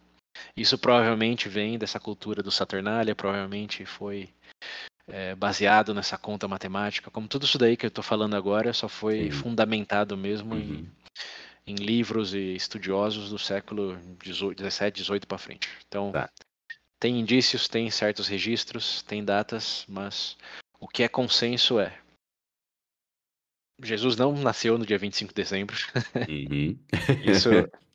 isso 0.56 0.76
provavelmente 0.76 1.48
vem 1.48 1.78
dessa 1.78 2.00
cultura 2.00 2.42
do 2.42 2.50
Saturnália, 2.50 3.14
provavelmente 3.14 3.86
foi 3.86 4.28
é, 5.06 5.36
baseado 5.36 5.94
nessa 5.94 6.18
conta 6.18 6.48
matemática, 6.48 7.12
como 7.12 7.28
tudo 7.28 7.44
isso 7.44 7.58
daí 7.58 7.76
que 7.76 7.86
eu 7.86 7.88
estou 7.88 8.02
falando 8.02 8.34
agora 8.34 8.72
só 8.72 8.88
foi 8.88 9.24
Sim. 9.24 9.30
fundamentado 9.30 10.16
mesmo 10.16 10.56
em, 10.56 10.72
Uhum. 10.72 10.86
em 11.64 11.74
livros 11.76 12.34
e 12.34 12.56
estudiosos 12.56 13.30
do 13.30 13.38
século 13.38 13.96
XVII, 14.20 14.56
XVIII 14.96 15.26
para 15.26 15.38
frente. 15.38 15.68
Então, 15.86 16.10
Tá. 16.10 16.28
Tem 17.02 17.18
indícios, 17.18 17.66
tem 17.66 17.90
certos 17.90 18.28
registros, 18.28 19.02
tem 19.02 19.24
datas, 19.24 19.84
mas 19.88 20.36
o 20.78 20.86
que 20.86 21.02
é 21.02 21.08
consenso 21.08 21.80
é 21.80 22.00
Jesus 23.82 24.16
não 24.16 24.32
nasceu 24.34 24.78
no 24.78 24.86
dia 24.86 24.98
25 24.98 25.30
de 25.30 25.34
dezembro. 25.34 25.76
Uhum. 26.28 26.78
Isso 27.20 27.48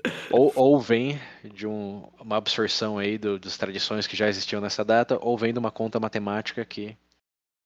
ou, 0.29 0.51
ou 0.53 0.81
vem 0.81 1.17
de 1.53 1.65
um- 1.65 2.05
uma 2.19 2.35
absorção 2.35 2.97
aí 2.97 3.17
do- 3.17 3.39
das 3.39 3.57
tradições 3.57 4.05
que 4.05 4.17
já 4.17 4.27
existiam 4.27 4.59
nessa 4.59 4.83
data, 4.83 5.17
ou 5.21 5.37
vem 5.37 5.53
de 5.53 5.59
uma 5.59 5.71
conta 5.71 6.01
matemática 6.01 6.65
que 6.65 6.97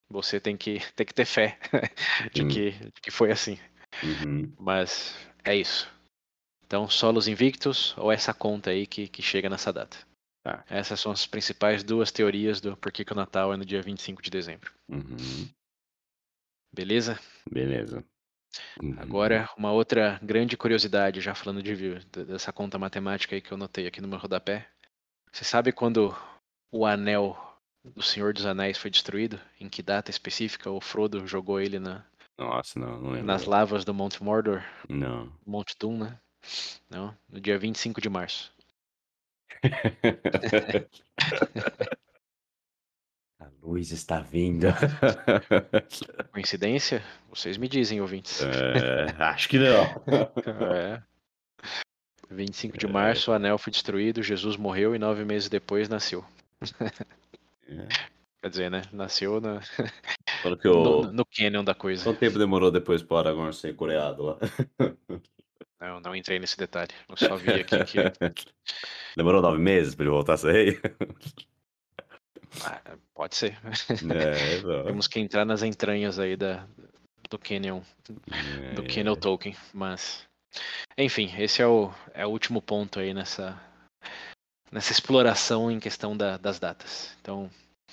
você 0.08 0.40
tem 0.40 0.56
que, 0.56 0.80
tem 0.94 1.08
que 1.08 1.14
ter 1.14 1.26
fé 1.26 1.58
de 2.32 2.42
Sim. 2.44 2.48
que, 2.50 2.72
de 2.72 3.02
que 3.02 3.10
foi 3.10 3.32
assim. 3.32 3.58
Uhum. 4.04 4.54
Mas 4.60 5.16
é 5.44 5.56
isso. 5.56 5.92
Então, 6.64 6.88
solos 6.88 7.28
invictos 7.28 7.98
ou 7.98 8.12
essa 8.12 8.32
conta 8.32 8.70
aí 8.70 8.86
que, 8.86 9.08
que 9.08 9.24
chega 9.24 9.50
nessa 9.50 9.74
data. 9.74 10.11
Tá. 10.44 10.64
Essas 10.70 11.00
são 11.00 11.12
as 11.12 11.28
principais 11.28 11.84
duas 11.84 12.12
teorias 12.12 12.60
do 12.60 12.76
porquê 12.76 13.06
que 13.06 13.14
o 13.14 13.16
Natal 13.16 13.54
é 13.54 13.58
no 13.58 13.66
dia 13.66 13.82
25 13.82 14.22
de 14.22 14.30
dezembro. 14.32 14.72
Uhum. 14.90 15.48
Beleza? 16.74 17.20
Beleza. 17.50 18.04
Uhum. 18.82 18.96
Agora, 18.98 19.50
uma 19.58 19.72
outra 19.72 20.20
grande 20.22 20.58
curiosidade, 20.58 21.22
já 21.22 21.36
falando 21.36 21.62
de, 21.62 22.00
de- 22.00 22.26
dessa 22.26 22.52
conta 22.52 22.78
matemática 22.80 23.36
aí 23.36 23.42
que 23.42 23.52
eu 23.52 23.58
notei 23.58 23.88
aqui 23.88 24.02
no 24.02 24.08
meu 24.08 24.18
rodapé. 24.18 24.68
Você 25.32 25.44
sabe 25.44 25.72
quando 25.72 26.16
o 26.72 26.86
anel 26.86 27.38
do 27.84 28.02
Senhor 28.02 28.34
dos 28.34 28.46
Anéis 28.46 28.78
foi 28.78 28.90
destruído? 28.90 29.40
Em 29.60 29.70
que 29.70 29.82
data 29.82 30.12
específica 30.12 30.70
o 30.70 30.82
Frodo 30.82 31.26
jogou 31.26 31.60
ele 31.62 31.80
na, 31.80 32.06
Nossa, 32.38 32.80
não, 32.80 33.00
não 33.00 33.24
nas 33.24 33.46
lavas 33.46 33.86
do 33.86 33.94
Monte 33.94 34.22
Mordor? 34.22 34.62
Não. 34.90 35.32
Monte 35.46 35.76
Doom, 35.80 35.98
né? 36.00 36.20
Não, 36.90 37.16
no 37.30 37.40
dia 37.40 37.58
25 37.58 38.02
de 38.02 38.10
março. 38.10 38.52
A 43.40 43.48
luz 43.64 43.92
está 43.92 44.20
vindo. 44.20 44.68
Coincidência? 46.32 47.04
Vocês 47.30 47.58
me 47.58 47.68
dizem, 47.68 48.00
ouvintes. 48.00 48.42
É, 48.42 49.24
acho 49.24 49.50
que 49.50 49.58
não. 49.58 49.86
É. 50.76 51.02
25 52.30 52.78
de 52.78 52.88
março, 52.88 53.32
o 53.32 53.34
anel 53.34 53.58
foi 53.58 53.72
destruído, 53.72 54.24
Jesus 54.24 54.56
morreu 54.56 54.96
e 54.96 55.00
nove 55.00 55.26
meses 55.26 55.50
depois 55.50 55.90
nasceu. 55.90 56.24
É. 57.68 57.88
Quer 58.42 58.50
dizer, 58.50 58.72
né? 58.72 58.84
Nasceu 58.92 59.42
na... 59.42 59.62
O... 60.44 61.04
no, 61.04 61.12
no 61.12 61.26
canon 61.26 61.64
da 61.64 61.76
coisa. 61.76 62.04
Quanto 62.04 62.20
tempo 62.20 62.40
demorou 62.40 62.72
depois 62.72 63.04
pro 63.04 63.18
Aragorn 63.18 63.54
ser 63.54 63.76
coreado 63.76 64.24
lá? 64.24 64.38
Não, 65.82 66.00
não 66.00 66.16
entrei 66.16 66.38
nesse 66.38 66.56
detalhe. 66.56 66.92
Eu 67.10 67.18
só 67.18 67.36
vi 67.36 67.50
aqui 67.50 67.84
que. 67.86 67.98
Demorou 69.18 69.42
nove 69.42 69.58
meses 69.58 69.96
pra 69.96 70.04
ele 70.04 70.12
voltar 70.12 70.36
a 70.36 70.52
rei? 70.52 70.80
Ah, 72.64 72.98
pode 73.16 73.36
ser. 73.36 73.58
É, 74.14 74.54
exato. 74.62 74.84
Temos 74.86 75.08
que 75.08 75.20
entrar 75.20 75.44
nas 75.44 75.64
entranhas 75.64 76.20
aí 76.20 76.38
da, 76.38 76.68
do 77.30 77.40
Canon, 77.40 77.82
do 78.76 78.84
É, 78.84 78.88
Canon 78.94 79.16
Tolkien, 79.16 79.56
mas 79.74 80.28
enfim, 80.98 81.34
esse 81.38 81.62
é 81.62 81.68
o, 81.68 81.92
é 82.14 82.26
o 82.26 82.30
último 82.30 82.62
ponto 82.62 83.00
aí 83.00 83.14
nessa 83.14 83.60
nessa 84.72 84.92
exploração 84.92 85.70
em 85.70 85.80
questão 85.80 86.16
da- 86.16 86.38
das 86.38 86.60
datas. 86.60 87.18
Então, 87.20 87.50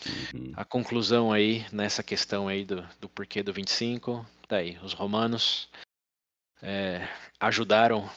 uhum. 0.06 0.52
a 0.54 0.64
conclusão 0.64 1.32
aí 1.32 1.66
nessa 1.72 2.02
questão 2.02 2.46
aí 2.46 2.64
do, 2.64 2.86
do 3.00 3.08
porquê 3.08 3.42
do 3.42 3.52
25, 3.52 4.24
daí 4.48 4.78
os 4.82 4.92
romanos 4.92 5.68
é, 6.62 7.06
ajudaram 7.40 8.08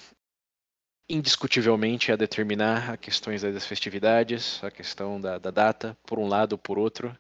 indiscutivelmente 1.10 2.12
a 2.12 2.16
determinar 2.16 2.92
as 2.92 2.98
questões 2.98 3.42
das 3.42 3.66
festividades, 3.66 4.64
a 4.64 4.72
questão 4.72 5.20
da, 5.20 5.38
da 5.38 5.52
data, 5.52 5.98
por 6.06 6.18
um 6.18 6.28
lado 6.28 6.54
ou 6.54 6.58
por 6.58 6.80
outro. 6.80 7.16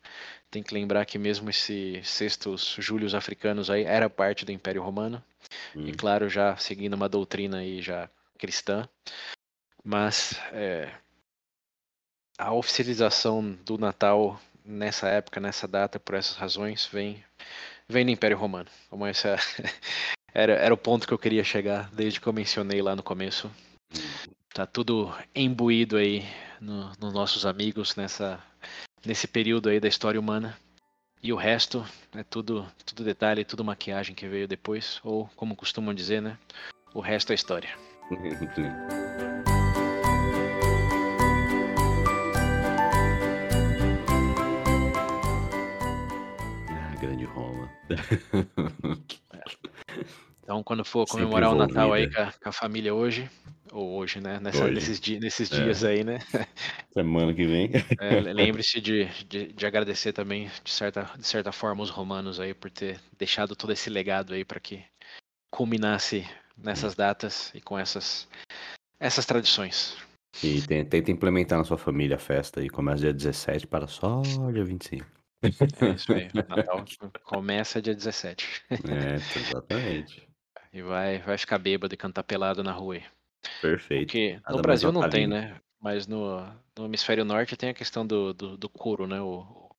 Tem 0.49 0.63
que 0.63 0.73
lembrar 0.73 1.05
que 1.05 1.17
mesmo 1.17 1.49
esses 1.49 2.07
sextos 2.09 2.75
júlios 2.79 3.13
africanos 3.13 3.69
aí 3.69 3.83
era 3.83 4.09
parte 4.09 4.45
do 4.45 4.51
Império 4.51 4.81
Romano, 4.81 5.23
e 5.75 5.91
Hum. 5.91 5.95
claro, 5.97 6.29
já 6.29 6.55
seguindo 6.57 6.93
uma 6.93 7.09
doutrina 7.09 7.57
aí 7.57 7.81
já 7.81 8.09
cristã, 8.37 8.87
mas 9.83 10.39
é, 10.53 10.93
a 12.37 12.53
oficialização 12.53 13.53
do 13.65 13.77
Natal 13.77 14.39
nessa 14.63 15.07
época, 15.09 15.39
nessa 15.39 15.67
data, 15.67 15.99
por 15.99 16.15
essas 16.15 16.35
razões, 16.35 16.85
vem, 16.85 17.23
vem 17.87 18.05
do 18.05 18.11
Império 18.11 18.37
Romano. 18.37 18.69
Como 18.89 19.05
esse 19.07 19.27
é- 19.27 19.35
era, 20.33 20.53
era 20.53 20.73
o 20.73 20.77
ponto 20.77 21.07
que 21.07 21.13
eu 21.13 21.19
queria 21.19 21.43
chegar 21.43 21.89
desde 21.91 22.19
que 22.19 22.27
eu 22.27 22.33
mencionei 22.33 22.81
lá 22.81 22.95
no 22.95 23.03
começo. 23.03 23.49
Tá 24.53 24.65
tudo 24.65 25.13
imbuído 25.35 25.97
aí 25.97 26.25
no- 26.59 26.91
nos 26.99 27.13
nossos 27.13 27.45
amigos 27.45 27.95
nessa, 27.95 28.39
nesse 29.05 29.27
período 29.27 29.69
aí 29.69 29.79
da 29.79 29.87
história 29.87 30.19
humana. 30.19 30.57
E 31.23 31.31
o 31.31 31.35
resto 31.35 31.85
é 32.15 32.23
tudo, 32.23 32.65
tudo 32.85 33.03
detalhe, 33.03 33.45
tudo 33.45 33.63
maquiagem 33.63 34.15
que 34.15 34.27
veio 34.27 34.47
depois, 34.47 34.99
ou 35.03 35.29
como 35.35 35.55
costumam 35.55 35.93
dizer, 35.93 36.21
né? 36.21 36.37
O 36.93 36.99
resto 36.99 37.31
é 37.31 37.35
história. 37.35 37.69
Ah, 46.69 46.95
grande 46.99 47.25
Roma. 47.25 47.69
Então, 50.61 50.63
quando 50.63 50.85
for 50.85 51.07
Sempre 51.07 51.23
comemorar 51.23 51.51
o 51.51 51.55
Natal 51.55 51.91
aí 51.91 52.07
com 52.09 52.21
a, 52.21 52.31
com 52.31 52.49
a 52.49 52.51
família 52.51 52.93
hoje, 52.93 53.29
ou 53.71 53.97
hoje, 53.97 54.21
né? 54.21 54.39
Nessa- 54.39 54.65
Hoje. 54.65 54.75
nesses, 54.75 54.99
di- 54.99 55.19
nesses 55.19 55.51
É. 55.51 55.55
dias 55.63 55.83
aí, 55.83 56.03
né? 56.03 56.19
Semana 56.93 57.33
que 57.33 57.45
vem. 57.45 57.71
É, 57.99 58.19
Lembre-se 58.33 58.79
de, 58.79 59.05
de, 59.27 59.53
de 59.53 59.65
agradecer 59.65 60.13
também, 60.13 60.49
de 60.63 60.71
certa, 60.71 61.09
de 61.17 61.25
certa 61.27 61.51
forma, 61.51 61.81
os 61.83 61.89
romanos 61.89 62.39
aí 62.39 62.53
por 62.53 62.69
ter 62.69 62.99
deixado 63.17 63.55
todo 63.55 63.73
esse 63.73 63.89
legado 63.89 64.33
aí 64.33 64.45
para 64.45 64.59
que 64.59 64.83
culminasse 65.51 66.27
nessas 66.57 66.95
datas 66.95 67.51
e 67.55 67.61
com 67.61 67.77
essas, 67.77 68.27
essas 68.99 69.25
tradições. 69.25 69.97
E 70.43 70.61
tenta 70.61 71.11
implementar 71.11 71.57
na 71.57 71.65
sua 71.65 71.77
família 71.77 72.15
a 72.15 72.19
festa 72.19 72.59
aí. 72.61 72.69
Começa 72.69 73.01
dia 73.01 73.13
17 73.13 73.67
para 73.67 73.87
só 73.87 74.21
dia 74.53 74.63
25. 74.63 75.05
É 75.43 75.89
isso 75.95 76.13
aí. 76.13 76.27
Natal 76.47 76.85
começa 77.23 77.81
dia 77.81 77.93
17. 77.95 78.47
É, 78.71 79.15
exatamente. 79.39 80.30
E 80.73 80.81
vai, 80.81 81.19
vai 81.19 81.37
ficar 81.37 81.57
bêbado 81.57 81.93
e 81.93 81.97
cantar 81.97 82.23
pelado 82.23 82.63
na 82.63 82.71
rua 82.71 82.95
aí. 82.95 83.03
Perfeito. 83.61 84.13
Porque 84.13 84.41
Nada 84.43 84.57
no 84.57 84.61
Brasil 84.61 84.91
não 84.91 85.05
tem, 85.07 85.27
né? 85.27 85.59
Mas 85.79 86.07
no, 86.07 86.41
no 86.77 86.85
hemisfério 86.85 87.25
norte 87.25 87.57
tem 87.57 87.69
a 87.69 87.73
questão 87.73 88.05
do, 88.05 88.33
do, 88.33 88.57
do 88.57 88.69
couro, 88.69 89.07
né? 89.07 89.21
O, 89.21 89.41
o- 89.41 89.75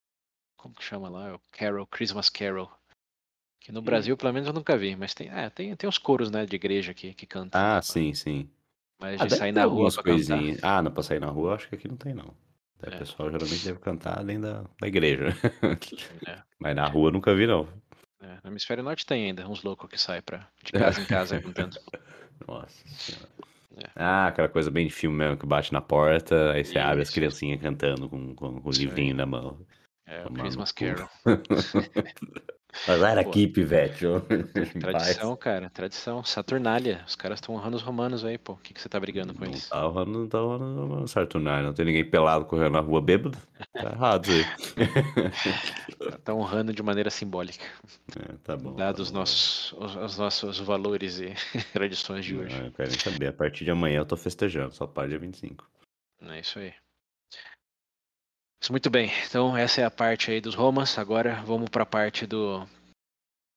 como 0.57 0.75
que 0.75 0.85
chama 0.85 1.09
lá? 1.09 1.35
O 1.37 1.41
Carol, 1.53 1.87
Christmas 1.87 2.29
Carol. 2.31 2.71
Que 3.61 3.73
no 3.73 3.81
Hum. 3.81 3.85
Brasil, 3.85 4.17
pelo 4.17 4.33
menos, 4.33 4.49
eu 4.49 4.55
nunca 4.55 4.77
vi. 4.79 4.97
Mas 4.97 5.15
tem, 5.15 5.29
é, 5.31 5.51
tem, 5.51 5.75
tem 5.77 5.89
os 5.89 5.99
coros, 5.99 6.31
né? 6.31 6.47
De 6.47 6.57
igreja 6.57 6.93
aqui 6.93 7.15
que 7.15 7.27
cantam. 7.27 7.61
Ah, 7.61 7.81
sim, 7.83 8.15
sim. 8.15 8.51
Mas 8.99 9.21
Ah, 9.21 9.27
de 9.27 9.37
sair 9.37 9.53
na 9.53 9.65
rua 9.65 9.93
pra 9.93 10.03
cantar. 10.03 10.41
Ah, 10.63 10.83
não, 10.83 10.91
pra 10.93 11.03
sair 11.03 11.21
na 11.21 11.29
rua, 11.29 11.51
eu 11.51 11.55
acho 11.55 11.69
que 11.69 11.75
aqui 11.75 11.89
não 11.89 11.97
tem, 11.97 12.15
não. 12.15 12.35
Daí 12.81 12.91
É. 12.91 12.97
O 12.97 12.99
pessoal 12.99 13.31
geralmente 13.31 13.65
deve 13.65 13.79
cantar 13.81 14.25
dentro 14.25 14.43
da, 14.43 14.65
da 14.81 14.89
igreja. 14.89 15.29
É. 16.27 16.43
Mas 16.59 16.77
na 16.77 16.87
rua 16.89 17.11
nunca 17.11 17.35
vi, 17.35 17.47
não. 17.47 17.69
É, 18.23 18.39
no 18.45 18.51
hemisfério 18.51 18.85
norte 18.85 19.05
tem 19.05 19.27
ainda 19.27 19.49
uns 19.49 19.63
loucos 19.63 19.91
que 19.91 19.99
saem 19.99 20.23
pra, 20.23 20.47
de 20.63 20.73
casa 20.73 21.01
em 21.01 21.05
casa 21.05 21.41
cantando. 21.41 21.77
Nossa 22.47 22.73
senhora. 22.87 23.29
É. 23.77 23.91
Ah, 23.97 24.27
aquela 24.29 24.49
coisa 24.49 24.71
bem 24.71 24.87
de 24.87 24.93
filme 24.93 25.17
mesmo, 25.17 25.37
que 25.37 25.47
bate 25.47 25.73
na 25.73 25.81
porta, 25.81 26.53
aí 26.53 26.65
você 26.65 26.79
abre 26.79 27.03
as 27.03 27.09
Isso. 27.09 27.15
criancinhas 27.15 27.61
cantando 27.61 28.09
com, 28.09 28.35
com, 28.35 28.61
com 28.61 28.69
o 28.69 28.71
Isso 28.71 28.83
livrinho 28.83 29.17
na 29.17 29.27
mão. 29.27 29.59
É, 30.13 30.27
o 30.27 30.31
Christmas. 30.31 30.73
Carol. 30.73 31.09
Azar 32.87 33.19
aqui, 33.19 33.47
pivete. 33.47 34.05
Tradição, 34.81 35.37
cara, 35.37 35.71
tradição. 35.71 36.25
Saturnália. 36.25 37.03
Os 37.07 37.15
caras 37.15 37.39
estão 37.39 37.55
honrando 37.55 37.77
os 37.77 37.83
romanos 37.83 38.25
aí, 38.25 38.37
pô. 38.37 38.55
O 38.55 38.57
que, 38.57 38.75
que 38.75 38.81
você 38.81 38.89
tá 38.89 38.99
brigando 39.01 39.33
com 39.35 39.45
Não 39.45 39.51
eles? 39.53 39.69
tá 39.69 39.81
rolando, 39.81 40.19
não 40.19 40.29
tá 40.29 40.39
rolando 40.39 41.09
Saturnário. 41.09 41.67
Não 41.67 41.75
tem 41.75 41.85
ninguém 41.87 42.05
pelado 42.05 42.45
correndo 42.45 42.73
na 42.73 42.81
rua 42.81 43.01
bêbado. 43.01 43.39
Tá 43.73 43.91
errado 43.91 44.27
isso 44.27 44.75
aí. 44.77 44.87
Tá 46.25 46.35
honrando 46.35 46.73
de 46.73 46.83
maneira 46.83 47.11
simbólica. 47.11 47.65
É, 48.19 48.33
tá 48.45 48.57
bom. 48.57 48.75
Dados 48.75 49.03
os 49.03 49.09
tá 49.09 49.13
bom. 49.13 49.19
nossos, 49.21 49.73
os, 49.73 49.97
os 49.97 50.19
nossos 50.19 50.59
valores 50.59 51.21
e 51.21 51.35
tradições 51.73 52.25
de 52.25 52.37
hoje. 52.37 52.57
Não, 52.59 52.67
eu 52.67 52.73
quero 52.73 53.01
saber. 53.01 53.29
A 53.29 53.33
partir 53.33 53.65
de 53.65 53.71
amanhã 53.71 53.99
eu 53.99 54.07
tô 54.07 54.17
festejando, 54.17 54.75
só 54.75 54.87
para 54.87 55.09
dia 55.09 55.19
25. 55.19 55.69
É 56.23 56.41
isso 56.41 56.59
aí. 56.59 56.73
Muito 58.71 58.89
bem. 58.91 59.11
Então 59.27 59.57
essa 59.57 59.81
é 59.81 59.85
a 59.85 59.91
parte 59.91 60.31
aí 60.31 60.41
dos 60.41 60.55
Romas. 60.55 60.99
Agora 60.99 61.43
vamos 61.45 61.69
para 61.69 61.83
a 61.83 61.87
parte 61.87 62.27
do 62.27 62.67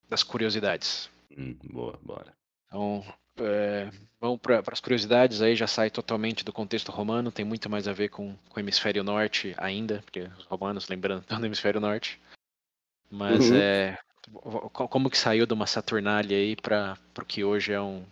das 0.10 0.24
curiosidades. 0.24 1.10
Hum, 1.38 1.56
boa, 1.64 1.99
bora. 2.03 2.34
Então 2.68 3.03
é, 3.38 3.89
vamos 4.20 4.39
para 4.39 4.62
as 4.72 4.80
curiosidades 4.80 5.41
aí 5.41 5.56
já 5.56 5.68
sai 5.68 5.89
totalmente 5.89 6.43
do 6.43 6.51
contexto 6.53 6.91
romano. 6.91 7.32
Tem 7.32 7.45
muito 7.45 7.70
mais 7.70 7.88
a 7.88 7.93
ver 7.93 8.10
com, 8.10 8.36
com 8.49 8.58
o 8.58 8.60
hemisfério 8.60 9.03
norte 9.03 9.53
ainda, 9.58 10.01
porque 10.06 10.22
os 10.38 10.45
romanos, 10.45 10.88
lembrando, 10.89 11.22
estão 11.22 11.39
no 11.39 11.45
hemisfério 11.45 11.80
norte. 11.80 12.20
Mas 13.10 13.49
Uhum. 13.49 13.56
é 13.58 13.97
co- 14.72 14.88
como 14.88 15.10
que 15.10 15.18
saiu 15.18 15.45
de 15.45 15.53
uma 15.53 15.68
Saturnália 15.68 16.36
aí 16.38 16.56
para 16.56 16.97
o 17.20 17.26
que 17.26 17.43
hoje 17.43 17.72
é 17.72 17.80
um 17.82 18.03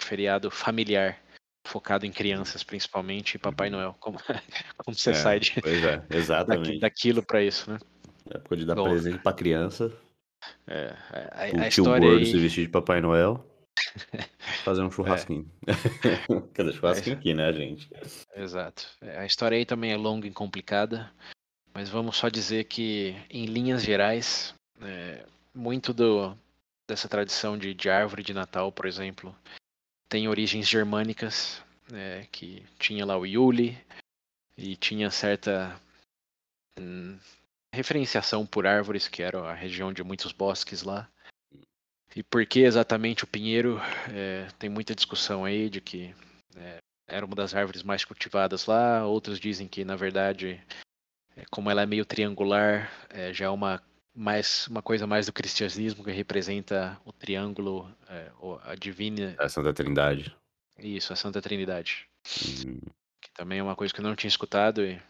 feriado 0.00 0.50
familiar 0.50 1.18
focado 1.64 2.06
em 2.06 2.12
crianças 2.12 2.62
principalmente 2.62 3.34
e 3.34 3.38
Papai 3.38 3.68
Uhum. 3.68 3.76
Noel. 3.76 3.96
Como, 4.00 4.18
como 4.84 4.96
você 4.96 5.10
É, 5.10 5.14
sai 5.14 5.40
de, 5.40 5.60
Pois 5.60 5.82
é, 5.84 5.98
daquilo 6.80 7.22
para 7.22 7.42
isso, 7.42 7.70
né? 7.70 7.78
Época 8.30 8.56
de 8.56 8.64
dar 8.64 8.74
Bom. 8.74 8.84
presente 8.84 9.18
pra 9.18 9.32
criança. 9.32 9.92
É, 10.66 10.94
a, 11.10 11.44
a- 11.44 11.50
O 11.52 11.60
a 11.60 11.68
tio 11.68 11.82
história 11.84 12.08
gordo 12.08 12.24
aí, 12.24 12.26
se 12.30 12.38
vestir 12.38 12.62
de 12.66 12.70
Papai 12.70 13.00
Noel. 13.00 13.44
Fazer 14.64 14.82
um 14.82 14.90
churrasquinho. 14.90 15.50
Quer 16.54 16.64
dizer, 16.64 16.78
churrasquinho 16.78 17.16
aqui, 17.16 17.34
né, 17.34 17.52
gente? 17.52 17.90
exato. 18.34 18.86
É, 19.00 19.18
A 19.18 19.26
história 19.26 19.56
aí 19.56 19.64
também 19.64 19.92
é 19.92 19.96
longa 19.96 20.26
e 20.26 20.30
complicada, 20.30 21.10
mas 21.74 21.88
vamos 21.88 22.16
só 22.16 22.28
dizer 22.28 22.64
que 22.64 23.16
em 23.30 23.46
linhas 23.46 23.82
gerais, 23.82 24.54
é, 24.82 25.24
muito 25.54 25.92
do 25.92 26.36
dessa 26.88 27.08
tradição 27.08 27.56
de, 27.56 27.72
de 27.72 27.88
árvore 27.88 28.22
de 28.22 28.34
Natal, 28.34 28.70
por 28.72 28.84
exemplo, 28.86 29.34
tem 30.10 30.28
origens 30.28 30.68
germânicas, 30.68 31.62
é, 31.92 32.26
que 32.30 32.62
tinha 32.78 33.06
lá 33.06 33.16
o 33.16 33.24
Yule 33.24 33.78
e 34.58 34.76
tinha 34.76 35.10
certa 35.10 35.80
hum, 36.78 37.16
referenciação 37.72 38.44
por 38.44 38.66
árvores, 38.66 39.06
que 39.06 39.22
era 39.22 39.40
a 39.40 39.54
região 39.54 39.92
de 39.92 40.02
muitos 40.02 40.32
bosques 40.32 40.82
lá. 40.82 41.08
E 42.14 42.24
por 42.24 42.44
que 42.44 42.60
exatamente 42.60 43.22
o 43.22 43.28
pinheiro? 43.28 43.80
É, 44.12 44.48
tem 44.58 44.68
muita 44.68 44.96
discussão 44.96 45.44
aí 45.44 45.70
de 45.70 45.80
que 45.80 46.12
é, 46.56 46.78
era 47.08 47.24
uma 47.24 47.36
das 47.36 47.54
árvores 47.54 47.84
mais 47.84 48.04
cultivadas 48.04 48.66
lá. 48.66 49.06
Outros 49.06 49.38
dizem 49.38 49.68
que, 49.68 49.84
na 49.84 49.94
verdade, 49.94 50.60
é, 51.36 51.44
como 51.52 51.70
ela 51.70 51.82
é 51.82 51.86
meio 51.86 52.04
triangular, 52.04 52.90
é, 53.10 53.32
já 53.32 53.46
é 53.46 53.48
uma, 53.48 53.80
mais, 54.14 54.66
uma 54.68 54.82
coisa 54.82 55.06
mais 55.06 55.26
do 55.26 55.32
cristianismo 55.32 56.04
que 56.04 56.10
representa 56.10 57.00
o 57.04 57.12
triângulo, 57.12 57.90
é, 58.08 58.30
a 58.64 58.74
divina. 58.74 59.34
A 59.38 59.48
Santa 59.48 59.72
Trindade. 59.72 60.34
Isso, 60.78 61.12
a 61.12 61.16
Santa 61.16 61.40
Trindade. 61.40 62.06
Hum, 62.66 62.80
Que 63.20 63.30
também 63.34 63.58
é 63.58 63.62
uma 63.62 63.76
coisa 63.76 63.92
que 63.92 64.00
eu 64.00 64.04
não 64.04 64.16
tinha 64.16 64.28
escutado. 64.28 64.82
E, 64.84 65.00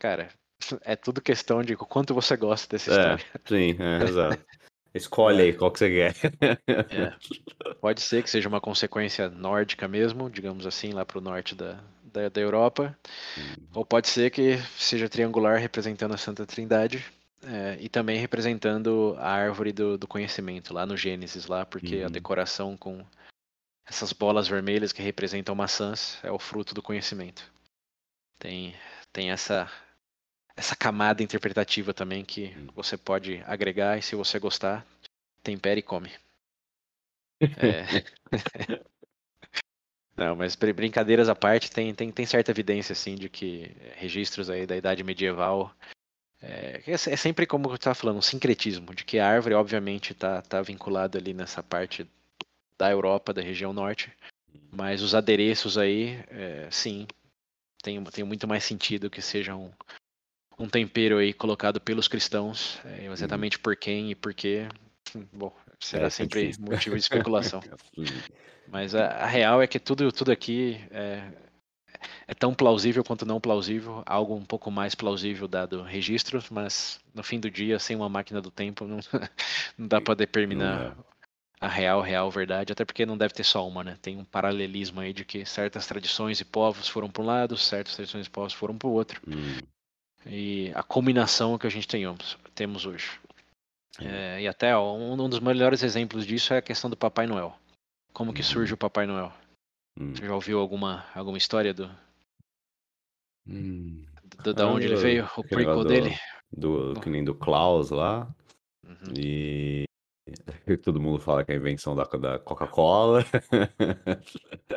cara, 0.00 0.28
é 0.82 0.96
tudo 0.96 1.20
questão 1.20 1.62
de 1.62 1.76
quanto 1.76 2.14
você 2.14 2.36
gosta 2.36 2.68
dessa 2.68 2.90
É, 2.90 3.14
história. 3.14 3.24
sim, 3.46 3.76
é, 3.80 3.98
exato. 4.08 4.44
Escolhe 4.94 5.42
aí 5.42 5.52
qual 5.52 5.72
que 5.72 5.80
você 5.80 5.88
quer. 5.90 6.14
É. 6.88 7.74
Pode 7.80 8.00
ser 8.00 8.22
que 8.22 8.30
seja 8.30 8.48
uma 8.48 8.60
consequência 8.60 9.28
nórdica 9.28 9.88
mesmo, 9.88 10.30
digamos 10.30 10.66
assim, 10.66 10.92
lá 10.92 11.04
para 11.04 11.18
o 11.18 11.20
norte 11.20 11.56
da, 11.56 11.82
da, 12.04 12.28
da 12.28 12.40
Europa. 12.40 12.96
Hum. 13.36 13.66
Ou 13.74 13.84
pode 13.84 14.06
ser 14.08 14.30
que 14.30 14.56
seja 14.78 15.08
triangular 15.08 15.58
representando 15.58 16.14
a 16.14 16.16
Santa 16.16 16.46
Trindade. 16.46 17.04
É, 17.46 17.76
e 17.80 17.88
também 17.88 18.18
representando 18.18 19.14
a 19.18 19.30
árvore 19.30 19.72
do, 19.72 19.98
do, 19.98 20.06
conhecimento 20.06 20.72
lá 20.72 20.86
no 20.86 20.96
Gênesis 20.96 21.46
lá, 21.46 21.66
porque 21.66 21.96
a 21.96 22.06
Uhum. 22.06 22.10
decoração 22.10 22.76
com 22.76 23.04
essas 23.86 24.12
bolas 24.12 24.48
vermelhas 24.48 24.92
que 24.92 25.02
representam 25.02 25.54
maçãs 25.54 26.18
é 26.22 26.30
o 26.30 26.38
fruto 26.38 26.74
do 26.74 26.82
conhecimento. 26.82 27.52
Tem, 28.38 28.74
tem 29.12 29.30
essa 29.30 29.70
essa 30.56 30.76
camada 30.76 31.22
interpretativa 31.22 31.92
também 31.92 32.24
que 32.24 32.54
Hum. 32.56 32.68
você 32.74 32.96
pode 32.96 33.42
agregar 33.44 33.98
e 33.98 34.02
se 34.02 34.14
você 34.14 34.38
gostar, 34.38 34.86
tempere 35.42 35.80
e 35.80 35.82
come. 35.82 36.10
É. 37.56 37.84
Não, 40.16 40.36
mas 40.36 40.54
br- 40.54 40.72
brincadeiras 40.72 41.28
à 41.28 41.34
parte, 41.34 41.70
tem, 41.70 41.92
tem, 41.92 42.12
tem 42.12 42.24
certa 42.24 42.52
evidência 42.52 42.92
assim 42.92 43.16
de 43.16 43.28
que 43.28 43.74
registros 43.96 44.48
aí 44.48 44.64
da 44.64 44.76
idade 44.76 45.02
medieval 45.02 45.74
é, 46.44 46.82
é 46.86 46.92
é 46.92 47.16
sempre 47.16 47.46
como 47.46 47.68
eu 47.68 47.74
estava 47.74 47.94
falando, 47.94 48.18
um 48.18 48.22
sincretismo, 48.22 48.94
de 48.94 49.04
que 49.04 49.18
a 49.18 49.28
árvore 49.28 49.54
obviamente 49.54 50.12
está 50.12 50.42
tá 50.42 50.60
vinculada 50.62 51.18
ali 51.18 51.32
nessa 51.32 51.62
parte 51.62 52.06
da 52.78 52.90
Europa, 52.90 53.32
da 53.32 53.42
região 53.42 53.72
norte, 53.72 54.12
mas 54.70 55.02
os 55.02 55.14
adereços 55.14 55.78
aí, 55.78 56.22
é, 56.28 56.68
sim, 56.70 57.06
tem, 57.82 58.02
tem 58.04 58.24
muito 58.24 58.46
mais 58.46 58.64
sentido 58.64 59.10
que 59.10 59.22
seja 59.22 59.54
um, 59.54 59.70
um 60.58 60.68
tempero 60.68 61.18
aí 61.18 61.32
colocado 61.32 61.80
pelos 61.80 62.08
cristãos, 62.08 62.78
é, 62.84 63.06
exatamente 63.06 63.58
por 63.58 63.76
quem 63.76 64.10
e 64.10 64.14
por 64.14 64.34
quê, 64.34 64.68
bom, 65.32 65.54
será 65.78 66.06
Essa 66.06 66.22
é 66.22 66.24
sempre 66.24 66.52
motivo 66.58 66.96
de 66.96 67.02
especulação. 67.02 67.62
Mas 68.66 68.94
a, 68.94 69.08
a 69.08 69.26
real 69.26 69.62
é 69.62 69.66
que 69.66 69.78
tudo, 69.78 70.10
tudo 70.10 70.32
aqui 70.32 70.80
é, 70.90 71.30
é 72.26 72.34
tão 72.34 72.54
plausível 72.54 73.04
quanto 73.04 73.24
não 73.26 73.40
plausível, 73.40 74.02
algo 74.06 74.34
um 74.34 74.44
pouco 74.44 74.70
mais 74.70 74.94
plausível 74.94 75.46
dado 75.48 75.82
registros, 75.82 76.48
mas 76.50 77.00
no 77.14 77.22
fim 77.22 77.38
do 77.38 77.50
dia, 77.50 77.78
sem 77.78 77.96
uma 77.96 78.08
máquina 78.08 78.40
do 78.40 78.50
tempo, 78.50 78.86
não, 78.86 78.98
não 79.78 79.86
dá 79.88 80.00
para 80.00 80.14
determinar 80.14 80.96
a 81.60 81.68
real, 81.68 82.00
real 82.02 82.30
verdade, 82.30 82.72
até 82.72 82.84
porque 82.84 83.06
não 83.06 83.16
deve 83.16 83.32
ter 83.34 83.44
só 83.44 83.66
uma, 83.66 83.82
né? 83.82 83.96
Tem 84.02 84.18
um 84.18 84.24
paralelismo 84.24 85.00
aí 85.00 85.12
de 85.12 85.24
que 85.24 85.46
certas 85.46 85.86
tradições 85.86 86.40
e 86.40 86.44
povos 86.44 86.88
foram 86.88 87.08
para 87.10 87.22
um 87.22 87.26
lado, 87.26 87.56
certas 87.56 87.94
tradições 87.94 88.26
e 88.26 88.30
povos 88.30 88.52
foram 88.52 88.76
para 88.76 88.88
o 88.88 88.92
outro, 88.92 89.20
Hum. 89.26 89.60
e 90.26 90.70
a 90.74 90.82
combinação 90.82 91.56
que 91.58 91.66
a 91.66 91.70
gente 91.70 91.88
tenhamos, 91.88 92.36
temos 92.54 92.84
hoje. 92.86 93.10
Sim. 93.96 94.08
É, 94.08 94.42
e 94.42 94.48
até 94.48 94.76
ó, 94.76 94.94
um, 94.94 95.12
um 95.12 95.28
dos 95.28 95.38
melhores 95.40 95.82
exemplos 95.82 96.26
disso 96.26 96.52
é 96.52 96.58
a 96.58 96.62
questão 96.62 96.90
do 96.90 96.96
Papai 96.96 97.26
Noel. 97.26 97.56
Como 98.12 98.32
que 98.32 98.42
Uhum. 98.42 98.48
surge 98.48 98.74
o 98.74 98.76
Papai 98.76 99.06
Noel? 99.06 99.32
Hum. 99.98 100.14
Você 100.14 100.26
já 100.26 100.34
ouviu 100.34 100.58
alguma, 100.58 101.04
alguma 101.14 101.38
história 101.38 101.72
do, 101.72 101.88
Hum. 103.46 104.04
do- 104.42 104.54
da 104.54 104.64
Ah, 104.64 104.68
onde 104.68 104.86
ele 104.86 104.96
do- 104.96 105.00
veio? 105.00 105.28
O 105.36 105.44
prequel 105.44 105.84
dele? 105.84 106.10
Do, 106.52 106.94
que 107.00 107.08
nem 107.10 107.24
do 107.24 107.34
Klaus 107.34 107.90
lá. 107.90 108.28
Uhum. 108.84 109.14
E 109.16 109.84
todo 110.82 111.00
mundo 111.00 111.20
fala 111.20 111.44
que 111.44 111.52
é 111.52 111.54
a 111.54 111.58
invenção 111.58 111.94
da, 111.94 112.04
da 112.04 112.38
Coca-Cola. 112.38 113.24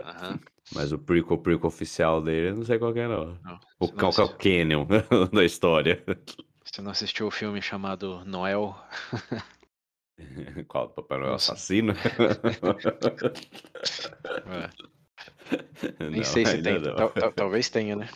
Aham. 0.03 0.39
Mas 0.73 0.91
o 0.91 0.99
prequel, 0.99 1.37
prequel 1.37 1.67
oficial 1.67 2.21
dele, 2.21 2.49
eu 2.49 2.55
não 2.57 2.65
sei 2.65 2.77
qual 2.77 2.93
que 2.93 2.99
é, 2.99 3.07
não. 3.07 3.39
Não, 3.41 3.59
O 3.79 3.87
qual 3.87 4.11
é 4.17 4.21
o 4.21 4.37
Canyon 4.37 4.85
da 5.33 5.45
história. 5.45 6.03
Você 6.65 6.81
não 6.81 6.91
assistiu 6.91 7.27
o 7.27 7.31
filme 7.31 7.61
chamado 7.61 8.23
Noel? 8.25 8.75
Qual? 10.67 10.89
Papai 10.89 11.19
Noel 11.19 11.35
assassino? 11.35 11.93
É, 14.45 14.69
nem 15.99 16.17
Não, 16.17 16.23
sei 16.23 16.45
se 16.45 16.61
tem. 16.61 16.81
Tal- 16.81 17.09
tal- 17.11 17.31
talvez 17.33 17.69
tenha, 17.69 17.95
né? 17.95 18.09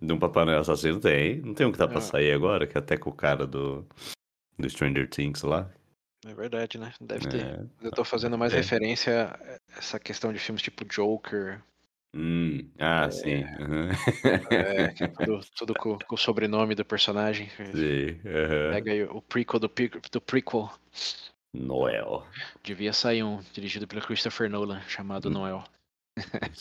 De 0.00 0.12
um 0.12 0.18
Papai 0.18 0.44
Noel 0.44 0.60
assassino 0.60 1.00
tem. 1.00 1.40
Não 1.40 1.54
tem 1.54 1.66
um 1.66 1.72
que 1.72 1.78
tá 1.78 1.88
pra 1.88 1.98
Ah. 1.98 2.02
sair 2.02 2.32
agora, 2.32 2.66
que 2.66 2.76
é 2.76 2.80
até 2.80 2.96
com 2.96 3.10
o 3.10 3.14
cara 3.14 3.46
do, 3.46 3.86
do 4.58 4.68
Stranger 4.70 5.08
Things 5.08 5.42
lá. 5.42 5.70
É 6.26 6.34
verdade, 6.34 6.78
né? 6.78 6.92
Deve 7.00 7.28
ter. 7.28 7.44
É. 7.44 7.60
Eu 7.82 7.90
tô 7.90 8.04
fazendo 8.04 8.36
mais 8.36 8.52
É. 8.52 8.56
referência 8.56 9.26
a 9.40 9.78
essa 9.78 9.98
questão 9.98 10.32
de 10.32 10.38
filmes 10.38 10.62
tipo 10.62 10.84
Joker. 10.84 11.60
Hum, 12.14 12.66
ah, 12.78 13.10
sim. 13.10 13.44
aham. 13.44 13.90
É, 14.50 14.82
é 15.04 15.08
tudo, 15.08 15.40
tudo 15.56 15.74
com, 15.74 15.98
com 15.98 16.14
o 16.14 16.18
sobrenome 16.18 16.74
do 16.74 16.84
personagem. 16.84 17.48
Sim, 17.50 18.18
aham. 18.26 18.70
Pega 18.72 18.92
aí 18.92 19.02
o 19.04 19.20
prequel 19.22 19.60
do, 19.60 19.70
do 20.10 20.20
prequel. 20.20 20.70
Noel. 21.54 22.26
Devia 22.62 22.92
sair 22.92 23.22
um 23.22 23.40
dirigido 23.52 23.86
pelo 23.86 24.02
Christopher 24.02 24.50
Nolan, 24.50 24.80
chamado 24.88 25.28
Hum. 25.28 25.32
Noel. 25.32 25.64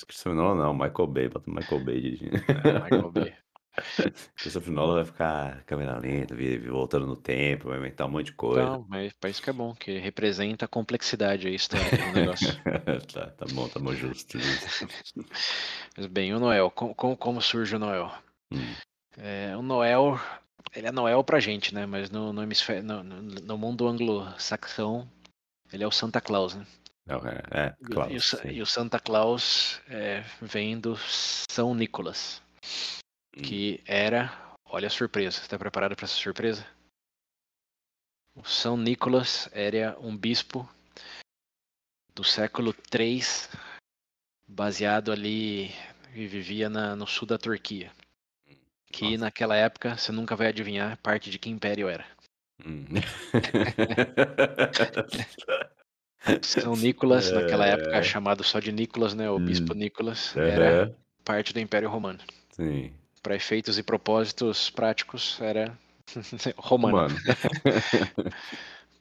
Christopher 0.05 0.33
Nolan 0.33 0.55
não, 0.63 0.73
Michael 0.73 1.07
Bay, 1.07 1.29
bota 1.29 1.49
o 1.49 1.53
Michael 1.53 1.83
Bay 1.83 2.01
dirigindo. 2.01 2.37
É, 2.37 2.79
Michael 2.83 3.11
Bay. 3.11 3.33
Christopher 4.35 4.71
Nolan 4.73 4.95
vai 4.95 5.05
ficar 5.05 5.63
câmera 5.65 5.99
lenta, 5.99 6.35
voltando 6.69 7.05
no 7.05 7.15
tempo, 7.15 7.69
vai 7.69 7.77
inventar 7.77 8.07
um 8.07 8.09
monte 8.11 8.27
de 8.27 8.33
coisa. 8.33 8.61
Então, 8.63 8.85
mas 8.89 9.13
pra 9.13 9.29
isso 9.29 9.41
que 9.41 9.49
é 9.49 9.53
bom, 9.53 9.75
que 9.75 9.99
representa 9.99 10.65
a 10.65 10.67
complexidade 10.67 11.47
aí 11.47 11.53
histórica 11.55 11.97
do 11.97 12.11
negócio. 12.19 12.55
tá, 13.13 13.27
tá 13.27 13.45
bom, 13.53 13.67
tá 13.67 13.79
bom, 13.79 13.93
justo. 13.93 14.37
Mas 15.95 16.05
bem, 16.07 16.33
o 16.33 16.39
Noel, 16.39 16.69
como, 16.71 16.93
como, 16.95 17.17
como 17.17 17.41
surge 17.41 17.75
o 17.75 17.79
Noel? 17.79 18.11
Hum, 18.51 18.57
É, 19.17 19.55
o 19.57 19.61
Noel, 19.61 20.19
ele 20.75 20.87
é 20.87 20.91
Noel 20.91 21.23
pra 21.23 21.39
gente, 21.39 21.73
né? 21.73 21.85
Mas 21.85 22.09
no, 22.09 22.31
no, 22.33 22.45
no- 22.45 23.21
no 23.21 23.57
mundo 23.57 23.87
anglo-saxão, 23.87 25.07
ele 25.71 25.83
é 25.83 25.87
o 25.87 25.91
Santa 25.91 26.21
Claus, 26.21 26.55
né? 26.55 26.65
É, 27.09 27.67
é, 27.67 27.75
claro. 27.85 28.11
e, 28.11 28.17
o, 28.17 28.51
e 28.51 28.61
o 28.61 28.65
Santa 28.65 28.99
Claus 28.99 29.81
é, 29.87 30.23
vem 30.41 30.79
do 30.79 30.95
São 30.97 31.73
Nicolas, 31.73 32.41
Hum, 33.35 33.41
que 33.41 33.81
era. 33.85 34.31
Olha 34.65 34.87
a 34.87 34.91
surpresa, 34.91 35.39
você 35.39 35.47
tá 35.47 35.57
preparado 35.57 35.95
para 35.95 36.05
essa 36.05 36.15
surpresa? 36.15 36.65
O 38.35 38.43
São 38.43 38.75
Nicolas 38.75 39.49
era 39.53 39.97
um 39.99 40.15
bispo 40.15 40.69
do 42.13 42.23
século 42.23 42.75
III, 42.93 43.21
baseado 44.47 45.11
ali 45.11 45.71
e 46.13 46.27
vivia 46.27 46.69
na- 46.69 46.95
no 46.95 47.07
sul 47.07 47.27
da 47.27 47.37
Turquia. 47.37 47.91
Que 48.91 49.11
Nossa. 49.11 49.17
naquela 49.25 49.55
época, 49.55 49.97
você 49.97 50.11
nunca 50.11 50.35
vai 50.35 50.47
adivinhar 50.47 50.97
parte 50.97 51.29
de 51.29 51.39
que 51.39 51.49
império 51.49 51.87
era. 51.87 52.05
hum. 52.65 52.85
São 56.41 56.75
Nicolas, 56.75 57.31
naquela 57.33 57.65
época 57.65 57.97
É. 57.97 58.03
chamado 58.03 58.43
só 58.43 58.59
de 58.59 58.71
Nicolas, 58.71 59.13
né? 59.13 59.29
O 59.29 59.39
bispo 59.39 59.73
Hum. 59.73 59.77
Nicolas, 59.77 60.35
era 60.35 60.83
Aham, 60.83 60.95
parte 61.23 61.53
do 61.53 61.59
Império 61.59 61.89
Romano. 61.89 62.19
Sim. 62.51 62.93
Para 63.21 63.35
efeitos 63.35 63.77
e 63.77 63.83
propósitos 63.83 64.69
práticos, 64.69 65.39
era 65.41 65.77
romano. 66.57 66.97
Mano. 66.97 67.15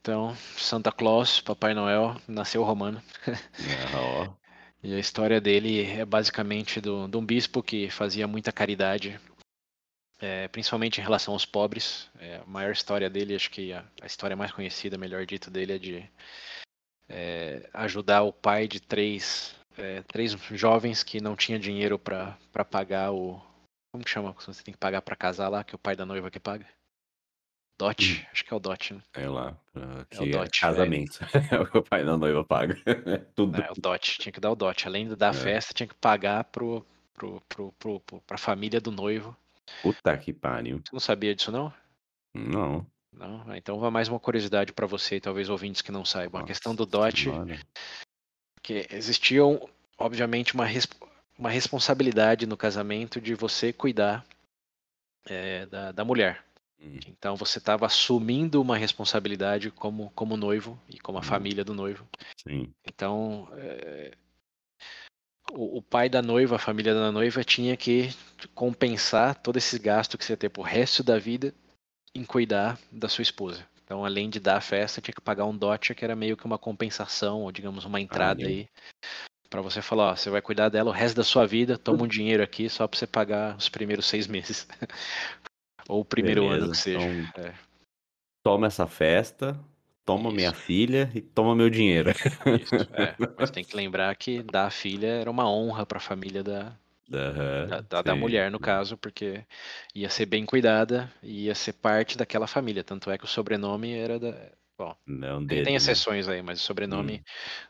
Então, 0.00 0.36
Santa 0.56 0.92
Claus, 0.92 1.40
Papai 1.40 1.74
Noel, 1.74 2.14
nasceu 2.28 2.62
romano. 2.62 3.02
Ah, 3.26 4.00
ó. 4.00 4.28
E 4.80 4.94
a 4.94 5.00
história 5.00 5.40
dele 5.40 5.82
é 5.84 6.04
basicamente 6.04 6.80
do, 6.80 7.08
de 7.08 7.16
um 7.16 7.26
bispo 7.26 7.60
que 7.60 7.90
fazia 7.90 8.28
muita 8.28 8.52
caridade, 8.52 9.18
é, 10.20 10.46
principalmente 10.46 11.00
em 11.00 11.02
relação 11.02 11.34
aos 11.34 11.44
pobres. 11.44 12.08
É, 12.20 12.36
a 12.36 12.46
maior 12.46 12.70
história 12.70 13.10
dele, 13.10 13.34
acho 13.34 13.50
que 13.50 13.72
a, 13.72 13.84
a 14.00 14.06
história 14.06 14.36
mais 14.36 14.52
conhecida, 14.52 14.96
melhor 14.96 15.26
dito, 15.26 15.50
dele 15.50 15.72
é 15.72 15.78
de 15.78 16.08
é, 17.08 17.68
ajudar 17.72 18.22
o 18.22 18.32
pai 18.32 18.66
de 18.66 18.80
três, 18.80 19.54
é, 19.76 20.02
três 20.02 20.32
jovens 20.32 21.02
que 21.02 21.20
não 21.20 21.36
tinha 21.36 21.58
dinheiro 21.58 21.98
para 21.98 22.36
pagar 22.70 23.12
o. 23.12 23.40
Como 23.92 24.04
que 24.04 24.10
chama? 24.10 24.32
Você 24.32 24.62
tem 24.62 24.72
que 24.74 24.78
pagar 24.80 25.00
para 25.02 25.16
casar 25.16 25.48
lá, 25.48 25.64
que 25.64 25.74
é 25.74 25.76
o 25.76 25.78
pai 25.78 25.96
da 25.96 26.04
noiva 26.04 26.30
que 26.30 26.40
paga? 26.40 26.66
Dote? 27.78 28.22
Hum. 28.22 28.26
Acho 28.32 28.44
que 28.44 28.52
é 28.54 28.56
o 28.56 28.60
dote, 28.60 28.94
né? 28.94 29.02
É 29.14 29.28
lá. 29.28 29.56
É 29.74 29.80
o 30.02 30.06
Que 30.06 30.24
é 30.24 30.30
dote, 30.30 30.60
casamento. 30.60 31.18
É 31.52 31.60
o 31.60 31.70
que 31.70 31.78
o 31.78 31.82
pai 31.82 32.04
da 32.04 32.16
noiva 32.16 32.42
paga. 32.44 32.74
Tudo. 33.34 33.60
É, 33.60 33.70
o 33.70 33.74
dote, 33.74 34.18
tinha 34.18 34.32
que 34.32 34.40
dar 34.40 34.50
o 34.50 34.56
dote. 34.56 34.86
Além 34.86 35.08
de 35.08 35.14
dar 35.16 35.28
a 35.34 35.38
É. 35.38 35.42
festa, 35.42 35.74
tinha 35.74 35.86
que 35.86 35.94
pagar 35.94 36.44
pro, 36.44 36.84
pro, 37.12 37.40
pro, 37.48 37.72
pro, 37.72 38.00
pro, 38.00 38.20
pra 38.22 38.38
família 38.38 38.80
do 38.80 38.90
noivo. 38.90 39.36
Puta 39.82 40.16
que 40.16 40.32
pariu. 40.32 40.78
Você 40.78 40.90
não 40.92 41.00
sabia 41.00 41.34
disso, 41.34 41.52
não? 41.52 41.72
Não. 42.34 42.86
Não? 43.16 43.56
Então 43.56 43.78
vai 43.80 43.90
mais 43.90 44.08
uma 44.08 44.20
curiosidade 44.20 44.72
para 44.72 44.86
você 44.86 45.16
e 45.16 45.20
talvez 45.20 45.48
ouvintes 45.48 45.80
que 45.82 45.90
não 45.90 46.04
saibam. 46.04 46.40
a 46.42 46.44
questão 46.44 46.74
do 46.74 46.80
Nossa 46.84 46.90
dote, 46.92 47.22
senhora. 47.24 47.58
que 48.62 48.86
existiam, 48.90 49.68
obviamente, 49.98 50.54
uma, 50.54 50.66
uma 51.38 51.48
responsabilidade 51.50 52.46
no 52.46 52.56
casamento 52.56 53.20
de 53.20 53.34
você 53.34 53.72
cuidar 53.72 54.24
é, 55.26 55.64
da, 55.66 55.92
da 55.92 56.04
mulher. 56.04 56.44
Hum, 56.78 56.98
Então 57.06 57.36
você 57.36 57.58
estava 57.58 57.86
assumindo 57.86 58.60
uma 58.60 58.76
responsabilidade 58.76 59.70
como, 59.70 60.10
como 60.10 60.36
noivo 60.36 60.78
e 60.88 60.98
como 60.98 61.16
a 61.16 61.22
Hum. 61.22 61.24
família 61.24 61.64
do 61.64 61.72
noivo. 61.72 62.06
Sim. 62.46 62.70
Então, 62.86 63.48
é, 63.54 64.12
o, 65.52 65.78
o 65.78 65.82
pai 65.82 66.10
da 66.10 66.20
noiva, 66.20 66.56
a 66.56 66.58
família 66.58 66.92
da 66.92 67.10
noiva, 67.10 67.42
tinha 67.42 67.76
que 67.78 68.10
compensar 68.54 69.34
todo 69.36 69.56
esse 69.56 69.78
gasto 69.78 70.18
que 70.18 70.24
você 70.24 70.34
ia 70.34 70.36
ter 70.36 70.50
pro 70.50 70.62
resto 70.62 71.02
da 71.02 71.18
vida 71.18 71.54
em 72.16 72.24
cuidar 72.24 72.78
da 72.90 73.08
sua 73.08 73.22
esposa. 73.22 73.64
Então, 73.84 74.04
além 74.04 74.28
de 74.28 74.40
dar 74.40 74.56
a 74.56 74.60
festa, 74.60 75.00
tinha 75.00 75.14
que 75.14 75.20
pagar 75.20 75.44
um 75.44 75.56
dote, 75.56 75.94
que 75.94 76.04
era 76.04 76.16
meio 76.16 76.36
que 76.36 76.44
uma 76.44 76.58
compensação, 76.58 77.42
ou 77.42 77.52
digamos, 77.52 77.84
uma 77.84 78.00
entrada 78.00 78.42
Ah, 78.44 78.46
aí. 78.48 78.68
Pra 79.48 79.60
você 79.60 79.80
falar, 79.80 80.10
ó, 80.12 80.16
você 80.16 80.28
vai 80.28 80.42
cuidar 80.42 80.68
dela 80.68 80.90
o 80.90 80.92
resto 80.92 81.16
da 81.16 81.22
sua 81.22 81.46
vida, 81.46 81.78
toma 81.78 82.02
um 82.02 82.08
dinheiro 82.08 82.42
aqui 82.42 82.68
só 82.68 82.88
pra 82.88 82.98
você 82.98 83.06
pagar 83.06 83.56
os 83.56 83.68
primeiros 83.68 84.06
seis 84.06 84.26
meses. 84.26 84.66
ou 85.88 86.00
o 86.00 86.04
primeiro 86.04 86.42
ano 86.48 86.52
Beleza, 86.66 86.70
que 86.72 86.76
seja. 86.78 87.06
então- 87.06 87.44
É, 87.44 87.54
Toma 88.44 88.66
essa 88.68 88.86
festa, 88.86 89.58
toma 90.04 90.30
minha 90.30 90.50
Isso. 90.50 90.60
filha 90.60 91.10
e 91.14 91.20
toma 91.20 91.54
meu 91.54 91.68
dinheiro. 91.70 92.10
isso. 92.10 92.74
É, 92.94 93.14
mas 93.38 93.50
tem 93.50 93.64
que 93.64 93.74
lembrar 93.76 94.14
que 94.16 94.40
dar 94.42 94.66
a 94.66 94.70
filha 94.70 95.06
era 95.08 95.30
uma 95.30 95.48
honra 95.50 95.84
pra 95.84 95.98
família 95.98 96.42
da, 96.44 96.72
Aham, 97.12 97.76
da, 97.88 98.02
da- 98.02 98.16
mulher, 98.16 98.50
no 98.50 98.60
caso, 98.60 98.96
porque 98.96 99.44
ia 99.94 100.08
ser 100.10 100.26
bem 100.26 100.44
cuidada 100.46 101.12
e 101.22 101.44
ia 101.46 101.54
ser 101.54 101.72
parte 101.74 102.16
daquela 102.16 102.46
família. 102.46 102.84
Tanto 102.84 103.10
é 103.10 103.18
que 103.18 103.24
o 103.24 103.28
sobrenome 103.28 103.92
era 103.92 104.18
da. 104.18 104.52
Bom, 104.78 104.94
Não 105.06 105.44
tem, 105.46 105.58
dele, 105.58 105.62
tem 105.62 105.74
né? 105.80 106.00
exceções 106.00 106.28
aí, 106.28 106.42
mas 106.42 106.60
o 106.60 106.64
Hum, 106.90 107.20
sobrenome, 107.20 107.22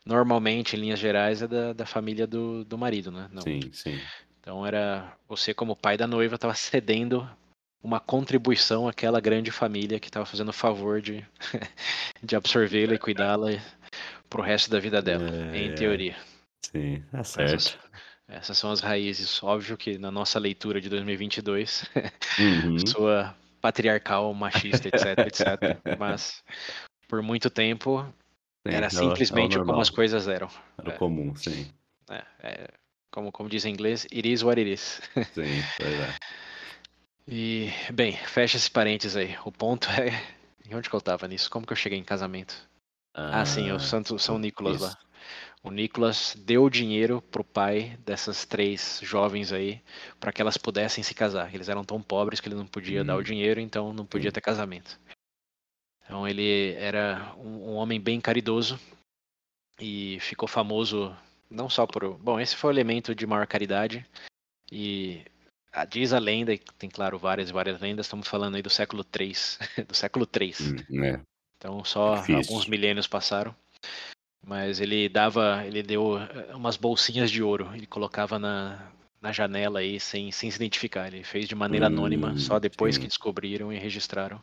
normalmente, 0.04 0.76
em 0.76 0.80
linhas 0.80 0.98
gerais, 0.98 1.42
é 1.42 1.48
da, 1.48 1.72
da 1.72 1.86
família 1.86 2.26
do, 2.26 2.64
do 2.64 2.78
marido, 2.78 3.10
né? 3.12 3.28
Não. 3.32 3.44
sim, 3.44 3.72
sim. 3.72 4.12
Então 4.40 4.66
era. 4.66 5.16
Você, 5.28 5.54
como 5.54 5.76
pai 5.76 5.96
da 5.96 6.06
noiva, 6.06 6.36
estava 6.36 6.54
cedendo 6.54 7.28
uma 7.82 8.00
contribuição 8.00 8.88
àquela 8.88 9.20
grande 9.20 9.50
família 9.52 10.00
que 10.00 10.08
estava 10.08 10.26
fazendo 10.26 10.48
o 10.50 10.52
favor 10.52 11.00
de, 11.00 11.26
de 12.22 12.36
absorvê-la 12.36 12.94
e 12.94 12.98
cuidá-la 12.98 13.48
pro 14.30 14.42
resto 14.42 14.70
da 14.70 14.80
vida 14.80 15.02
dela, 15.02 15.32
em 15.52 15.70
É, 15.70 15.72
teoria. 15.72 16.16
Sim, 16.62 17.02
tá 17.10 17.24
certo. 17.24 17.78
Essas 18.28 18.58
são 18.58 18.70
as 18.70 18.80
raízes. 18.80 19.42
Óbvio 19.42 19.76
que 19.76 19.98
na 19.98 20.10
nossa 20.10 20.38
leitura 20.38 20.80
de 20.80 20.88
2022 20.88 21.84
Uhum. 22.38 22.86
sua 22.86 23.34
patriarcal, 23.60 24.32
machista, 24.34 24.88
etc, 24.88 25.18
etc. 25.26 25.96
Mas 25.98 26.42
por 27.08 27.22
muito 27.22 27.48
tempo 27.48 28.02
Sim, 28.66 28.74
era 28.74 28.90
simplesmente 28.90 29.56
é 29.56 29.64
como 29.64 29.80
as 29.80 29.90
coisas 29.90 30.28
eram. 30.28 30.48
Era 30.78 30.94
é. 30.94 30.96
comum, 30.96 31.34
sim. 31.36 31.70
É, 32.10 32.22
é, 32.42 32.68
como, 33.10 33.32
como 33.32 33.48
diz 33.48 33.64
em 33.64 33.72
inglês, 33.72 34.06
it 34.12 34.30
is 34.30 34.42
what 34.42 34.60
it 34.60 34.70
is. 34.70 35.00
Sim, 35.32 35.62
pois 35.78 36.00
é. 36.00 36.14
E, 37.28 37.72
bem, 37.92 38.12
fecha 38.12 38.56
esse 38.56 38.70
parênteses 38.70 39.16
aí. 39.16 39.36
O 39.44 39.50
ponto 39.50 39.88
é. 39.90 40.22
Onde 40.72 40.88
que 40.88 40.94
eu 40.94 41.00
tava 41.00 41.26
nisso? 41.26 41.50
Como 41.50 41.66
que 41.66 41.72
eu 41.72 41.76
cheguei 41.76 41.98
em 41.98 42.04
casamento? 42.04 42.54
Ah, 43.14 43.44
sim, 43.46 43.72
o 43.72 43.80
Santo 43.80 44.18
São 44.18 44.38
Nicolas 44.38 44.82
lá. 44.82 44.98
O 45.66 45.70
Nicolas 45.72 46.36
deu 46.38 46.70
dinheiro 46.70 47.20
pro 47.20 47.42
pai 47.42 47.98
dessas 48.06 48.44
três 48.44 49.00
jovens 49.02 49.52
aí 49.52 49.82
para 50.20 50.32
que 50.32 50.40
elas 50.40 50.56
pudessem 50.56 51.02
se 51.02 51.12
casar. 51.12 51.52
Eles 51.52 51.68
eram 51.68 51.84
tão 51.84 52.00
pobres 52.00 52.38
que 52.38 52.48
ele 52.48 52.54
não 52.54 52.68
podia 52.68 53.02
dar 53.02 53.16
o 53.16 53.18
Hum. 53.18 53.24
dinheiro, 53.24 53.58
então 53.58 53.92
não 53.92 54.06
podia 54.06 54.30
ter 54.30 54.40
casamento. 54.40 54.96
Então 56.04 56.26
ele 56.26 56.72
era 56.74 57.34
um, 57.36 57.70
um 57.70 57.74
homem 57.74 58.00
bem 58.00 58.20
caridoso 58.20 58.78
e 59.80 60.18
ficou 60.20 60.46
famoso 60.48 61.12
não 61.50 61.68
só 61.68 61.84
por. 61.84 62.16
Bom, 62.16 62.38
esse 62.38 62.54
foi 62.54 62.70
o 62.70 62.72
elemento 62.72 63.12
de 63.12 63.26
maior 63.26 63.48
caridade 63.48 64.06
e 64.70 65.24
diz 65.90 66.12
a 66.12 66.20
lenda, 66.20 66.54
e 66.54 66.58
tem 66.78 66.88
claro 66.88 67.18
várias 67.18 67.50
várias 67.50 67.80
lendas, 67.80 68.06
estamos 68.06 68.28
falando 68.28 68.54
aí 68.54 68.62
do 68.62 68.70
século 68.70 69.04
III, 69.04 69.32
do 69.88 69.94
século 69.94 70.28
III. 70.32 70.54
Hum, 70.90 71.04
é. 71.04 71.20
Então 71.58 71.84
só 71.84 72.14
Difícil. 72.20 72.36
alguns 72.36 72.68
milênios 72.68 73.08
passaram. 73.08 73.52
Mas 74.46 74.80
ele 74.80 75.08
dava, 75.08 75.64
ele 75.66 75.82
deu 75.82 76.18
eh, 76.20 76.54
umas 76.54 76.76
bolsinhas 76.76 77.32
de 77.32 77.42
ouro, 77.42 77.68
ele 77.74 77.84
colocava 77.84 78.38
na, 78.38 78.92
na 79.20 79.32
janela 79.32 79.80
aí 79.80 79.98
sem, 79.98 80.30
sem 80.30 80.48
se 80.48 80.56
identificar. 80.56 81.08
Ele 81.08 81.24
fez 81.24 81.48
de 81.48 81.54
maneira 81.56 81.88
anônima, 81.88 82.30
Hum, 82.30 82.38
só 82.38 82.60
depois 82.60 82.94
sim. 82.94 83.00
que 83.00 83.08
descobriram 83.08 83.72
e 83.72 83.78
registraram. 83.78 84.40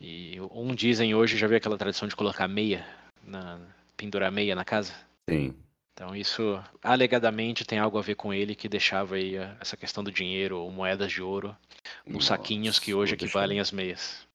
E 0.00 0.38
um 0.50 0.74
dizem 0.74 1.14
hoje, 1.14 1.36
já 1.36 1.46
viu 1.46 1.56
aquela 1.56 1.78
tradição 1.78 2.08
de 2.08 2.16
colocar 2.16 2.48
meia, 2.48 2.84
na, 3.22 3.60
pendurar 3.96 4.32
meia 4.32 4.56
na 4.56 4.64
casa? 4.64 4.92
Sim. 5.30 5.54
Então 5.94 6.14
isso 6.14 6.60
alegadamente 6.82 7.64
tem 7.64 7.78
algo 7.78 7.98
a 7.98 8.02
ver 8.02 8.16
com 8.16 8.34
ele 8.34 8.56
que 8.56 8.68
deixava 8.68 9.14
aí 9.14 9.38
a- 9.38 9.56
essa 9.60 9.76
questão 9.76 10.02
do 10.02 10.10
dinheiro 10.10 10.58
ou 10.58 10.70
moedas 10.70 11.12
de 11.12 11.22
ouro 11.22 11.56
nos 12.04 12.26
saquinhos 12.26 12.78
que 12.80 12.90
Nossa, 12.90 13.00
hoje 13.02 13.14
equivalem 13.14 13.60
às 13.60 13.70
meias. 13.70 14.26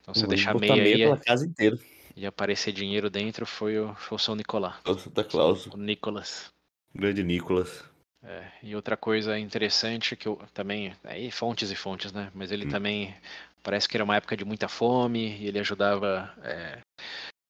Então 0.00 0.12
você 0.12 0.26
deixar 0.26 0.52
botar 0.52 0.74
meia 0.76 0.82
aí 0.96 0.98
pela 0.98 1.16
casa 1.18 1.46
inteira. 1.46 1.78
E 2.16 2.26
aparecer 2.26 2.72
dinheiro 2.72 3.10
dentro 3.10 3.46
foi 3.46 3.78
o, 3.78 3.94
foi 3.94 4.16
o 4.16 4.18
São 4.18 4.34
Nicolás, 4.34 4.76
O 4.86 4.94
Santa 4.94 5.24
Claus. 5.24 5.66
o 5.66 5.76
Nicolas. 5.76 6.50
Grande 6.94 7.22
Nicolas. 7.22 7.84
É, 8.24 8.52
e 8.62 8.76
outra 8.76 8.96
coisa 8.96 9.36
interessante 9.38 10.14
que 10.14 10.28
eu 10.28 10.36
também, 10.54 10.94
aí 11.02 11.30
fontes 11.30 11.70
e 11.70 11.74
fontes, 11.74 12.12
né? 12.12 12.30
Mas 12.34 12.52
ele 12.52 12.66
Hum. 12.66 12.68
também 12.68 13.14
parece 13.62 13.88
que 13.88 13.96
era 13.96 14.04
uma 14.04 14.16
época 14.16 14.36
de 14.36 14.44
muita 14.44 14.68
fome 14.68 15.36
e 15.38 15.48
ele 15.48 15.58
ajudava. 15.58 16.32
É, 16.44 16.78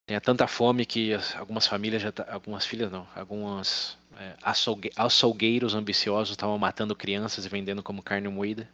tinha 0.09 0.21
tanta 0.21 0.47
fome 0.47 0.87
que 0.87 1.13
as- 1.13 1.37
algumas 1.37 1.67
famílias 1.67 2.03
já, 2.03 2.13
algumas 2.29 2.65
filhas 2.65 2.91
não, 2.91 3.07
algumas 3.15 3.99
é, 4.17 4.35
açougue- 4.43 4.91
açougueiros 4.97 5.75
ambiciosos 5.75 6.33
estavam 6.33 6.59
matando 6.59 6.97
crianças 6.97 7.45
e 7.45 7.49
vendendo 7.49 7.83
como 7.83 8.03
carne 8.03 8.29
moída. 8.29 8.69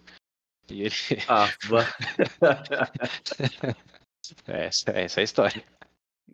E 0.70 0.82
ele, 0.82 0.94
Ah, 1.28 1.48
é, 4.46 4.66
essa, 4.66 4.90
essa 4.90 5.20
é 5.20 5.22
a 5.22 5.24
história. 5.24 5.64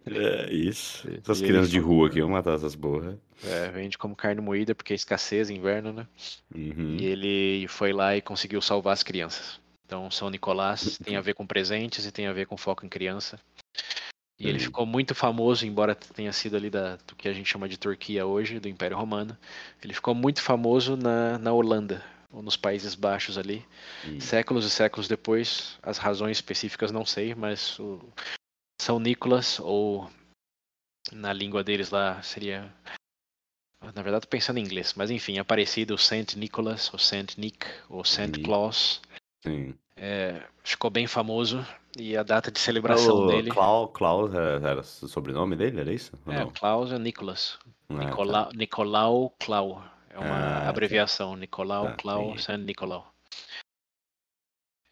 É 0.07 0.53
isso. 0.53 1.09
Essas 1.19 1.41
E 1.41 1.45
crianças 1.45 1.71
de 1.71 1.79
rua 1.79 2.09
aqui, 2.09 2.21
vão 2.21 2.31
matar 2.31 2.55
essas 2.55 2.77
porra. 2.77 3.19
É, 3.43 3.71
vende 3.71 3.97
como 3.97 4.15
carne 4.15 4.41
moída 4.41 4.75
porque 4.75 4.93
é 4.93 4.97
escassez, 4.97 5.51
inverno, 5.51 5.93
né? 5.93 6.07
Uhum. 6.55 6.97
E 6.99 7.05
ele 7.05 7.69
foi 7.69 7.93
lá 7.93 8.17
e 8.17 8.23
conseguiu 8.23 8.61
salvar 8.61 8.93
as 8.93 9.03
crianças. 9.03 9.61
Então, 9.87 10.11
São 10.11 10.31
Nicolás 10.31 10.99
tem 10.99 11.17
a 11.17 11.21
ver 11.21 11.35
com 11.35 11.47
presentes 11.47 12.07
e 12.07 12.13
tem 12.13 12.27
a 12.27 12.33
ver 12.33 12.47
com 12.47 12.57
foco 12.57 12.85
em 12.85 12.89
criança. 12.89 13.39
E 14.39 14.49
ele 14.49 14.59
ficou 14.59 14.85
muito 14.85 15.15
famoso, 15.15 15.65
embora 15.65 15.95
tenha 15.95 16.33
sido 16.33 16.57
ali 16.57 16.69
da, 16.69 16.97
do 16.97 17.15
que 17.15 17.29
a 17.29 17.33
gente 17.33 17.49
chama 17.49 17.69
de 17.69 17.79
Turquia 17.79 18.27
hoje, 18.27 18.59
do 18.59 18.69
Império 18.69 18.97
Romano. 18.97 19.37
Ele 19.83 19.95
ficou 19.95 20.15
muito 20.15 20.43
famoso 20.43 20.97
na, 20.97 21.39
na 21.39 21.53
Holanda, 21.53 22.05
ou 22.33 22.43
nos 22.43 22.57
Países 22.57 22.95
Baixos 22.95 23.39
ali. 23.39 23.65
Séculos 24.19 24.67
e 24.67 24.71
séculos 24.71 25.07
depois, 25.07 25.79
as 25.83 25.99
razões 25.99 26.37
específicas 26.39 26.91
não 26.91 27.07
sei, 27.07 27.35
mas 27.35 27.79
o 27.79 28.01
São 28.85 28.99
Nicolas, 28.99 29.59
ou 29.61 30.11
na 31.11 31.33
língua 31.33 31.65
deles 31.65 31.89
lá 31.89 32.21
seria. 32.21 32.71
Na 33.95 34.03
verdade, 34.03 34.27
pensando 34.27 34.59
em 34.59 34.63
inglês, 34.63 34.93
mas 34.93 35.11
enfim, 35.11 35.39
é 35.39 35.43
parecido, 35.43 35.97
Saint 35.97 36.35
Nicholas, 36.35 36.93
ou 36.93 36.99
Saint 36.99 37.35
Nick, 37.39 37.67
ou 37.89 38.05
Saint. 38.05 38.43
Claus. 38.45 39.01
Sim. 39.43 39.75
É, 39.97 40.47
ficou 40.63 40.91
bem 40.91 41.07
famoso 41.07 41.67
e 41.99 42.15
a 42.15 42.23
data 42.23 42.51
de 42.51 42.61
celebração 42.61 43.25
o 43.25 43.27
dele. 43.27 43.51
Clau, 43.51 43.89
Klaus 43.89 44.35
era, 44.35 44.81
o 44.81 44.85
sobrenome 44.85 45.57
dele, 45.57 45.81
era 45.81 45.91
isso? 45.91 46.13
É? 46.27 46.45
Klaus 46.53 46.93
é 46.93 46.99
Nicholas. 46.99 47.59
Ah, 47.89 47.95
tá. 47.95 48.05
Nicolau, 48.05 48.51
Nicolau 48.53 49.31
Clau. 49.41 49.85
É 50.11 50.19
uma 50.19 50.37
Ah, 50.37 50.69
abreviação. 50.69 51.37
Nicolau 51.37 51.87
Tá, 51.87 51.97
Clau 51.97 52.25
entendi. 52.25 52.43
Saint 52.43 52.61
Nicolau. 52.61 53.14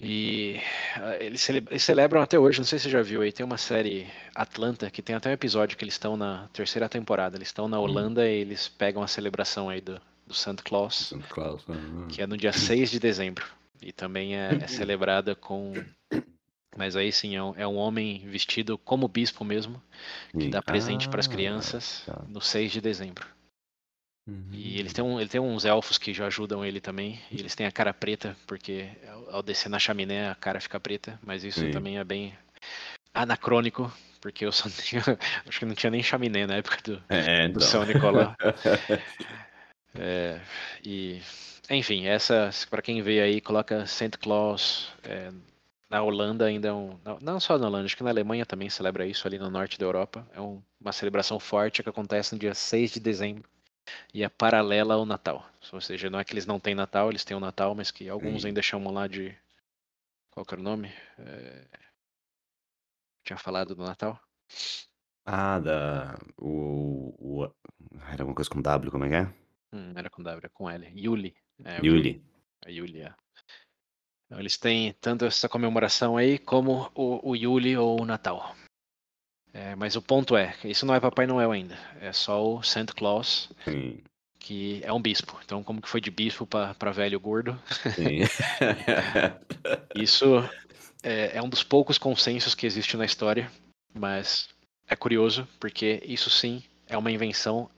E 0.02 0.60
ah, 0.96 1.16
eles, 1.20 1.40
cele- 1.42 1.64
eles 1.70 1.82
celebram 1.82 2.20
até 2.20 2.38
hoje, 2.38 2.58
não 2.58 2.66
sei 2.66 2.78
se 2.78 2.84
você 2.84 2.90
já 2.90 3.02
viu 3.02 3.22
aí, 3.22 3.32
tem 3.32 3.46
uma 3.46 3.56
série 3.58 4.06
Atlanta 4.34 4.90
que 4.90 5.00
tem 5.02 5.14
até 5.16 5.30
um 5.30 5.32
episódio 5.32 5.76
que 5.78 5.84
eles 5.84 5.94
estão 5.94 6.16
na 6.16 6.48
terceira 6.52 6.88
temporada. 6.88 7.36
Eles 7.36 7.48
estão 7.48 7.68
na 7.68 7.78
Hum. 7.80 7.80
Holanda 7.80 8.28
e 8.28 8.40
eles 8.40 8.68
pegam 8.68 9.02
a 9.02 9.06
celebração 9.06 9.68
aí 9.68 9.80
do, 9.80 10.00
do 10.26 10.34
Santa 10.34 10.62
Claus, 10.62 11.14
Santa 11.14 11.28
Claus. 11.28 11.64
ah, 11.68 11.74
que 12.08 12.22
é 12.22 12.26
no 12.26 12.36
dia 12.36 12.52
6 12.52 12.90
de 12.90 13.00
dezembro. 13.00 13.46
E 13.82 13.92
também 13.92 14.36
é, 14.36 14.58
é 14.60 14.66
celebrada 14.68 15.34
com. 15.36 15.84
Mas 16.76 16.96
aí 16.96 17.12
sim, 17.12 17.36
é 17.36 17.42
um, 17.42 17.54
é 17.56 17.66
um 17.66 17.76
homem 17.76 18.26
vestido 18.28 18.78
como 18.78 19.08
bispo 19.08 19.44
mesmo, 19.44 19.82
que 20.38 20.48
dá 20.48 20.62
presente 20.62 21.08
para 21.08 21.20
as 21.20 21.26
Ah, 21.26 21.28
crianças 21.28 22.04
tá. 22.04 22.26
no 22.26 22.40
6 22.40 22.72
de 22.72 22.80
dezembro. 22.80 23.26
Uhum. 24.26 24.50
E 24.52 24.78
ele 24.78 24.90
tem, 24.90 25.04
um, 25.04 25.18
ele 25.18 25.28
tem 25.28 25.40
uns 25.40 25.64
elfos 25.64 25.98
que 25.98 26.14
já 26.14 26.26
ajudam 26.26 26.64
ele 26.64 26.80
também. 26.80 27.20
E 27.30 27.40
eles 27.40 27.54
têm 27.54 27.66
a 27.66 27.72
cara 27.72 27.92
preta, 27.92 28.36
porque 28.46 28.88
ao, 29.30 29.42
descer 29.42 29.68
na 29.68 29.78
chaminé 29.78 30.30
a 30.30 30.34
cara 30.34 30.60
fica 30.60 30.78
preta. 30.78 31.18
Mas 31.24 31.42
isso 31.44 31.60
Sim. 31.60 31.70
também 31.70 31.98
é 31.98 32.04
bem 32.04 32.36
anacrônico, 33.12 33.92
porque 34.20 34.44
eu 34.44 34.52
só 34.52 34.68
tinha, 34.70 35.02
acho 35.46 35.58
que 35.58 35.64
não 35.64 35.74
tinha 35.74 35.90
nem 35.90 36.02
chaminé 36.02 36.46
na 36.46 36.56
época 36.56 36.78
do, 36.84 37.02
É, 37.08 37.48
do 37.48 37.50
então. 37.58 37.62
São 37.62 37.84
Nicolau. 37.84 38.34
É, 39.94 40.40
e, 40.82 41.20
enfim, 41.68 42.06
essa, 42.06 42.48
para 42.70 42.80
quem 42.80 43.02
vê 43.02 43.20
aí, 43.20 43.42
coloca 43.42 43.86
Santa 43.86 44.16
Claus. 44.16 44.90
é, 45.04 45.30
na 45.90 46.02
Holanda 46.02 46.46
ainda 46.46 46.68
é 46.68 46.72
um. 46.72 46.98
Não, 47.04 47.18
não 47.20 47.38
só 47.38 47.58
na 47.58 47.66
Holanda, 47.66 47.84
acho 47.84 47.94
que 47.94 48.02
na 48.02 48.08
Alemanha 48.08 48.46
também 48.46 48.70
celebra 48.70 49.06
isso 49.06 49.28
ali 49.28 49.38
no 49.38 49.50
norte 49.50 49.78
da 49.78 49.84
Europa. 49.84 50.26
É 50.34 50.40
um- 50.40 50.62
uma 50.80 50.92
celebração 50.92 51.38
forte 51.38 51.82
que 51.82 51.90
acontece 51.90 52.32
no 52.32 52.38
dia 52.38 52.54
6 52.54 52.90
de 52.90 53.00
dezembro 53.00 53.44
e 54.12 54.22
é 54.22 54.28
paralela 54.28 54.94
ao 54.94 55.06
Natal. 55.06 55.48
Ou 55.72 55.80
seja, 55.80 56.10
não 56.10 56.18
é 56.18 56.24
que 56.24 56.32
eles 56.32 56.46
não 56.46 56.60
têm 56.60 56.74
Natal, 56.74 57.10
eles 57.10 57.24
têm 57.24 57.36
o 57.36 57.40
Natal, 57.40 57.74
mas 57.74 57.90
que 57.90 58.08
alguns 58.08 58.44
ainda 58.44 58.62
chamam 58.62 58.92
lá 58.92 59.06
de. 59.06 59.36
Qual 60.30 60.44
que 60.44 60.54
era 60.54 60.60
o 60.60 60.64
nome? 60.64 60.92
É, 61.18 61.66
Tinha 63.24 63.36
falado 63.36 63.74
do 63.74 63.84
Natal? 63.84 64.20
Ah, 65.24 65.60
da. 65.60 66.18
O, 66.38 67.14
o. 67.18 67.54
Era 68.10 68.22
alguma 68.22 68.34
coisa 68.34 68.50
com 68.50 68.60
W, 68.60 68.90
como 68.90 69.04
é 69.04 69.08
que 69.08 69.14
é? 69.14 69.34
Hum, 69.72 69.92
era 69.96 70.10
com 70.10 70.22
W, 70.22 70.38
era 70.38 70.48
com 70.48 70.68
L. 70.68 70.92
Yuli. 70.94 71.34
É, 71.64 71.84
Yuli. 71.84 72.24
A 72.64 72.70
Yulia. 72.70 73.16
Então, 74.26 74.40
eles 74.40 74.56
têm 74.56 74.92
tanto 74.94 75.24
essa 75.24 75.48
comemoração 75.48 76.16
aí 76.16 76.38
como 76.38 76.90
o, 76.94 77.30
o 77.30 77.36
Yule 77.36 77.76
ou 77.76 78.00
o 78.00 78.04
Natal. 78.04 78.54
É, 79.54 79.74
mas 79.76 79.96
o 79.96 80.02
ponto 80.02 80.36
é, 80.36 80.54
isso 80.64 80.86
não 80.86 80.94
é 80.94 81.00
Papai 81.00 81.26
Noel 81.26 81.52
ainda, 81.52 81.76
é 82.00 82.10
só 82.12 82.42
o 82.42 82.62
Santa 82.62 82.94
Claus, 82.94 83.50
Sim. 83.66 83.98
que 84.38 84.80
é 84.82 84.90
um 84.92 85.00
bispo. 85.02 85.38
Então, 85.44 85.62
como 85.62 85.80
que 85.82 85.88
foi 85.88 86.00
de 86.00 86.10
bispo 86.10 86.46
para 86.46 86.90
velho 86.90 87.20
gordo? 87.20 87.60
Sim. 87.94 88.20
Isso 89.94 90.24
é, 91.02 91.36
é 91.36 91.42
um 91.42 91.48
dos 91.48 91.62
poucos 91.62 91.98
consensos 91.98 92.54
que 92.54 92.66
existe 92.66 92.96
na 92.96 93.04
história, 93.04 93.50
mas 93.94 94.48
é 94.88 94.96
curioso 94.96 95.46
porque 95.60 96.02
isso 96.06 96.30
sim 96.30 96.62
é 96.86 96.96
uma 96.96 97.10
invenção 97.10 97.70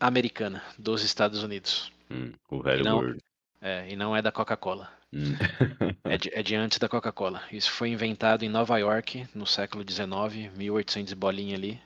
americana 0.00 0.62
dos 0.78 1.02
Estados 1.02 1.42
Unidos. 1.42 1.92
Hum, 2.10 2.32
o 2.50 2.62
velho 2.62 2.80
E 2.80 2.84
não- 2.84 2.98
gordo. 3.00 3.22
É, 3.60 3.88
e 3.88 3.94
não 3.96 4.16
é 4.16 4.20
da 4.20 4.32
Coca-Cola. 4.32 4.90
Hum. 5.14 5.34
É 6.04 6.16
de, 6.16 6.34
é 6.34 6.42
de 6.42 6.54
antes 6.54 6.78
da 6.78 6.88
Coca-Cola. 6.88 7.42
Isso 7.52 7.70
foi 7.70 7.90
inventado 7.90 8.44
em 8.44 8.48
Nova 8.48 8.78
York 8.78 9.28
no 9.34 9.46
século 9.46 9.84
XIX, 9.88 10.50
1800 10.56 11.12
e 11.12 11.14
bolinha 11.14 11.56
ali. 11.56 11.80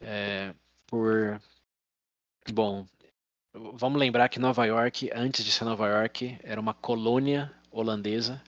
É, 0.00 0.54
por. 0.86 1.40
Bom, 2.52 2.86
vamos 3.52 3.98
lembrar 3.98 4.28
que 4.28 4.38
Nova 4.38 4.64
York, 4.64 5.10
antes 5.14 5.44
de 5.44 5.50
ser 5.50 5.64
Nova 5.64 5.88
York, 5.88 6.38
era 6.42 6.60
uma 6.60 6.74
colônia 6.74 7.52
holandesa. 7.70 8.40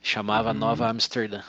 Chamava 0.00 0.52
Uhum. 0.52 0.58
Nova 0.58 0.88
Amsterdã. 0.88 1.42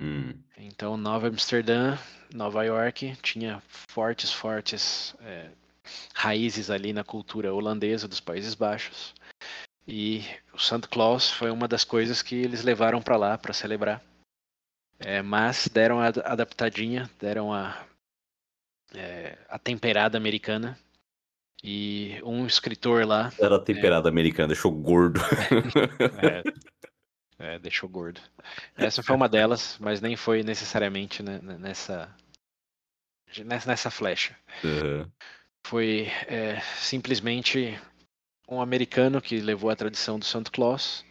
Hum. 0.00 0.34
Então, 0.56 0.96
Nova 0.96 1.28
Amsterdã, 1.28 1.96
Nova 2.34 2.64
York, 2.64 3.16
tinha 3.22 3.62
fortes, 3.90 4.32
fortes 4.32 5.14
é, 5.20 5.50
raízes 6.14 6.70
ali 6.70 6.92
na 6.92 7.04
cultura 7.04 7.52
holandesa 7.54 8.08
dos 8.08 8.20
Países 8.20 8.54
Baixos. 8.54 9.14
E 9.86 10.24
o 10.52 10.58
Santa 10.58 10.88
Claus 10.88 11.30
foi 11.30 11.50
uma 11.50 11.68
das 11.68 11.84
coisas 11.84 12.20
que 12.22 12.34
eles 12.34 12.64
levaram 12.64 13.00
para 13.00 13.16
lá 13.16 13.38
para 13.38 13.52
celebrar. 13.52 14.02
É, 14.98 15.22
mas 15.22 15.68
deram 15.68 16.00
a 16.00 16.06
ad- 16.06 16.22
adaptadinha, 16.24 17.08
deram 17.20 17.52
a, 17.52 17.86
é, 18.94 19.38
a 19.48 19.58
temperada 19.58 20.16
americana. 20.16 20.78
E 21.62 22.20
um 22.22 22.46
escritor 22.46 23.06
lá 23.06 23.32
Era 23.40 23.58
temperado 23.58 24.08
americano, 24.08 24.48
deixou 24.48 24.70
gordo. 24.72 25.20
É, 27.38 27.54
é, 27.54 27.58
deixou 27.58 27.88
gordo. 27.88 28.20
Essa 28.76 29.02
foi 29.02 29.14
uma 29.14 29.28
delas, 29.28 29.76
mas 29.78 30.00
nem 30.00 30.16
foi 30.16 30.42
necessariamente 30.42 31.22
né, 31.22 31.38
nessa, 31.42 32.14
nessa 33.44 33.68
nessa 33.68 33.90
flecha. 33.90 34.36
Aham. 34.64 35.10
Foi 35.66 36.06
é, 36.28 36.60
simplesmente 36.78 37.78
um 38.48 38.60
americano 38.60 39.20
que 39.20 39.40
levou 39.40 39.70
a 39.70 39.76
tradição 39.76 40.18
do 40.18 40.24
Santa 40.24 40.50
Claus, 40.50 41.04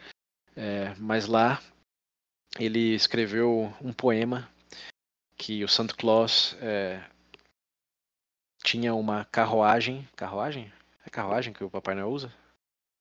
é, 0.55 0.93
mas 0.97 1.27
lá 1.27 1.61
ele 2.59 2.95
escreveu 2.95 3.73
um 3.81 3.91
poema 3.91 4.49
que 5.38 5.63
o 5.63 5.67
Santa 5.67 5.93
Claus 5.93 6.55
é, 6.61 7.03
tinha 8.63 8.93
uma 8.93 9.25
carruagem. 9.25 10.07
Carruagem? 10.15 10.71
É 11.05 11.09
carruagem 11.09 11.53
que 11.53 11.63
o 11.63 11.69
Papai 11.69 11.95
Noel 11.95 12.09
usa? 12.09 12.33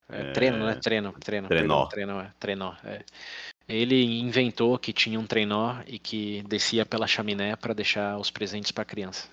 É, 0.09 0.21
É, 0.21 0.33
Treno, 0.33 0.67
né? 0.67 0.75
Treno, 0.75 1.13
treno. 1.13 1.49
trenó. 1.49 1.87
perdão, 1.87 1.89
Trenó, 1.89 2.21
é, 2.21 2.33
trenó, 2.39 2.75
é. 2.85 3.05
Ele 3.67 4.21
inventou 4.21 4.79
que 4.79 4.93
tinha 4.93 5.19
um 5.19 5.27
trenó 5.27 5.81
e 5.87 5.99
que 5.99 6.43
descia 6.43 6.85
pela 6.85 7.07
chaminé 7.07 7.57
para 7.57 7.73
deixar 7.73 8.19
os 8.19 8.31
presentes 8.31 8.71
para 8.71 8.83
a 8.83 8.87
criança. 8.87 9.29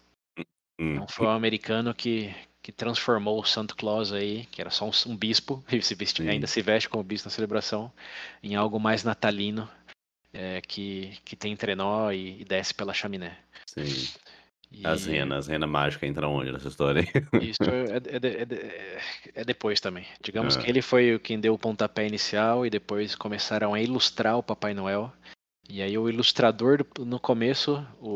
Hum. 0.79 0.93
Então 0.93 1.07
foi 1.07 1.27
um 1.27 1.31
americano 1.31 1.93
que, 1.93 2.33
que 2.61 2.71
transformou 2.71 3.39
o 3.39 3.45
Santa 3.45 3.73
Claus 3.75 4.11
aí, 4.13 4.45
que 4.51 4.61
era 4.61 4.69
só 4.69 4.85
um, 4.87 4.91
um 5.11 5.17
bispo, 5.17 5.63
e 5.71 5.81
se 5.81 5.95
veste- 5.95 6.27
ainda 6.27 6.47
se 6.47 6.61
veste 6.61 6.87
como 6.89 7.03
bispo 7.03 7.27
na 7.27 7.33
celebração, 7.33 7.91
em 8.43 8.55
algo 8.55 8.79
mais 8.79 9.03
natalino, 9.03 9.69
é, 10.33 10.61
que, 10.61 11.17
que 11.25 11.35
tem 11.35 11.55
trenó 11.55 12.11
e, 12.11 12.41
e 12.41 12.45
desce 12.45 12.73
pela 12.73 12.93
chaminé. 12.93 13.37
Sim. 13.65 14.07
E 14.73 14.87
As 14.87 15.05
renas, 15.05 15.39
as 15.39 15.47
renas 15.47 15.69
mágicas 15.69 16.09
entram 16.09 16.33
onde 16.33 16.49
nessa 16.49 16.69
história? 16.69 17.01
Isso 17.41 17.61
é, 17.63 17.97
é 17.97 18.19
de- 18.19 18.27
é 18.37 18.45
de- 18.45 18.71
é 19.35 19.43
depois 19.43 19.81
também. 19.81 20.05
Digamos 20.23 20.55
Ah. 20.55 20.61
que 20.61 20.69
ele 20.69 20.81
foi 20.81 21.13
o 21.15 21.19
quem 21.19 21.37
deu 21.41 21.53
o 21.53 21.59
pontapé 21.59 22.07
inicial 22.07 22.65
e 22.65 22.69
depois 22.69 23.13
começaram 23.13 23.73
a 23.73 23.81
ilustrar 23.81 24.37
o 24.37 24.43
Papai 24.43 24.73
Noel. 24.73 25.11
E 25.67 25.81
aí 25.81 25.97
o 25.97 26.07
ilustrador 26.09 26.77
do- 26.95 27.05
no 27.05 27.19
começo, 27.19 27.85
o, 27.99 28.09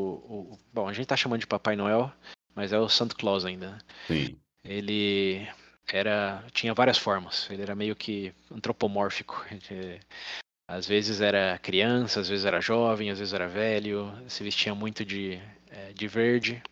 o- 0.54 0.60
bom, 0.74 0.88
a 0.88 0.94
gente 0.94 1.08
tá 1.08 1.18
chamando 1.18 1.42
de 1.42 1.48
Papai 1.48 1.76
Noel, 1.76 2.10
mas 2.56 2.72
é 2.74 2.80
o 2.80 2.90
Santa 2.90 3.16
Claus 3.16 3.46
ainda. 3.46 3.72
né? 3.72 3.78
Sim. 4.08 4.40
ele 4.64 5.48
era 5.92 6.44
tinha 6.52 6.74
várias 6.74 6.98
formas 6.98 7.48
ele 7.52 7.62
era 7.62 7.76
meio 7.76 7.96
que 7.96 8.34
antropomórfico 8.52 9.46
às 10.68 10.88
vezes 10.88 11.22
era 11.22 11.58
criança 11.60 12.20
às 12.22 12.28
vezes 12.30 12.46
era 12.46 12.60
jovem 12.62 13.12
às 13.12 13.20
vezes 13.20 13.34
era 13.34 13.48
velho 13.48 14.12
se 14.28 14.44
vestia 14.44 14.74
muito 14.74 15.06
de 15.06 15.34
eh, 15.70 15.94
de 15.94 16.08
verde 16.08 16.64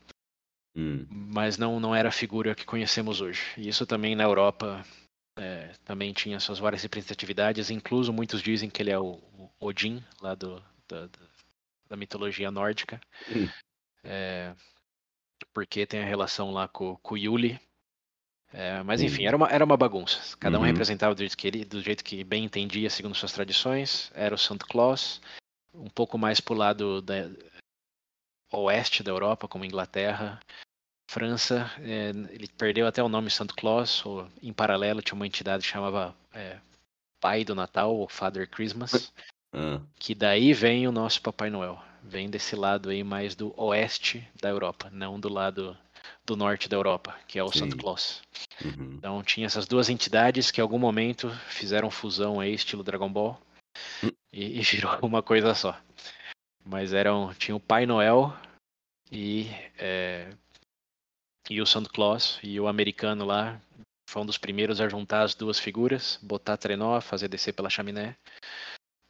Hum. 0.75 1.05
mas 1.07 1.55
não 1.59 1.79
não 1.79 1.93
era 1.95 2.09
a 2.09 2.11
figura 2.11 2.55
que 2.55 2.65
conhecemos 2.65 3.21
hoje 3.21 3.43
e 3.57 3.67
isso 3.69 3.85
também 3.85 4.15
na 4.15 4.23
Europa 4.23 4.83
eh, 5.37 5.71
também 5.85 6.11
tinha 6.13 6.39
suas 6.39 6.57
várias 6.57 6.81
representatividades 6.81 7.69
incluso 7.69 8.11
muitos 8.11 8.41
dizem 8.41 8.71
que 8.71 8.81
ele 8.81 8.89
é 8.89 8.97
o, 8.97 9.19
o 9.37 9.51
Odin 9.59 10.03
lá 10.19 10.33
do 10.33 10.59
da, 10.89 11.05
da- 11.87 11.95
mitologia 11.95 12.49
nórdica 12.49 12.99
Hum. 13.29 13.47
Eh, 14.03 14.53
porque 15.53 15.85
tem 15.85 16.01
a 16.01 16.05
relação 16.05 16.51
lá 16.51 16.67
com, 16.67 16.95
com 16.97 17.15
o 17.15 17.17
Yuli 17.17 17.59
é, 18.53 18.83
mas 18.83 19.01
enfim, 19.01 19.23
Sim. 19.23 19.27
era 19.27 19.35
uma, 19.35 19.47
era 19.47 19.65
uma 19.65 19.75
bagunça. 19.75 20.37
Cada 20.37 20.57
um 20.59 20.61
Uhum. 20.61 20.67
representava 20.67 21.15
do 21.15 21.19
jeito, 21.19 21.35
que 21.35 21.47
ele, 21.47 21.65
do 21.65 21.81
jeito 21.81 22.03
que 22.03 22.23
bem 22.23 22.43
entendia, 22.43 22.87
segundo 22.87 23.15
suas 23.15 23.33
tradições. 23.33 24.11
Era 24.13 24.35
o 24.35 24.37
Santa 24.37 24.63
Claus, 24.67 25.19
um 25.73 25.89
pouco 25.89 26.19
mais 26.19 26.39
pro 26.39 26.53
lado 26.53 27.01
da, 27.01 27.31
oeste 28.51 29.01
da 29.01 29.09
Europa, 29.09 29.47
como 29.47 29.65
Inglaterra, 29.65 30.39
França. 31.09 31.71
é, 31.79 32.09
ele 32.31 32.47
perdeu 32.47 32.85
até 32.85 33.01
o 33.01 33.09
nome 33.09 33.31
Santa 33.31 33.55
Claus, 33.55 34.05
ou 34.05 34.29
em 34.41 34.53
paralelo 34.53 35.01
tinha 35.01 35.15
uma 35.15 35.25
entidade 35.25 35.63
que 35.63 35.71
chamava 35.71 36.15
é, 36.31 36.59
Pai 37.19 37.43
do 37.43 37.55
Natal, 37.55 37.95
ou 37.95 38.07
Father 38.07 38.47
Christmas, 38.47 39.11
Ah. 39.51 39.81
que 39.95 40.13
daí 40.13 40.53
vem 40.53 40.87
o 40.87 40.91
nosso 40.91 41.19
Papai 41.23 41.49
Noel. 41.49 41.81
Vem 42.03 42.29
desse 42.29 42.55
lado 42.55 42.89
aí 42.89 43.03
mais 43.03 43.35
do 43.35 43.53
oeste 43.59 44.27
da 44.41 44.49
Europa, 44.49 44.89
não 44.91 45.19
do 45.19 45.29
lado 45.29 45.77
do 46.25 46.35
norte 46.35 46.67
da 46.69 46.75
Europa, 46.75 47.15
que 47.27 47.39
é 47.39 47.43
o 47.43 47.51
Santa 47.51 47.71
Sim. 47.71 47.77
Claus. 47.77 48.21
Uhum. 48.63 48.95
Então 48.97 49.23
tinha 49.23 49.45
essas 49.45 49.65
duas 49.65 49.89
entidades 49.89 50.51
que 50.51 50.59
em 50.59 50.63
algum 50.63 50.79
momento 50.79 51.29
fizeram 51.47 51.89
fusão 51.89 52.39
aí, 52.39 52.53
estilo 52.53 52.83
Dragon 52.83 53.11
Ball, 53.11 53.39
Hum. 54.03 54.11
e, 54.31 54.59
e 54.59 54.61
virou 54.61 54.99
uma 55.01 55.21
coisa 55.21 55.53
só. 55.53 55.79
Mas 56.65 56.93
eram. 56.93 57.33
Tinha 57.33 57.55
o 57.55 57.59
Pai 57.59 57.85
Noel 57.85 58.33
e. 59.11 59.47
é, 59.77 60.29
e 61.49 61.61
o 61.61 61.65
Santa 61.65 61.89
Claus, 61.89 62.39
e 62.41 62.57
o 62.57 62.67
americano 62.69 63.25
lá 63.25 63.59
foi 64.09 64.21
um 64.21 64.25
dos 64.25 64.37
primeiros 64.37 64.79
a 64.79 64.87
juntar 64.87 65.23
as 65.23 65.35
duas 65.35 65.59
figuras, 65.59 66.17
botar 66.21 66.55
trenó, 66.55 67.01
fazer 67.01 67.27
descer 67.27 67.51
pela 67.51 67.69
chaminé. 67.69 68.15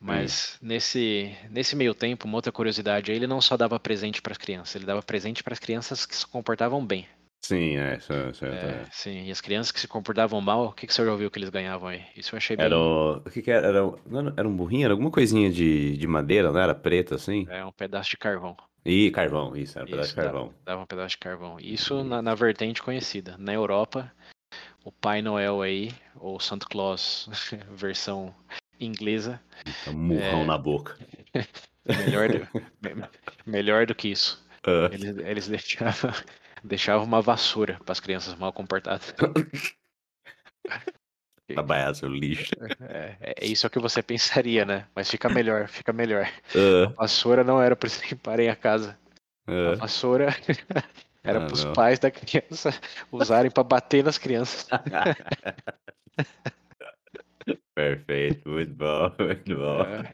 Mas 0.04 0.58
nesse, 0.62 1.36
nesse 1.50 1.76
meio 1.76 1.94
tempo, 1.96 2.28
uma 2.28 2.36
outra 2.38 2.52
curiosidade 2.52 3.12
ele 3.12 3.26
não 3.26 3.40
só 3.40 3.56
dava 3.56 3.80
presente 3.80 4.22
para 4.22 4.34
as 4.34 4.38
crianças, 4.38 4.76
ele 4.76 4.86
dava 4.86 5.02
presente 5.02 5.42
para 5.44 5.54
as 5.54 5.60
crianças 5.60 6.06
que 6.06 6.16
se 6.16 6.28
comportavam 6.28 6.86
bem. 6.86 7.08
Sim, 7.42 7.76
é, 7.76 8.00
certo. 8.00 8.38
certo, 8.38 8.66
É, 8.66 8.70
é. 8.70 8.86
sim, 8.92 9.26
e 9.26 9.32
as 9.32 9.42
crianças 9.42 9.72
que 9.72 9.80
se 9.80 9.88
comportavam 9.88 10.40
mal, 10.40 10.68
o 10.68 10.72
que, 10.74 10.88
que 10.88 10.94
o 10.94 10.96
senhor 10.96 11.10
ouviu 11.12 11.30
que 11.30 11.38
eles 11.40 11.50
ganhavam 11.50 11.90
aí? 11.90 12.02
Isso 12.16 12.34
eu 12.34 12.38
achei 12.38 12.56
bem. 12.56 12.66
Era 12.66 12.78
o. 12.78 13.18
O 13.18 13.30
que 13.30 13.42
que 13.42 13.52
era? 13.52 13.68
Era, 13.68 13.86
um- 13.86 13.98
era- 14.38 14.48
um 14.48 14.56
burrinho? 14.56 14.86
Era 14.86 14.94
alguma 14.94 15.12
coisinha 15.12 15.52
de, 15.52 15.98
de 15.98 16.08
madeira, 16.08 16.52
não 16.52 16.60
era? 16.60 16.74
Preta 16.74 17.16
assim? 17.16 17.46
É 17.50 17.64
um 17.66 17.72
pedaço 17.72 18.10
de 18.12 18.18
carvão. 18.18 18.56
Ih, 18.86 19.12
carvão, 19.12 19.56
isso, 19.56 19.78
era 19.78 19.86
um 19.86 19.90
pedaço 19.90 20.10
Isso, 20.10 20.16
de 20.18 20.22
carvão. 20.22 20.54
Dava 20.66 20.82
um 20.82 20.86
pedaço 20.86 21.10
de 21.12 21.18
carvão. 21.18 21.58
Isso 21.60 22.04
na, 22.04 22.22
na 22.22 22.36
vertente 22.36 22.82
conhecida. 22.82 23.36
Na 23.38 23.54
Europa, 23.54 24.12
o 24.84 24.92
Pai 24.92 25.22
Noel 25.22 25.62
aí, 25.62 25.94
ou 26.16 26.40
Santa 26.40 26.66
Claus, 26.66 27.30
versão 27.72 28.34
inglesa, 28.80 29.42
murrão 29.92 30.42
É. 30.44 30.46
na 30.46 30.58
boca. 30.58 30.98
melhor 31.86 32.30
do, 32.30 32.48
me- 32.82 33.10
melhor 33.46 33.86
do 33.86 33.96
que 33.96 34.10
isso. 34.10 34.44
Ah, 34.66 34.90
Eles, 34.94 35.18
eles 35.18 35.48
deixavam, 35.48 36.12
deixavam 36.64 37.06
uma 37.06 37.22
vassoura 37.22 37.80
para 37.84 37.92
as 37.92 38.00
crianças 38.00 38.36
mal 38.36 38.54
comportadas. 38.54 39.14
trabalhar 41.48 41.94
seu 41.94 42.10
lixo. 42.10 42.52
É, 42.82 43.18
é 43.42 43.46
isso 43.46 43.66
é 43.66 43.68
o 43.68 43.70
que 43.70 43.80
você 43.80 44.02
pensaria, 44.02 44.66
né? 44.66 44.88
Mas 44.96 45.10
fica 45.12 45.28
melhor, 45.30 45.68
fica 45.68 45.92
melhor. 45.94 46.28
Ah, 46.56 46.90
A 46.90 47.02
vassoura 47.02 47.44
não 47.44 47.62
era 47.62 47.76
para 47.76 47.88
eles 47.90 48.02
limparem 48.10 48.50
a 48.50 48.56
casa. 48.56 48.98
A 49.46 49.52
ah. 49.52 49.76
vassoura 49.76 50.30
era 51.24 51.40
Ah, 51.44 51.46
para 51.46 51.54
os 51.54 51.66
pais 51.66 52.00
da 52.00 52.10
criança 52.10 52.74
usarem 53.12 53.52
para 53.52 53.64
bater 53.64 54.04
nas 54.04 54.18
crianças. 54.18 54.68
Perfeito, 57.76 58.50
muito 58.50 58.74
bom, 58.74 59.12
muito 59.20 59.56
bom. 59.56 59.82
É, 59.84 60.04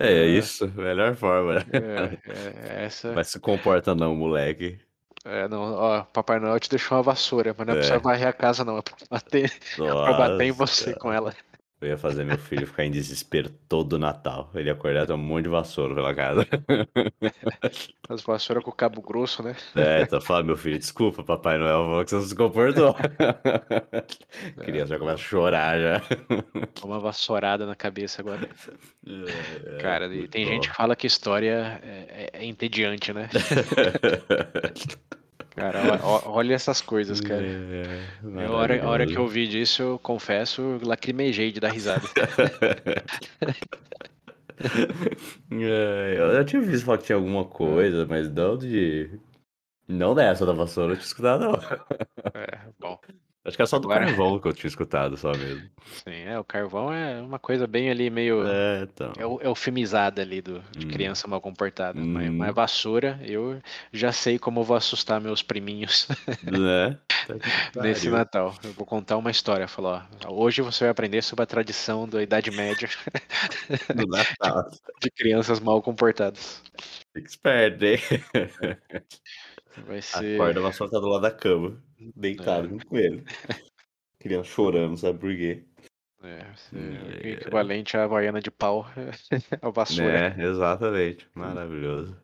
É, 0.00 0.12
É. 0.12 0.26
isso, 0.26 0.66
melhor 0.72 1.14
forma. 1.14 1.54
né? 1.54 1.60
é, 1.72 2.82
é, 2.82 2.84
essa. 2.86 3.12
Vai 3.12 3.24
se 3.24 3.38
comporta 3.38 3.94
não, 3.94 4.14
moleque. 4.14 4.78
É, 5.24 5.46
não, 5.48 5.72
ó, 5.74 6.02
Papai 6.02 6.38
Noel 6.40 6.58
te 6.60 6.68
deixou 6.68 6.96
uma 6.98 7.02
vassoura, 7.02 7.54
mas 7.56 7.66
não 7.66 7.74
é, 7.74 7.78
pra 7.78 7.86
É. 7.86 7.88
você 7.90 7.98
varrer 7.98 8.28
a 8.28 8.32
casa, 8.32 8.64
não. 8.64 8.78
É 8.78 8.82
pra 8.82 8.94
bater, 9.08 9.52
pra 9.76 10.12
bater 10.12 10.46
em 10.46 10.52
você 10.52 10.94
com 10.94 11.12
ela. 11.12 11.34
Eu 11.84 11.90
ia 11.90 11.98
fazer 11.98 12.24
meu 12.24 12.38
filho 12.38 12.66
ficar 12.66 12.84
em 12.86 12.90
desespero 12.90 13.50
todo 13.68 13.98
Natal. 13.98 14.50
Ele 14.54 14.68
ia 14.70 14.72
acordar 14.72 15.06
com 15.06 15.12
um 15.12 15.18
monte 15.18 15.42
de 15.44 15.50
vassoura 15.50 15.94
pela 15.94 16.14
casa. 16.14 16.46
As 18.08 18.22
vassouras 18.22 18.64
com 18.64 18.72
cabo 18.72 19.02
grosso, 19.02 19.42
né? 19.42 19.54
É, 19.76 20.00
então 20.00 20.18
fala, 20.18 20.42
meu 20.42 20.56
filho, 20.56 20.78
desculpa, 20.78 21.22
Papai 21.22 21.58
Noel, 21.58 21.84
falou 21.84 22.02
que 22.04 22.08
você 22.10 22.16
não 22.16 22.22
se 22.22 22.34
comportou. 22.34 22.96
A 22.96 24.64
criança 24.64 24.86
já 24.94 24.98
começa 24.98 25.16
a 25.16 25.26
chorar 25.26 25.78
já. 25.78 26.02
Uma 26.82 26.98
vassourada 26.98 27.66
na 27.66 27.74
cabeça 27.74 28.22
agora. 28.22 28.48
É, 29.06 29.76
Cara, 29.82 30.06
e 30.06 30.18
muito 30.20 30.30
tem 30.30 30.46
bom. 30.46 30.52
gente 30.52 30.70
que 30.70 30.76
fala 30.76 30.96
que 30.96 31.06
história 31.06 31.80
é, 31.84 32.30
é- 32.34 32.40
é 32.42 32.44
entediante, 32.46 33.12
né? 33.12 33.28
Cara, 35.50 36.00
olha 36.26 36.54
essas 36.54 36.80
coisas, 36.80 37.20
cara. 37.20 37.42
É, 37.42 38.44
Eu, 38.44 38.54
a, 38.54 38.56
hora, 38.56 38.84
a 38.84 38.88
hora 38.88 39.06
que 39.06 39.16
eu 39.16 39.22
ouvi 39.22 39.46
disso, 39.46 39.82
eu 39.82 39.98
confesso, 39.98 40.80
lacrimejei 40.82 41.52
de 41.52 41.60
dar 41.60 41.70
risada. 41.70 42.02
É, 45.50 46.14
eu 46.16 46.32
já 46.32 46.44
tinha 46.44 46.62
visto 46.62 46.84
falar 46.84 46.98
que 46.98 47.04
tinha 47.04 47.16
alguma 47.16 47.44
coisa, 47.44 48.06
mas 48.06 48.30
não 48.30 48.56
de. 48.56 49.10
Não 49.86 50.14
dessa 50.14 50.46
da 50.46 50.52
vassoura, 50.52 50.92
eu 50.92 50.96
tinha 50.96 51.06
escutado, 51.06 51.40
não. 51.42 51.54
É, 52.34 52.58
bom, 52.78 52.98
Acho 53.44 53.56
que 53.56 53.62
era 53.62 53.66
só 53.66 53.78
do 53.78 53.90
Agora- 53.92 54.06
carvão 54.06 54.38
que 54.40 54.48
eu 54.48 54.52
tinha 54.54 54.68
escutado 54.68 55.16
só 55.18 55.32
mesmo. 55.32 55.68
sim, 56.02 56.22
é, 56.24 56.38
o 56.38 56.44
carvão 56.44 56.92
é 56.92 57.20
uma 57.20 57.38
coisa 57.38 57.66
bem 57.66 57.90
ali, 57.90 58.08
meio 58.08 58.42
É, 58.46 58.82
então. 58.84 59.12
eu- 59.18 59.38
eufemizada 59.42 60.22
ali 60.22 60.40
do, 60.40 60.62
de 60.72 60.86
Hum. 60.86 60.90
criança 60.90 61.28
mal 61.28 61.40
comportada. 61.42 62.00
Mas, 62.00 62.28
Hum. 62.30 62.36
mas 62.38 62.54
vassoura, 62.54 63.20
eu 63.22 63.60
já 63.92 64.12
sei 64.12 64.38
como 64.38 64.60
eu 64.60 64.64
vou 64.64 64.76
assustar 64.76 65.20
meus 65.20 65.42
priminhos 65.42 66.08
Né? 66.42 66.98
Nesse. 67.76 68.08
Natal. 68.10 68.54
Eu 68.64 68.72
vou 68.72 68.86
contar 68.86 69.16
uma 69.16 69.30
história, 69.30 69.66
falar, 69.68 70.08
ó, 70.26 70.32
hoje 70.32 70.62
você 70.62 70.84
vai 70.84 70.90
aprender 70.90 71.22
sobre 71.22 71.42
a 71.42 71.46
tradição 71.46 72.08
da 72.08 72.22
Idade 72.22 72.50
Média 72.50 72.88
Do 73.94 74.06
Natal. 74.06 74.70
de 75.02 75.10
crianças 75.10 75.60
mal 75.60 75.82
comportadas. 75.82 76.62
Fica 77.12 77.28
esperto, 77.28 77.84
hein? 77.84 77.98
Vai 79.86 80.00
ser. 80.02 80.34
Acorda, 80.40 80.60
a 80.60 80.62
vassoura 80.62 80.92
tá 80.92 80.98
do 81.00 81.08
lado 81.08 81.22
da 81.22 81.30
cama, 81.30 81.76
deitado 82.14 82.66
É. 82.66 82.70
junto 82.70 82.86
com 82.86 82.96
ele. 82.96 83.24
Criança 84.18 84.48
chorando, 84.50 84.96
sabe 84.96 85.18
por 85.18 85.34
quê? 85.36 85.64
É, 86.22 86.46
ser 86.56 86.76
É, 87.22 87.28
é. 87.28 87.32
equivalente 87.32 87.96
à 87.96 88.04
Havaiana 88.04 88.40
de 88.40 88.50
pau, 88.50 88.86
a 89.62 89.70
vassoura. 89.70 90.30
Né, 90.30 90.44
exatamente. 90.44 91.28
Maravilhoso. 91.34 92.16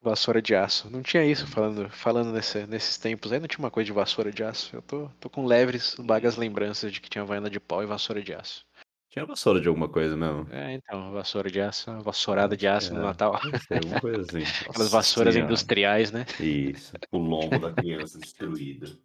Vassoura 0.00 0.40
de 0.42 0.54
aço. 0.54 0.90
Não 0.90 1.02
tinha 1.02 1.24
isso 1.24 1.46
falando, 1.46 1.88
falando 1.90 2.32
nesse- 2.32 2.66
nesses 2.66 2.96
tempos 2.98 3.30
aí, 3.32 3.38
não 3.38 3.46
tinha 3.46 3.60
uma 3.60 3.70
coisa 3.70 3.86
de 3.86 3.92
vassoura 3.92 4.32
de 4.32 4.42
aço. 4.42 4.74
Eu 4.74 4.82
tô, 4.82 5.08
tô 5.20 5.30
com 5.30 5.44
leves, 5.46 5.94
vagas 5.98 6.36
lembranças 6.36 6.90
de 6.92 7.00
que 7.00 7.08
tinha 7.10 7.22
Havaiana 7.22 7.48
de 7.50 7.60
pau 7.60 7.82
e 7.82 7.86
vassoura 7.86 8.22
de 8.22 8.34
aço. 8.34 8.64
Tinha 9.12 9.26
vassoura 9.26 9.60
de 9.60 9.68
alguma 9.68 9.90
coisa 9.90 10.16
mesmo. 10.16 10.46
É, 10.50 10.72
então, 10.72 11.12
vassoura 11.12 11.50
de 11.50 11.60
aço, 11.60 11.92
vassourada 12.00 12.56
de 12.56 12.66
aço 12.66 12.94
no 12.94 13.00
É, 13.00 13.02
Natal. 13.04 13.38
Deve 13.44 13.58
ser 13.58 13.74
alguma 13.74 14.00
coisa 14.00 14.22
assim. 14.22 14.42
Aquelas 14.70 14.90
vassouras 14.90 15.34
Senhora. 15.34 15.50
industriais, 15.52 16.10
né? 16.10 16.24
Isso. 16.40 16.94
O 17.10 17.18
lombo 17.18 17.58
da 17.58 17.70
criança 17.74 18.18
destruído. 18.18 18.98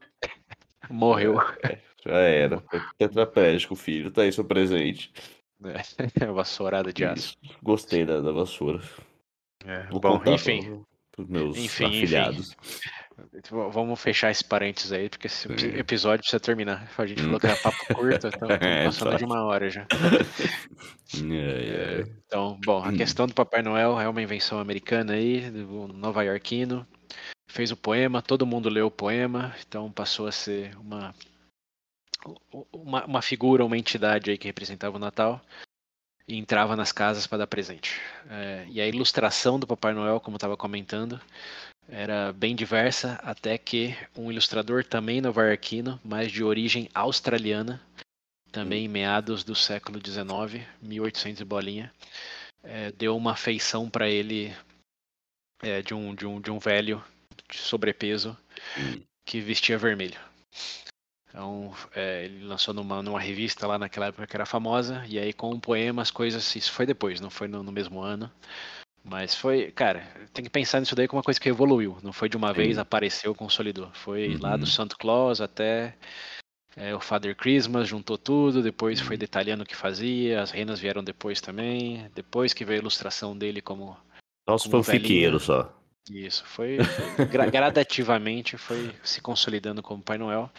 Morreu. 0.89 1.35
Já 2.05 2.13
era. 2.19 2.61
Foi 2.61 2.81
tetraplégico, 2.97 3.75
filho. 3.75 4.09
Tá 4.09 4.21
aí 4.21 4.31
seu 4.31 4.45
presente. 4.45 5.11
É, 5.65 6.25
vassourada 6.31 6.93
de 6.93 7.03
aço. 7.03 7.35
Isso. 7.43 7.57
Gostei 7.61 8.05
da, 8.05 8.21
da 8.21 8.31
vassoura. 8.31 8.81
É, 9.65 9.83
Vou 9.87 9.99
bom, 9.99 10.21
enfim. 10.25 10.85
pros 11.11 11.27
meus 11.27 11.57
Enfim, 11.57 11.83
enfim. 11.85 11.97
afilhados. 11.97 12.51
v- 12.53 12.55
Vamos 13.71 13.99
fechar 13.99 14.29
esse 14.29 14.43
parênteses 14.43 14.91
aí, 14.91 15.09
porque 15.09 15.27
esse 15.27 15.51
episódio 15.77 16.19
precisa 16.19 16.39
terminar. 16.39 16.87
A 16.97 17.05
gente 17.05 17.21
falou 17.23 17.39
que 17.39 17.47
era 17.47 17.55
papo 17.55 17.77
curto, 17.95 18.27
então 18.27 18.49
É, 18.51 18.85
passando 18.85 19.11
tá. 19.11 19.17
de 19.17 19.25
uma 19.25 19.43
hora 19.43 19.69
já. 19.69 19.85
É, 21.31 22.01
é. 22.01 22.03
Então, 22.25 22.59
bom, 22.65 22.83
a 22.83 22.89
Hum. 22.89 22.97
questão 22.97 23.25
do 23.27 23.33
Papai 23.33 23.61
Noel 23.61 23.97
é 23.99 24.09
uma 24.09 24.21
invenção 24.21 24.59
americana 24.59 25.13
aí, 25.13 25.49
do 25.49 25.87
nova-iorquino. 25.87 26.85
Fez 27.49 27.71
o 27.71 27.77
poema, 27.77 28.21
todo 28.21 28.45
mundo 28.45 28.67
leu 28.67 28.87
o 28.87 28.91
poema, 28.91 29.55
então 29.65 29.89
passou 29.89 30.27
a 30.27 30.33
ser 30.33 30.75
uma, 30.77 31.15
uma, 32.73 33.05
uma 33.05 33.21
figura, 33.21 33.63
uma 33.63 33.77
entidade 33.77 34.29
aí 34.29 34.37
que 34.37 34.47
representava 34.47 34.97
o 34.97 34.99
Natal 34.99 35.39
e 36.27 36.35
entrava 36.37 36.75
nas 36.75 36.91
casas 36.91 37.25
para 37.25 37.37
dar 37.39 37.47
presente. 37.47 38.01
É, 38.29 38.65
e 38.69 38.81
a 38.81 38.87
ilustração 38.87 39.57
do 39.57 39.65
Papai 39.65 39.93
Noel, 39.93 40.19
como 40.19 40.35
estava 40.35 40.57
comentando, 40.57 41.21
era 41.87 42.33
bem 42.33 42.55
diversa, 42.55 43.19
até 43.23 43.57
que 43.57 43.95
um 44.15 44.31
ilustrador 44.31 44.83
também 44.83 45.21
nova-iorquino, 45.21 45.99
mas 46.03 46.31
de 46.31 46.43
origem 46.43 46.89
australiana, 46.93 47.81
também 48.51 48.85
em 48.85 48.89
meados 48.89 49.43
do 49.43 49.55
século 49.55 49.99
XIX, 49.99 50.65
1800 50.81 51.41
e 51.41 51.45
bolinha, 51.45 51.93
é, 52.63 52.91
deu 52.91 53.15
uma 53.15 53.35
feição 53.35 53.89
para 53.89 54.09
ele 54.09 54.53
é, 55.61 55.81
de, 55.81 55.93
um, 55.93 56.13
de, 56.13 56.25
um, 56.25 56.41
de 56.41 56.51
um 56.51 56.59
velho 56.59 57.03
de 57.49 57.57
sobrepeso 57.57 58.37
Hum. 58.77 59.01
que 59.25 59.39
vestia 59.39 59.77
vermelho. 59.77 60.19
Então, 61.29 61.73
é, 61.93 62.25
ele 62.25 62.45
lançou 62.45 62.73
numa, 62.73 63.03
numa 63.03 63.19
revista 63.19 63.67
lá 63.67 63.77
naquela 63.77 64.07
época 64.07 64.25
que 64.25 64.35
era 64.35 64.45
famosa, 64.45 65.05
e 65.07 65.19
aí 65.19 65.33
com 65.33 65.51
um 65.51 65.59
poema 65.59 66.01
as 66.01 66.09
coisas. 66.09 66.55
Isso 66.55 66.71
foi 66.71 66.85
depois, 66.85 67.21
não 67.21 67.29
foi 67.29 67.47
no, 67.47 67.61
no 67.61 67.71
mesmo 67.71 68.01
ano. 68.01 68.31
Mas 69.09 69.33
foi, 69.33 69.71
cara, 69.71 70.05
tem 70.33 70.43
que 70.43 70.49
pensar 70.49 70.79
nisso 70.81 70.93
daí 70.95 71.07
como 71.07 71.17
uma 71.17 71.23
coisa 71.23 71.39
que 71.39 71.47
evoluiu. 71.47 71.97
Não 72.03 72.11
foi 72.11 72.27
de 72.27 72.35
uma 72.35 72.49
Sim. 72.49 72.55
vez, 72.55 72.77
apareceu, 72.77 73.33
consolidou. 73.33 73.89
Foi 73.93 74.37
lá 74.37 74.57
do 74.57 74.65
Uhum. 74.65 74.71
Santa 74.71 74.95
Claus 74.97 75.39
até 75.39 75.95
é, 76.75 76.93
o 76.93 76.99
Father 76.99 77.35
Christmas, 77.35 77.87
juntou 77.87 78.17
tudo. 78.17 78.61
Depois 78.61 78.99
foi 78.99 79.15
Uhum. 79.15 79.19
detalhando 79.19 79.63
o 79.63 79.65
que 79.65 79.75
fazia. 79.75 80.41
As 80.41 80.51
renas 80.51 80.79
vieram 80.79 81.01
depois 81.03 81.39
também. 81.39 82.09
Depois 82.13 82.53
que 82.53 82.65
veio 82.65 82.79
a 82.79 82.81
ilustração 82.81 83.37
dele 83.37 83.61
como 83.61 83.97
Como 84.45 84.83
fanfiqueiros 84.83 85.43
só. 85.43 85.73
isso, 86.09 86.45
foi, 86.45 86.77
foi 86.83 87.25
gra- 87.27 87.49
gradativamente 87.49 88.57
foi 88.57 88.93
se 89.03 89.21
consolidando 89.21 89.81
como 89.81 90.03
Pai 90.03 90.17
Noel. 90.17 90.51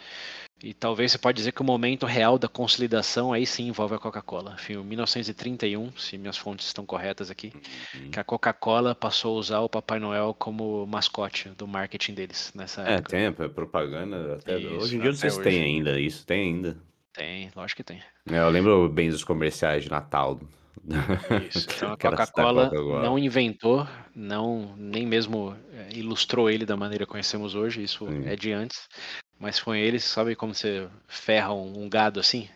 E 0.62 0.74
talvez 0.74 1.12
você 1.12 1.18
pode 1.18 1.36
dizer 1.36 1.52
que 1.52 1.60
o 1.62 1.64
momento 1.64 2.04
real 2.04 2.36
da 2.36 2.48
consolidação 2.48 3.32
aí 3.32 3.46
sim 3.46 3.68
envolve 3.68 3.94
a 3.94 3.98
Coca-Cola. 3.98 4.56
Enfim, 4.58 4.72
em 4.74 4.84
1931, 4.84 5.92
se 5.96 6.18
minhas 6.18 6.36
fontes 6.36 6.66
estão 6.66 6.84
corretas 6.84 7.30
aqui, 7.30 7.52
Uhum. 7.94 8.10
que 8.10 8.18
a 8.18 8.24
Coca-Cola 8.24 8.92
passou 8.94 9.36
a 9.36 9.38
usar 9.38 9.60
o 9.60 9.68
Papai 9.68 10.00
Noel 10.00 10.34
como 10.36 10.84
mascote 10.86 11.48
do 11.50 11.68
marketing 11.68 12.14
deles 12.14 12.52
nessa 12.56 12.82
É, 12.82 12.94
época. 12.94 13.10
tem, 13.10 13.26
é 13.26 13.30
propaganda. 13.48 14.34
Até... 14.36 14.58
Isso, 14.58 14.74
hoje 14.74 14.96
em 14.96 15.00
dia 15.00 15.10
não 15.10 15.16
sei 15.16 15.30
se 15.30 15.42
tem 15.42 15.62
ainda 15.62 16.00
isso, 16.00 16.26
tem 16.26 16.40
ainda. 16.54 16.76
Tem, 17.12 17.50
lógico 17.54 17.76
que 17.76 17.84
tem. 17.84 18.02
É, 18.30 18.38
eu 18.38 18.48
lembro 18.50 18.88
bem 18.88 19.10
dos 19.10 19.22
comerciais 19.22 19.84
de 19.84 19.90
Natal. 19.90 20.40
Isso. 21.48 21.68
Então 21.76 21.92
a 21.92 21.96
Coca-Cola. 21.98 22.70
não 23.02 23.18
inventou, 23.18 23.86
não 24.14 24.74
nem 24.76 25.06
mesmo 25.06 25.56
é, 25.72 25.94
ilustrou 25.96 26.48
ele 26.50 26.64
da 26.66 26.76
maneira 26.76 27.04
que 27.04 27.10
conhecemos 27.10 27.54
hoje, 27.54 27.82
isso 27.82 28.06
Sim. 28.08 28.22
é 28.26 28.34
de 28.36 28.52
antes. 28.52 28.88
Mas 29.38 29.58
foi 29.58 29.78
eles, 29.80 30.04
sabe 30.04 30.34
como 30.34 30.52
você 30.54 30.88
ferra 31.06 31.52
um, 31.52 31.88
gado 31.88 32.18
assim? 32.18 32.48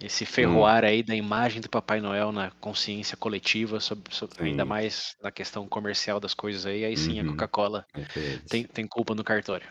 Esse 0.00 0.26
ferroar 0.26 0.84
aí 0.84 1.02
da 1.02 1.14
imagem 1.14 1.60
do 1.60 1.68
Papai 1.70 2.00
Noel 2.00 2.32
na 2.32 2.50
consciência 2.60 3.16
coletiva, 3.16 3.80
sobre- 3.80 4.14
sobre- 4.14 4.42
ainda 4.42 4.64
Sim. 4.64 4.68
mais 4.68 5.16
na 5.22 5.30
questão 5.30 5.68
comercial 5.68 6.18
das 6.20 6.34
coisas 6.34 6.66
aí, 6.66 6.84
aí 6.84 6.96
sim 6.96 7.20
a 7.20 7.22
Uhum. 7.22 7.30
Coca-Cola 7.30 7.86
É 7.94 8.00
eles. 8.20 8.50
tem, 8.50 8.64
tem 8.64 8.86
culpa 8.86 9.14
no 9.14 9.22
cartório. 9.24 9.68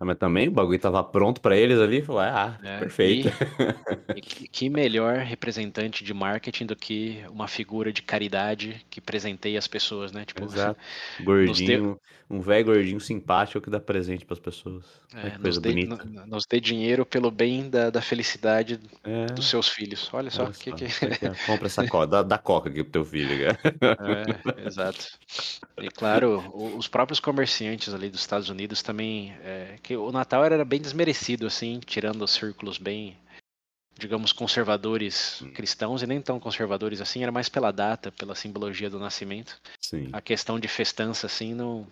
Ah, 0.00 0.04
mas 0.04 0.16
também 0.18 0.48
o 0.48 0.52
bagulho 0.52 0.78
tava 0.78 1.04
pronto 1.04 1.40
pra 1.40 1.56
eles 1.56 1.78
ali, 1.78 2.02
falou, 2.02 2.22
ah, 2.22 2.58
É, 2.64 2.80
perfeito. 2.80 3.28
E 4.16 4.20
que, 4.20 4.48
que 4.48 4.70
melhor 4.70 5.18
representante 5.18 6.04
de 6.04 6.14
marketing 6.14 6.66
do 6.66 6.76
que 6.76 7.24
uma 7.30 7.48
figura 7.48 7.92
de 7.92 8.02
caridade 8.02 8.84
que 8.90 9.00
presenteia 9.00 9.58
as 9.58 9.66
pessoas, 9.66 10.12
né? 10.12 10.24
Tipo, 10.24 10.44
Exato. 10.44 10.80
Gordinho, 11.20 11.98
um 12.30 12.40
velho 12.40 12.64
gordinho 12.66 13.00
simpático 13.00 13.60
que 13.60 13.70
dá 13.70 13.78
presente 13.80 14.24
pras 14.24 14.38
pessoas. 14.38 14.84
Olha 15.14 15.26
É, 15.26 15.30
que 15.30 15.36
nos, 15.36 15.42
coisa 15.42 15.60
dê, 15.60 15.68
bonita. 15.70 16.04
no- 16.04 16.26
nos 16.26 16.46
dê 16.46 16.60
dinheiro 16.60 17.04
pelo 17.06 17.30
bem 17.30 17.68
da, 17.68 17.90
da 17.90 18.00
felicidade 18.02 18.80
É, 19.04 19.26
dos 19.26 19.48
seus 19.48 19.68
filhos. 19.68 20.08
Olha 20.12 20.30
só, 20.30 20.46
que, 20.46 20.72
que... 20.72 20.84
Ó, 21.28 21.34
Compra 21.46 21.66
essa 21.66 21.86
coca, 21.86 22.06
dá, 22.06 22.22
dá 22.22 22.38
coca 22.38 22.68
aqui 22.68 22.82
pro 22.82 22.92
teu 22.92 23.04
filho, 23.04 23.44
cara. 23.44 23.58
É, 24.56 24.66
exato. 24.66 25.06
E 25.78 25.88
claro, 25.88 26.52
os 26.76 26.88
próprios 26.88 27.20
comerciantes 27.20 27.92
ali 27.92 28.08
dos 28.08 28.20
Estados 28.20 28.48
Unidos 28.48 28.82
também, 28.82 29.32
é, 29.42 29.76
que 29.82 29.96
o 29.96 30.10
Natal 30.12 30.44
era 30.44 30.64
bem 30.64 30.80
desmerecido 30.80 31.46
assim, 31.46 31.80
tirando 31.84 32.22
os 32.22 32.30
círculos 32.32 32.78
bem, 32.78 33.16
digamos, 33.98 34.32
conservadores 34.32 35.42
Hum. 35.42 35.50
cristãos 35.52 36.02
e 36.02 36.06
nem 36.06 36.20
tão 36.20 36.38
conservadores 36.40 37.00
assim, 37.00 37.22
era 37.22 37.32
mais 37.32 37.48
pela 37.48 37.72
data, 37.72 38.10
pela 38.12 38.34
simbologia 38.34 38.88
do 38.88 38.98
nascimento. 38.98 39.60
Sim, 39.80 40.08
A 40.12 40.20
questão 40.20 40.58
de 40.60 40.68
festança 40.68 41.26
assim 41.26 41.54
não 41.54 41.86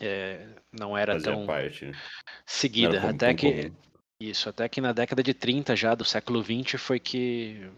é, 0.00 0.46
não 0.72 0.96
era 0.96 1.14
fazia 1.14 1.32
tão 1.32 1.46
parte. 1.46 1.86
né? 1.86 1.92
Seguida, 2.44 2.96
era 2.98 3.10
até 3.10 3.34
que 3.34 3.62
comum. 3.62 3.76
Isso, 4.18 4.48
até 4.48 4.68
que 4.68 4.80
na 4.80 4.92
década 4.92 5.22
de 5.22 5.34
30 5.34 5.76
já 5.76 5.94
do 5.94 6.04
século 6.04 6.42
20 6.42 6.78
foi 6.78 6.98
que 6.98 7.70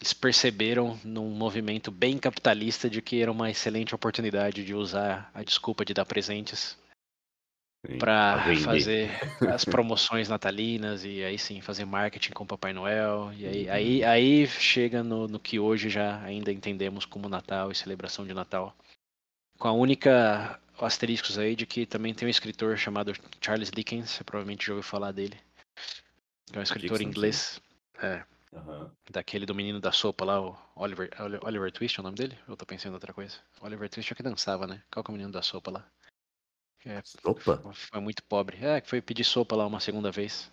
eles 0.00 0.12
perceberam 0.12 0.98
num 1.04 1.30
movimento 1.30 1.92
bem 1.92 2.18
capitalista 2.18 2.90
de 2.90 3.00
que 3.00 3.22
era 3.22 3.30
uma 3.30 3.50
excelente 3.50 3.94
oportunidade 3.94 4.64
de 4.64 4.74
usar 4.74 5.30
a 5.32 5.44
desculpa 5.44 5.84
de 5.84 5.94
dar 5.94 6.04
presentes 6.04 6.76
vender. 8.38 8.64
fazer 8.64 9.10
as 9.48 9.64
promoções 9.64 10.28
natalinas 10.28 11.04
e 11.04 11.22
aí 11.22 11.38
sim 11.38 11.60
fazer 11.60 11.84
marketing 11.84 12.32
com 12.32 12.44
o 12.44 12.46
Papai 12.46 12.72
Noel. 12.72 13.32
E 13.36 13.46
aí, 13.46 13.66
Uhum. 13.66 13.72
aí, 13.72 14.04
aí 14.04 14.46
chega 14.46 15.02
no, 15.02 15.26
no 15.28 15.38
que 15.38 15.58
hoje 15.58 15.88
já 15.88 16.20
ainda 16.22 16.52
entendemos 16.52 17.04
como 17.04 17.28
Natal 17.28 17.70
e 17.70 17.74
celebração 17.74 18.26
de 18.26 18.34
Natal. 18.34 18.74
Com 19.58 19.68
a 19.68 19.72
única 19.72 20.58
asteriscos 20.84 21.38
aí 21.38 21.54
de 21.54 21.66
que 21.66 21.86
também 21.86 22.14
tem 22.14 22.26
um 22.26 22.30
escritor 22.30 22.76
chamado 22.76 23.12
Charles 23.40 23.70
Dickens, 23.70 24.10
você 24.10 24.24
provavelmente 24.24 24.66
já 24.66 24.72
ouviu 24.72 24.82
falar 24.88 25.12
dele. 25.12 25.38
É 26.52 26.58
um 26.58 26.62
escritor 26.62 27.00
inglês. 27.00 27.60
É, 28.02 28.24
Aham. 28.54 28.90
daquele 29.10 29.46
do 29.46 29.54
menino 29.54 29.80
da 29.80 29.92
sopa 29.92 30.24
lá, 30.24 30.40
o 30.40 30.56
Oliver, 30.74 31.10
Oli- 31.20 31.38
Oliver 31.42 31.70
Twist 31.72 31.98
é 31.98 32.00
o 32.00 32.04
nome 32.04 32.16
dele? 32.16 32.38
Eu 32.48 32.56
tô 32.56 32.66
pensando 32.66 32.92
em 32.92 32.94
outra 32.94 33.12
coisa. 33.12 33.36
Oliver 33.60 33.88
Twist 33.88 34.10
é 34.10 34.12
o 34.12 34.16
que 34.16 34.22
dançava, 34.22 34.66
né? 34.66 34.82
Qual 34.90 35.04
que 35.04 35.10
é 35.10 35.12
o 35.12 35.16
menino 35.16 35.30
da 35.32 35.42
sopa 35.42 35.70
lá? 35.70 35.86
É, 36.84 37.02
Opa! 37.24 37.60
foi 37.74 38.00
muito 38.00 38.22
pobre. 38.24 38.56
É, 38.64 38.80
que 38.80 38.88
foi 38.88 39.02
pedir 39.02 39.24
sopa 39.24 39.54
lá 39.54 39.66
uma 39.66 39.80
segunda 39.80 40.10
vez. 40.10 40.50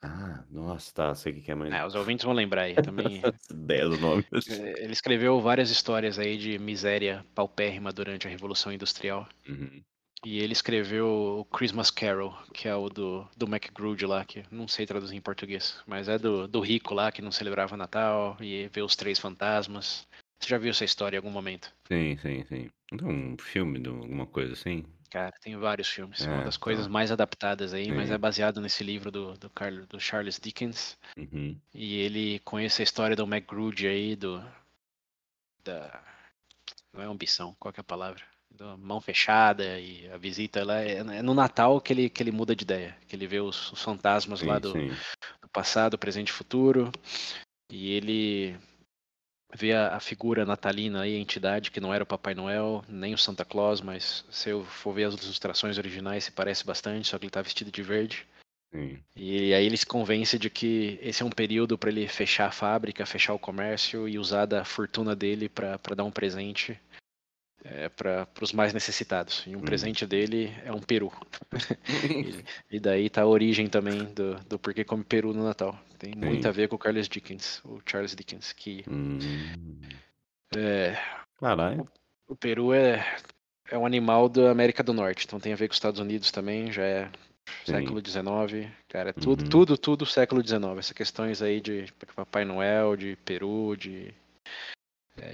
Ah, 0.00 0.44
nossa, 0.50 0.92
tá, 0.94 1.14
sei 1.14 1.32
o 1.32 1.34
que 1.36 1.42
que 1.42 1.50
é, 1.50 1.54
mas... 1.54 1.72
É, 1.72 1.84
os 1.84 1.94
ouvintes 1.94 2.24
vão 2.24 2.34
lembrar 2.34 2.62
aí 2.62 2.74
também. 2.74 3.20
ideia 3.50 3.88
do 3.88 3.98
nome. 3.98 4.24
é, 4.48 4.84
Ele 4.84 4.92
escreveu 4.92 5.40
várias 5.40 5.70
histórias 5.70 6.18
aí 6.18 6.36
de 6.36 6.58
miséria 6.58 7.24
paupérrima 7.34 7.92
durante 7.92 8.26
a 8.26 8.30
Revolução 8.30 8.72
Industrial. 8.72 9.28
Uhum. 9.48 9.82
E 10.24 10.40
ele 10.40 10.52
escreveu 10.52 11.06
o 11.40 11.44
Christmas 11.44 11.90
Carol, 11.90 12.36
que 12.52 12.66
é 12.66 12.74
o 12.74 12.88
do, 12.88 13.26
do 13.36 13.46
MacGrude 13.46 14.04
lá, 14.04 14.24
que 14.24 14.42
não 14.50 14.66
sei 14.66 14.84
traduzir 14.84 15.16
em 15.16 15.20
português, 15.20 15.80
mas 15.86 16.08
é 16.08 16.18
do, 16.18 16.48
do 16.48 16.60
rico 16.60 16.92
lá 16.92 17.12
que 17.12 17.22
não 17.22 17.30
celebrava 17.30 17.76
Natal 17.76 18.36
e 18.40 18.68
vê 18.72 18.82
os 18.82 18.96
três 18.96 19.18
fantasmas. 19.18 20.06
Você 20.40 20.48
já 20.48 20.58
viu 20.58 20.70
essa 20.70 20.84
história 20.84 21.16
em 21.16 21.18
algum 21.18 21.30
momento? 21.30 21.72
Sim, 21.86 22.16
sim, 22.16 22.44
sim. 22.48 22.68
Então, 22.92 23.08
um 23.08 23.36
filme 23.38 23.78
de 23.78 23.88
alguma 23.88 24.26
coisa 24.26 24.54
assim? 24.54 24.84
Cara, 25.10 25.32
tem 25.40 25.56
vários 25.56 25.88
filmes. 25.88 26.20
É 26.20 26.26
É, 26.26 26.34
uma 26.34 26.44
das 26.44 26.56
coisas 26.56 26.84
tá. 26.84 26.90
mais 26.90 27.10
adaptadas 27.10 27.72
aí, 27.72 27.90
mas 27.90 28.08
Sim. 28.08 28.14
é 28.14 28.18
baseado 28.18 28.60
nesse 28.60 28.84
livro 28.84 29.10
do, 29.10 29.34
do, 29.34 29.48
Carl, 29.50 29.86
do 29.86 29.98
Charles 29.98 30.38
Dickens. 30.38 30.98
Uhum. 31.16 31.58
E 31.74 31.96
ele 32.00 32.38
conhece 32.40 32.82
a 32.82 32.84
história 32.84 33.16
do 33.16 33.26
MacGrude 33.26 33.86
aí, 33.86 34.14
do. 34.14 34.44
Da. 35.64 36.02
Não 36.92 37.02
é 37.02 37.06
ambição, 37.06 37.56
qual 37.58 37.72
que 37.72 37.80
é 37.80 37.82
a 37.82 37.84
palavra? 37.84 38.22
Da 38.50 38.76
mão 38.76 39.00
fechada 39.00 39.78
e 39.78 40.08
a 40.10 40.16
visita 40.18 40.64
lá. 40.64 40.80
É, 40.80 40.98
é 40.98 41.22
no 41.22 41.34
Natal 41.34 41.80
que 41.80 41.92
ele, 41.92 42.10
que 42.10 42.22
ele 42.22 42.32
muda 42.32 42.54
de 42.54 42.64
ideia. 42.64 42.96
Que 43.06 43.16
ele 43.16 43.26
vê 43.26 43.40
os, 43.40 43.72
os 43.72 43.82
fantasmas 43.82 44.42
lá 44.42 44.56
Sim, 44.56 44.60
do, 44.60 44.72
sim. 44.72 44.88
do 45.40 45.48
passado, 45.48 45.98
presente 45.98 46.28
e 46.28 46.32
futuro. 46.32 46.90
E 47.70 47.92
ele 47.92 48.58
vê 49.54 49.72
a, 49.72 49.96
a 49.96 50.00
figura 50.00 50.44
natalina 50.44 51.02
aí, 51.02 51.16
a 51.16 51.18
entidade 51.18 51.70
que 51.70 51.80
não 51.80 51.92
era 51.92 52.04
o 52.04 52.06
Papai 52.06 52.34
Noel, 52.34 52.84
nem 52.88 53.14
o 53.14 53.18
Santa 53.18 53.44
Claus, 53.44 53.80
mas 53.80 54.24
se 54.30 54.50
eu 54.50 54.64
for 54.64 54.92
ver 54.92 55.04
as 55.04 55.14
ilustrações 55.14 55.78
originais, 55.78 56.24
se 56.24 56.32
parece 56.32 56.64
bastante, 56.64 57.08
só 57.08 57.18
que 57.18 57.24
ele 57.24 57.30
tá 57.30 57.42
vestido 57.42 57.70
de 57.70 57.82
verde. 57.82 58.26
sim. 58.72 58.98
E 59.16 59.54
aí 59.54 59.64
ele 59.64 59.76
se 59.76 59.86
convence 59.86 60.38
de 60.38 60.50
que 60.50 60.98
esse 61.02 61.22
é 61.22 61.26
um 61.26 61.30
período 61.30 61.78
para 61.78 61.90
ele 61.90 62.06
fechar 62.06 62.48
a 62.48 62.52
fábrica, 62.52 63.06
fechar 63.06 63.34
o 63.34 63.38
comércio 63.38 64.08
e 64.08 64.18
usar 64.18 64.46
da 64.46 64.64
fortuna 64.64 65.16
dele 65.16 65.48
para 65.48 65.78
dar 65.96 66.04
um 66.04 66.10
presente 66.10 66.78
é, 67.64 67.88
para 67.88 68.26
os 68.40 68.52
mais 68.52 68.72
necessitados. 68.72 69.44
E 69.46 69.54
um 69.56 69.58
Hum. 69.60 69.62
presente 69.62 70.06
dele 70.06 70.52
é 70.64 70.72
um 70.72 70.80
peru. 70.80 71.12
E, 72.70 72.76
e 72.76 72.80
daí 72.80 73.08
tá 73.08 73.22
a 73.22 73.26
origem 73.26 73.66
também 73.68 74.04
do, 74.14 74.34
do 74.48 74.58
porquê 74.58 74.84
come 74.84 75.02
peru 75.04 75.32
no 75.32 75.42
Natal. 75.44 75.78
Tem 75.98 76.14
muito 76.14 76.42
Sim. 76.42 76.48
a 76.48 76.52
ver 76.52 76.68
com 76.68 76.76
o 76.76 76.80
Charles 76.82 77.08
Dickens, 77.08 77.60
o 77.64 77.80
Charles 77.86 78.14
Dickens, 78.14 78.52
que 78.52 78.84
Hum. 78.88 79.18
é, 80.54 80.96
Caralho. 81.40 81.88
o 82.28 82.36
peru 82.36 82.72
é, 82.72 83.04
é 83.70 83.76
um 83.78 83.86
animal 83.86 84.28
da 84.28 84.50
América 84.50 84.82
do 84.82 84.92
Norte, 84.92 85.24
então 85.26 85.40
tem 85.40 85.52
a 85.52 85.56
ver 85.56 85.68
com 85.68 85.72
os 85.72 85.76
Estados 85.76 86.00
Unidos 86.00 86.30
também, 86.30 86.70
já 86.70 86.82
é 86.82 87.10
Sim. 87.64 87.72
século 87.72 88.00
XIX, 88.04 88.70
cara, 88.88 89.12
tudo, 89.12 89.42
Uhum. 89.42 89.48
tudo, 89.48 89.78
tudo 89.78 90.06
século 90.06 90.42
XIX. 90.46 90.78
Essas 90.78 90.92
questões 90.92 91.42
aí 91.42 91.60
de 91.60 91.86
Papai 92.14 92.44
Noel, 92.44 92.96
de 92.96 93.16
Peru, 93.24 93.76
de, 93.76 94.14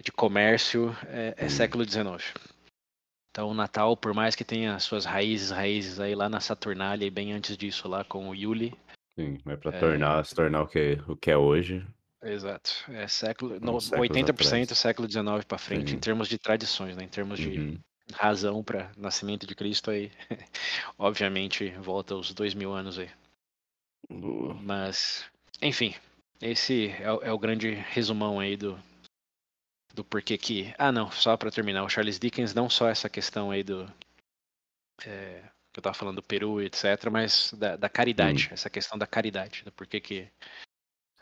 de 0.02 0.12
comércio, 0.12 0.94
é, 1.06 1.34
é 1.36 1.48
século 1.48 1.84
XIX. 1.84 2.32
Então 3.30 3.48
o 3.48 3.54
Natal, 3.54 3.96
por 3.96 4.14
mais 4.14 4.36
que 4.36 4.44
tenha 4.44 4.78
suas 4.78 5.04
raízes, 5.04 5.50
raízes 5.50 5.98
aí 5.98 6.14
lá 6.14 6.28
na 6.28 6.38
Saturnália 6.40 7.04
e 7.06 7.10
bem 7.10 7.32
antes 7.32 7.56
disso 7.56 7.88
lá 7.88 8.04
com 8.04 8.28
o 8.28 8.34
Yuli, 8.34 8.72
Sim, 9.18 9.38
mas 9.44 9.58
pra 9.58 9.72
É. 9.72 9.78
tornar, 9.78 10.24
se 10.24 10.34
tornar 10.34 10.62
o 10.62 10.66
que, 10.66 10.98
o 11.06 11.16
que 11.16 11.30
é 11.30 11.36
hoje. 11.36 11.84
exato, 12.22 12.70
é 12.88 13.06
século, 13.06 13.60
no, 13.60 13.80
séculos 13.80 14.08
80% 14.10 14.62
atrás. 14.62 14.78
século 14.78 15.10
XIX 15.10 15.44
para 15.46 15.58
frente 15.58 15.90
Sim. 15.90 15.96
em 15.96 16.00
termos 16.00 16.28
de 16.28 16.38
tradições, 16.38 16.96
né, 16.96 17.04
em 17.04 17.08
termos 17.08 17.38
de 17.38 17.58
Uhum. 17.58 17.78
razão 18.12 18.62
para 18.62 18.90
nascimento 18.96 19.46
de 19.46 19.54
Cristo 19.54 19.90
aí, 19.90 20.10
obviamente 20.98 21.70
volta 21.80 22.14
aos 22.14 22.32
dois 22.32 22.54
mil 22.54 22.72
anos 22.72 22.98
aí. 22.98 23.10
Mas, 24.62 25.24
enfim, 25.60 25.94
esse 26.40 26.88
é, 26.88 27.28
é 27.28 27.32
o 27.32 27.38
grande 27.38 27.70
resumão 27.70 28.40
aí 28.40 28.56
do, 28.56 28.78
do 29.94 30.04
porquê 30.04 30.36
que. 30.36 30.74
Ah, 30.76 30.90
não, 30.90 31.10
só 31.10 31.36
para 31.36 31.50
terminar, 31.50 31.84
o 31.84 31.88
Charles 31.88 32.18
Dickens, 32.18 32.52
não 32.52 32.68
só 32.68 32.88
essa 32.88 33.08
questão 33.08 33.50
aí 33.50 33.62
do. 33.62 33.90
é, 35.06 35.42
que 35.72 35.78
eu 35.78 35.82
tava 35.82 35.94
falando 35.94 36.16
do 36.16 36.22
Peru 36.22 36.60
etc., 36.60 37.08
mas 37.10 37.52
da, 37.56 37.76
da 37.76 37.88
caridade, 37.88 38.48
essa 38.50 38.68
questão 38.68 38.98
da 38.98 39.06
caridade, 39.06 39.62
do 39.64 39.72
porquê 39.72 40.00
que. 40.00 40.28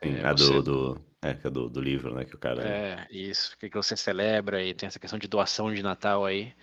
Sim, 0.03 0.16
É, 0.16 0.25
a 0.27 0.33
você- 0.33 0.61
do, 0.61 0.62
do, 0.95 1.01
é, 1.23 1.35
que 1.35 1.47
é 1.47 1.51
do, 1.51 1.68
do 1.68 1.81
livro, 1.81 2.14
né? 2.14 2.25
Que 2.25 2.35
o 2.35 2.39
cara. 2.39 2.66
É, 2.66 3.07
isso, 3.11 3.57
que 3.59 3.68
você 3.68 3.97
celebra 3.97 4.62
e 4.62 4.75
tem 4.75 4.87
essa 4.87 4.99
questão 4.99 5.18
de 5.18 5.29
doação 5.29 5.73
de 5.73 5.83
Natal 5.83 6.25
aí. 6.25 6.55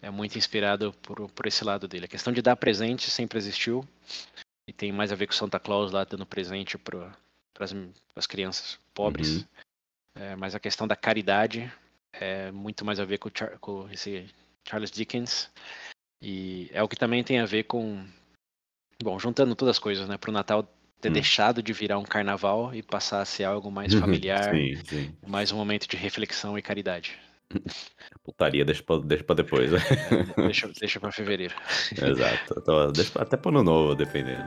É 0.00 0.10
muito 0.10 0.38
inspirado 0.38 0.92
por, 1.02 1.28
por 1.30 1.46
esse 1.46 1.64
lado 1.64 1.88
dele. 1.88 2.04
A 2.04 2.08
questão 2.08 2.32
de 2.32 2.40
dar 2.40 2.56
presente 2.56 3.10
sempre 3.10 3.36
existiu. 3.36 3.86
E 4.68 4.72
tem 4.72 4.92
mais 4.92 5.10
a 5.10 5.16
ver 5.16 5.26
com 5.26 5.32
Santa 5.32 5.58
Claus 5.58 5.90
lá 5.90 6.04
dando 6.04 6.26
presente 6.26 6.78
para 6.78 7.10
as 8.14 8.26
crianças 8.26 8.78
pobres. 8.94 9.38
Uhum. 9.38 9.44
É, 10.20 10.36
mas 10.36 10.54
a 10.54 10.60
questão 10.60 10.86
da 10.86 10.96
caridade 10.96 11.70
é 12.12 12.50
muito 12.50 12.84
mais 12.84 12.98
a 12.98 13.04
ver 13.04 13.18
com, 13.18 13.30
Char- 13.32 13.58
com 13.58 13.88
esse 13.90 14.26
Charles 14.66 14.90
Dickens. 14.90 15.50
E 16.22 16.68
é 16.72 16.82
o 16.82 16.88
que 16.88 16.96
também 16.96 17.22
tem 17.22 17.38
a 17.38 17.46
ver 17.46 17.64
com. 17.64 18.04
Bom, 19.02 19.18
juntando 19.18 19.54
todas 19.54 19.76
as 19.76 19.78
coisas, 19.78 20.08
né? 20.08 20.16
Para 20.18 20.30
o 20.30 20.32
Natal 20.32 20.64
ter 21.00 21.10
Hum. 21.10 21.12
deixado 21.12 21.62
de 21.62 21.72
virar 21.72 21.98
um 21.98 22.04
carnaval 22.04 22.74
e 22.74 22.82
passar 22.82 23.20
a 23.20 23.24
ser 23.24 23.44
algo 23.44 23.70
mais 23.70 23.94
familiar, 23.94 24.52
Sim, 24.52 24.74
sim. 24.84 25.14
mais 25.24 25.52
um 25.52 25.56
momento 25.56 25.86
de 25.86 25.96
reflexão 25.96 26.58
e 26.58 26.62
caridade. 26.62 27.16
Putaria 28.24 28.64
deixa 28.64 28.82
pra, 28.82 28.98
deixa 28.98 29.22
pra 29.22 29.36
depois. 29.36 29.70
né? 29.70 29.78
Deixa, 30.36 30.68
deixa 30.80 30.98
para 31.00 31.12
fevereiro. 31.12 31.54
Exato. 31.92 32.54
Então, 32.58 32.92
deixa 32.92 33.12
pra- 33.12 33.22
até 33.22 33.36
pro 33.36 33.50
ano 33.50 33.62
novo, 33.62 33.94
dependendo. 33.94 34.42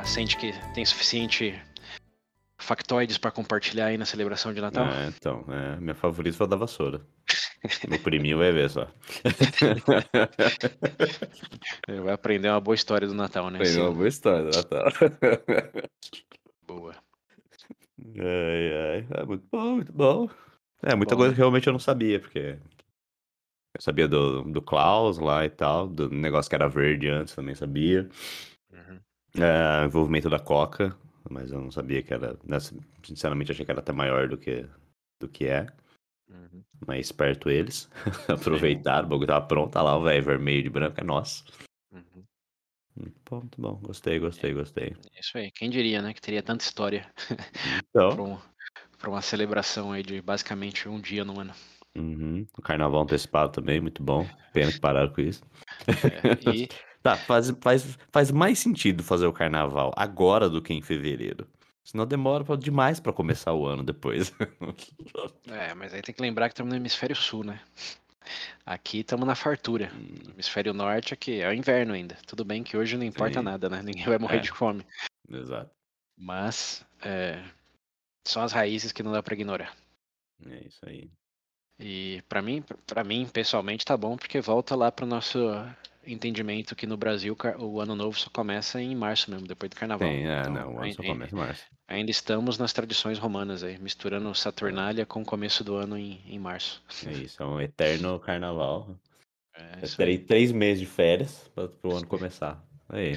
Já 0.00 0.06
sente 0.06 0.36
que 0.38 0.50
tem 0.72 0.82
suficiente 0.82 1.60
factoides 2.58 3.18
para 3.18 3.30
compartilhar 3.30 3.86
aí 3.86 3.98
na 3.98 4.06
celebração 4.06 4.50
de 4.54 4.58
Natal? 4.58 4.86
É, 4.86 5.08
então, 5.08 5.44
é, 5.46 5.76
minha 5.78 5.94
favorita 5.94 6.38
foi 6.38 6.46
a 6.46 6.48
da 6.48 6.56
vassoura. 6.56 7.06
No 7.86 7.98
priminho 7.98 8.38
vai 8.38 8.50
ver 8.50 8.70
só. 8.70 8.88
Vai 12.02 12.14
aprender 12.14 12.48
uma 12.48 12.60
boa 12.62 12.74
história 12.74 13.06
do 13.06 13.12
Natal, 13.12 13.50
né? 13.50 13.62
Sim, 13.62 13.80
uma 13.82 13.92
boa 13.92 14.08
história, 14.08 14.50
Natal. 14.50 14.86
boa. 16.66 16.94
Ai, 18.16 18.72
ai. 18.72 19.06
É 19.10 19.24
muito 19.26 19.46
bom, 19.52 19.74
muito 19.74 19.92
bom. 19.92 20.30
É, 20.82 20.96
muita 20.96 21.14
Bom, 21.14 21.18
coisa 21.18 21.32
né? 21.32 21.34
que 21.34 21.40
realmente 21.40 21.66
eu 21.66 21.74
não 21.74 21.78
sabia, 21.78 22.18
porque 22.18 22.58
eu 23.74 23.82
sabia 23.82 24.08
do, 24.08 24.44
do 24.44 24.62
Klaus 24.62 25.18
lá 25.18 25.44
e 25.44 25.50
tal, 25.50 25.86
do 25.86 26.08
negócio 26.08 26.48
que 26.48 26.54
era 26.54 26.70
verde 26.70 27.06
antes 27.10 27.34
também 27.34 27.54
sabia. 27.54 28.08
Uhum. 28.72 28.98
É, 29.38 29.84
envolvimento 29.84 30.28
da 30.28 30.38
Coca, 30.38 30.96
mas 31.30 31.52
eu 31.52 31.60
não 31.60 31.70
sabia 31.70 32.02
que 32.02 32.12
era. 32.12 32.36
né, 32.44 32.58
Sinceramente, 33.04 33.52
achei 33.52 33.64
que 33.64 33.70
era 33.70 33.80
até 33.80 33.92
maior 33.92 34.28
do 34.28 34.36
que, 34.36 34.66
do 35.20 35.28
que 35.28 35.46
é. 35.46 35.66
Uhum. 36.28 36.62
Mas 36.86 37.06
esperto 37.06 37.50
eles. 37.50 37.88
Aproveitaram, 38.28 39.06
o 39.06 39.10
bagulho 39.10 39.26
tava 39.28 39.46
pronto, 39.46 39.72
tá 39.72 39.82
lá 39.82 39.96
o 39.96 40.02
velho 40.02 40.24
vermelho 40.24 40.62
de 40.62 40.70
branco, 40.70 41.00
é 41.00 41.04
nosso. 41.04 41.44
Uhum. 41.92 42.24
Muito 42.96 43.20
bom, 43.28 43.36
muito 43.40 43.60
bom. 43.60 43.76
Gostei, 43.82 44.18
gostei, 44.18 44.52
gostei. 44.52 44.96
Isso 45.18 45.36
aí. 45.38 45.50
Quem 45.52 45.70
diria, 45.70 46.02
né? 46.02 46.12
Que 46.12 46.20
teria 46.20 46.42
tanta 46.42 46.64
história 46.64 47.10
para 47.92 48.14
Então, 48.22 48.32
um, 48.34 48.38
pra 48.98 49.10
uma 49.10 49.22
celebração 49.22 49.92
aí 49.92 50.02
de 50.02 50.20
basicamente 50.20 50.88
um 50.88 51.00
dia 51.00 51.24
no 51.24 51.38
ano. 51.40 51.54
uhum, 51.96 52.46
o 52.56 52.62
carnaval 52.62 53.02
antecipado 53.02 53.52
também, 53.52 53.80
muito 53.80 54.02
bom. 54.02 54.26
Pena 54.52 54.72
que 54.72 54.80
pararam 54.80 55.12
com 55.12 55.20
isso. 55.20 55.42
É, 56.02 56.36
e 56.40 56.68
Tá, 57.02 57.16
faz, 57.16 57.50
faz, 57.60 57.98
faz 58.12 58.30
mais 58.30 58.58
sentido 58.58 59.02
fazer 59.02 59.26
o 59.26 59.32
carnaval 59.32 59.92
agora 59.96 60.48
do 60.50 60.60
que 60.60 60.74
em 60.74 60.82
fevereiro. 60.82 61.48
Senão 61.82 62.06
demora 62.06 62.44
pra- 62.44 62.56
demais 62.56 63.00
pra 63.00 63.12
começar 63.12 63.52
o 63.54 63.66
ano 63.66 63.82
depois. 63.82 64.32
É, 65.48 65.74
mas 65.74 65.92
aí 65.94 66.02
tem 66.02 66.14
que 66.14 66.22
lembrar 66.22 66.48
que 66.48 66.52
estamos 66.52 66.70
no 66.70 66.76
hemisfério 66.76 67.16
sul, 67.16 67.42
né? 67.44 67.60
Aqui 68.64 69.00
estamos 69.00 69.26
na 69.26 69.34
fartura. 69.34 69.90
No 69.92 70.30
hemisfério 70.32 70.72
norte 70.72 71.12
aqui 71.14 71.40
é 71.40 71.48
o 71.48 71.52
inverno 71.52 71.92
ainda. 71.94 72.16
Tudo 72.26 72.44
bem 72.44 72.62
que 72.62 72.76
hoje 72.76 72.96
não 72.96 73.04
importa 73.04 73.40
Sim. 73.40 73.44
nada, 73.44 73.68
né? 73.68 73.82
Ninguém 73.82 74.04
vai 74.04 74.18
morrer 74.18 74.36
É. 74.36 74.40
de 74.40 74.50
fome. 74.52 74.86
Exato. 75.28 75.70
Mas 76.16 76.84
é, 77.02 77.42
são 78.26 78.42
as 78.42 78.52
raízes 78.52 78.92
que 78.92 79.02
não 79.02 79.10
dá 79.12 79.22
para 79.22 79.34
ignorar. 79.34 79.74
É 80.46 80.66
isso 80.66 80.80
aí. 80.86 81.10
E 81.80 82.22
pra 82.28 82.40
mim, 82.42 82.62
para 82.86 83.02
mim 83.02 83.26
pessoalmente 83.26 83.84
tá 83.84 83.96
bom 83.96 84.16
porque 84.16 84.40
volta 84.40 84.76
lá 84.76 84.92
pro 84.92 85.06
nosso 85.06 85.38
entendimento 86.12 86.74
que 86.76 86.86
no 86.86 86.96
Brasil 86.96 87.36
o 87.58 87.80
ano 87.80 87.94
novo 87.94 88.18
só 88.18 88.30
começa 88.30 88.80
em 88.80 88.94
março 88.94 89.30
mesmo, 89.30 89.46
depois 89.46 89.70
do 89.70 89.76
carnaval. 89.76 90.08
Tem, 90.08 90.26
é, 90.26 90.40
Então, 90.40 90.54
não, 90.54 90.74
o 90.74 90.78
ano 90.80 90.92
só 90.94 91.02
começa 91.02 91.34
em 91.34 91.38
março. 91.38 91.64
ainda 91.88 92.10
estamos 92.10 92.58
nas 92.58 92.72
tradições 92.72 93.18
romanas 93.18 93.62
aí, 93.62 93.78
misturando 93.78 94.34
Saturnália 94.34 95.06
com 95.06 95.22
o 95.22 95.24
começo 95.24 95.62
do 95.64 95.74
ano 95.76 95.96
em, 95.96 96.22
em 96.26 96.38
março. 96.38 96.82
É 97.06 97.12
isso, 97.12 97.42
é 97.42 97.46
um 97.46 97.60
eterno 97.60 98.18
carnaval. 98.20 98.96
É 99.54 99.86
terei 99.96 100.18
três 100.18 100.52
meses 100.52 100.80
de 100.80 100.86
férias 100.86 101.50
para 101.54 101.68
o 101.84 101.96
ano 101.96 102.06
começar. 102.06 102.62
Aí. 102.88 103.16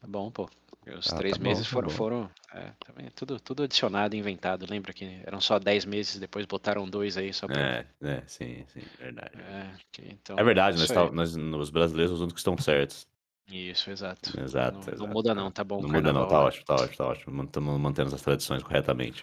Tá 0.00 0.06
bom, 0.06 0.30
pô. 0.30 0.48
Os 0.98 1.12
Ah, 1.12 1.16
três 1.16 1.36
tá 1.38 1.42
bom, 1.42 1.48
meses 1.48 1.66
tá 1.66 1.72
foram, 1.72 1.88
bom. 1.88 1.94
foram 1.94 2.30
é, 2.52 2.70
também, 2.86 3.10
tudo, 3.16 3.40
tudo 3.40 3.62
adicionado, 3.62 4.14
inventado. 4.14 4.66
Lembra 4.68 4.92
que 4.92 5.20
eram 5.24 5.40
só 5.40 5.58
dez 5.58 5.84
meses, 5.84 6.18
depois 6.20 6.44
botaram 6.46 6.88
dois 6.88 7.16
aí 7.16 7.32
só 7.32 7.46
pra. 7.46 7.58
É, 7.60 7.86
é, 8.02 8.22
sim, 8.26 8.64
sim, 8.68 8.82
verdade. 8.98 9.30
É, 9.38 9.70
que- 9.90 10.02
então, 10.10 10.38
É 10.38 10.44
verdade, 10.44 10.76
nós, 10.76 10.84
isso 10.84 10.94
tá, 10.94 11.10
nós, 11.10 11.34
os 11.36 11.70
brasileiros, 11.70 12.12
os 12.12 12.20
únicos 12.20 12.34
que 12.34 12.40
estão 12.40 12.56
certos. 12.62 13.06
Isso, 13.46 13.90
exato. 13.90 14.40
Exato, 14.40 14.72
Não, 14.78 14.80
exato. 14.84 14.98
não 14.98 15.06
muda 15.08 15.34
não, 15.34 15.50
tá 15.50 15.62
bom. 15.62 15.80
Não 15.82 15.88
muda 15.90 16.12
não, 16.14 16.26
tá 16.26 16.38
lá. 16.38 16.44
ótimo, 16.44 16.64
tá 16.64 16.74
ótimo, 16.76 16.96
tá 16.96 17.04
ótimo. 17.06 17.42
Estamos 17.44 17.78
mantendo 17.78 18.14
as 18.14 18.22
tradições 18.22 18.62
corretamente. 18.62 19.22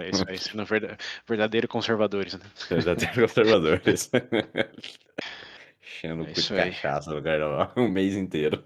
É 0.00 0.10
isso 0.10 0.24
aí, 0.28 0.38
sendo 0.38 0.64
verda- 0.64 0.96
verdadeiro 1.28 1.66
conservadores, 1.66 2.34
né? 2.34 2.44
Tenho 2.96 3.28
conservadores. 3.28 4.10
Enchendo 5.82 6.22
o 6.22 6.26
É 6.26 6.32
cu 6.32 6.38
isso 6.38 6.54
de 6.54 6.60
cachaça 6.60 7.12
no 7.12 7.20
carnaval 7.22 7.72
um 7.76 7.88
mês 7.88 8.14
inteiro. 8.14 8.62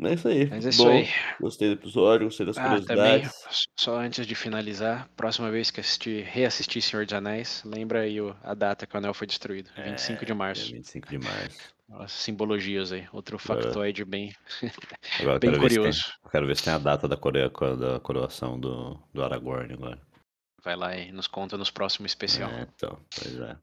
É 0.00 0.14
isso 0.14 0.28
aí. 0.28 0.46
Mas 0.48 0.64
é 0.66 0.68
isso 0.68 0.84
Bom, 0.84 0.90
aí. 0.90 1.08
Gostei 1.40 1.68
do 1.68 1.74
episódio, 1.80 2.26
gostei 2.26 2.46
das 2.46 2.56
Ah, 2.56 2.62
também, 2.62 2.86
curiosidades. 2.86 3.68
só 3.78 3.96
antes 3.98 4.26
de 4.26 4.34
finalizar, 4.34 5.08
próxima 5.16 5.50
vez 5.50 5.70
que 5.70 5.80
assistir, 5.80 6.24
reassistir 6.24 6.80
Senhor 6.82 7.04
dos 7.04 7.14
Anéis, 7.14 7.62
lembra 7.64 8.00
aí 8.02 8.16
a 8.42 8.54
data 8.54 8.86
que 8.86 8.94
o 8.94 8.98
anel 8.98 9.12
foi 9.12 9.26
destruído, 9.26 9.70
25 9.76 10.24
de 10.24 10.32
É, 10.32 10.34
março. 10.34 10.64
dia 10.66 10.76
25 10.76 11.08
de 11.08 11.18
março. 11.18 11.58
As 11.90 12.12
simbologias 12.12 12.92
aí, 12.92 13.08
outro 13.12 13.38
Agora- 13.42 13.62
factoide 13.62 14.04
bem, 14.04 14.34
Agora 15.20 15.38
bem 15.38 15.50
se 15.54 15.58
tem- 15.58 15.68
curioso. 15.68 16.02
eu 16.24 16.30
quero 16.30 16.46
ver 16.46 16.56
se 16.56 16.62
tem 16.64 16.72
a 16.74 16.78
data 16.78 17.08
da, 17.08 17.16
coroa, 17.16 17.50
da 17.76 17.98
coroação 18.00 18.60
do, 18.60 19.02
do 19.12 19.24
Aragorn 19.24 19.72
agora. 19.72 20.00
Vai 20.62 20.76
lá 20.76 20.94
e 20.96 21.10
nos 21.12 21.26
conta 21.26 21.56
nos 21.56 21.70
próximos 21.70 22.10
especial. 22.12 22.50
É, 22.50 22.68
então, 22.74 23.00
pois 23.16 23.40
é. 23.40 23.56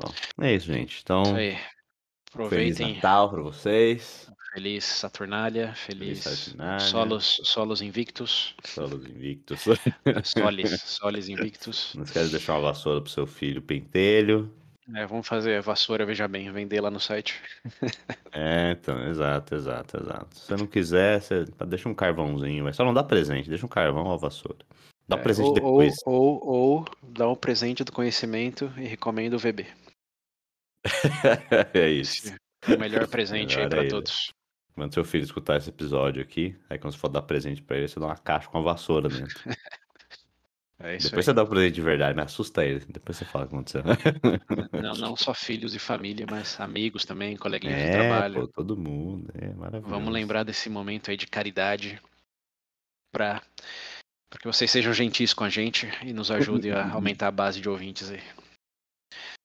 Bom, 0.00 0.12
é 0.42 0.54
isso, 0.54 0.66
gente. 0.66 1.00
Então, 1.02 1.22
Isso 1.22 1.34
aí. 1.34 1.50
feliz 1.56 1.66
Aproveitem. 2.32 2.94
Natal 2.94 3.30
pra 3.30 3.42
vocês. 3.42 4.30
Feliz 4.56 4.84
Saturnália, 4.86 5.74
feliz, 5.74 6.20
Saturnália. 6.20 6.80
Solos, 6.80 7.40
solos 7.44 7.82
Invictus, 7.82 8.54
Solos 8.64 9.04
invictos. 9.06 9.60
Solis, 10.24 10.80
Solis 10.80 11.28
Invictus. 11.28 11.92
Não 11.94 12.04
esquece 12.04 12.24
de 12.24 12.30
deixar 12.30 12.54
uma 12.54 12.62
vassoura 12.62 13.02
pro 13.02 13.10
seu 13.10 13.26
filho 13.26 13.60
pentelho. 13.60 14.50
É, 14.94 15.06
vamos 15.06 15.28
fazer 15.28 15.58
a 15.58 15.60
vassoura, 15.60 16.06
veja 16.06 16.26
bem, 16.26 16.50
vender 16.50 16.80
lá 16.80 16.90
no 16.90 16.98
site. 16.98 17.38
É, 18.32 18.72
então, 18.72 19.06
exato, 19.08 19.54
exato, 19.54 19.96
exato. 19.98 20.38
Se 20.38 20.46
você 20.46 20.56
não 20.56 20.66
quiser, 20.66 21.20
você 21.22 21.44
deixa 21.66 21.88
um 21.88 21.94
carvãozinho, 21.94 22.64
mas 22.64 22.76
só 22.76 22.84
não 22.84 22.92
dá 22.92 23.02
presente, 23.02 23.48
deixa 23.48 23.64
um 23.64 23.68
carvão 23.68 24.04
ou 24.04 24.18
vassoura. 24.18 24.58
Dá 25.08 25.16
É, 25.16 25.22
presente 25.22 25.48
ou, 25.48 25.54
depois. 25.54 25.94
Ou, 26.06 26.14
ou, 26.14 26.46
ou 26.46 26.84
dá 27.02 27.28
um 27.28 27.34
presente 27.34 27.82
do 27.84 27.92
conhecimento 27.92 28.70
e 28.76 28.86
recomenda 28.86 29.36
o 29.36 29.38
VB. 29.38 29.66
é 31.74 31.88
isso. 31.90 32.34
É 32.68 32.74
o 32.74 32.78
melhor 32.78 33.06
presente 33.06 33.52
aí 33.52 33.64
Melhor 33.64 33.70
pra 33.70 33.80
ainda. 33.80 33.94
todos. 33.94 34.35
Quando 34.76 34.92
seu 34.92 35.04
filho 35.04 35.24
escutar 35.24 35.56
esse 35.56 35.70
episódio 35.70 36.22
aqui, 36.22 36.54
aí 36.68 36.78
quando 36.78 36.92
você 36.92 36.98
for 36.98 37.08
dar 37.08 37.22
presente 37.22 37.62
pra 37.62 37.78
ele, 37.78 37.88
você 37.88 37.98
dá 37.98 38.06
uma 38.06 38.16
caixa 38.16 38.46
com 38.48 38.58
uma 38.58 38.64
vassoura 38.64 39.08
dentro. 39.08 39.34
É 40.78 40.98
Depois 40.98 41.14
aí. 41.14 41.22
você 41.22 41.32
dá 41.32 41.42
o 41.42 41.46
presente 41.48 41.74
de 41.76 41.80
verdade, 41.80 42.14
né? 42.14 42.24
Assusta 42.24 42.62
ele. 42.62 42.84
Depois 42.86 43.16
você 43.16 43.24
fala 43.24 43.46
o 43.46 43.48
que 43.48 43.54
aconteceu. 43.54 43.82
Não, 44.82 44.92
não 44.92 45.16
só 45.16 45.32
filhos 45.32 45.74
e 45.74 45.78
família, 45.78 46.26
mas 46.30 46.60
amigos 46.60 47.06
também, 47.06 47.34
coleguinhas 47.34 47.78
de 47.78 47.84
É, 47.86 47.92
trabalho. 47.92 48.34
pô, 48.42 48.48
todo 48.48 48.76
mundo. 48.76 49.32
É 49.40 49.54
maravilhoso. 49.54 49.88
Vamos 49.88 50.12
lembrar 50.12 50.42
desse 50.42 50.68
momento 50.68 51.10
aí 51.10 51.16
de 51.16 51.26
caridade 51.26 51.98
para 53.10 53.40
que 54.38 54.46
vocês 54.46 54.70
sejam 54.70 54.92
gentis 54.92 55.32
com 55.32 55.44
a 55.44 55.48
gente 55.48 55.88
e 56.04 56.12
nos 56.12 56.30
ajudem 56.30 56.72
a 56.72 56.92
aumentar 56.92 57.28
a 57.28 57.32
base 57.32 57.58
de 57.58 57.70
ouvintes 57.70 58.10
aí. 58.10 58.22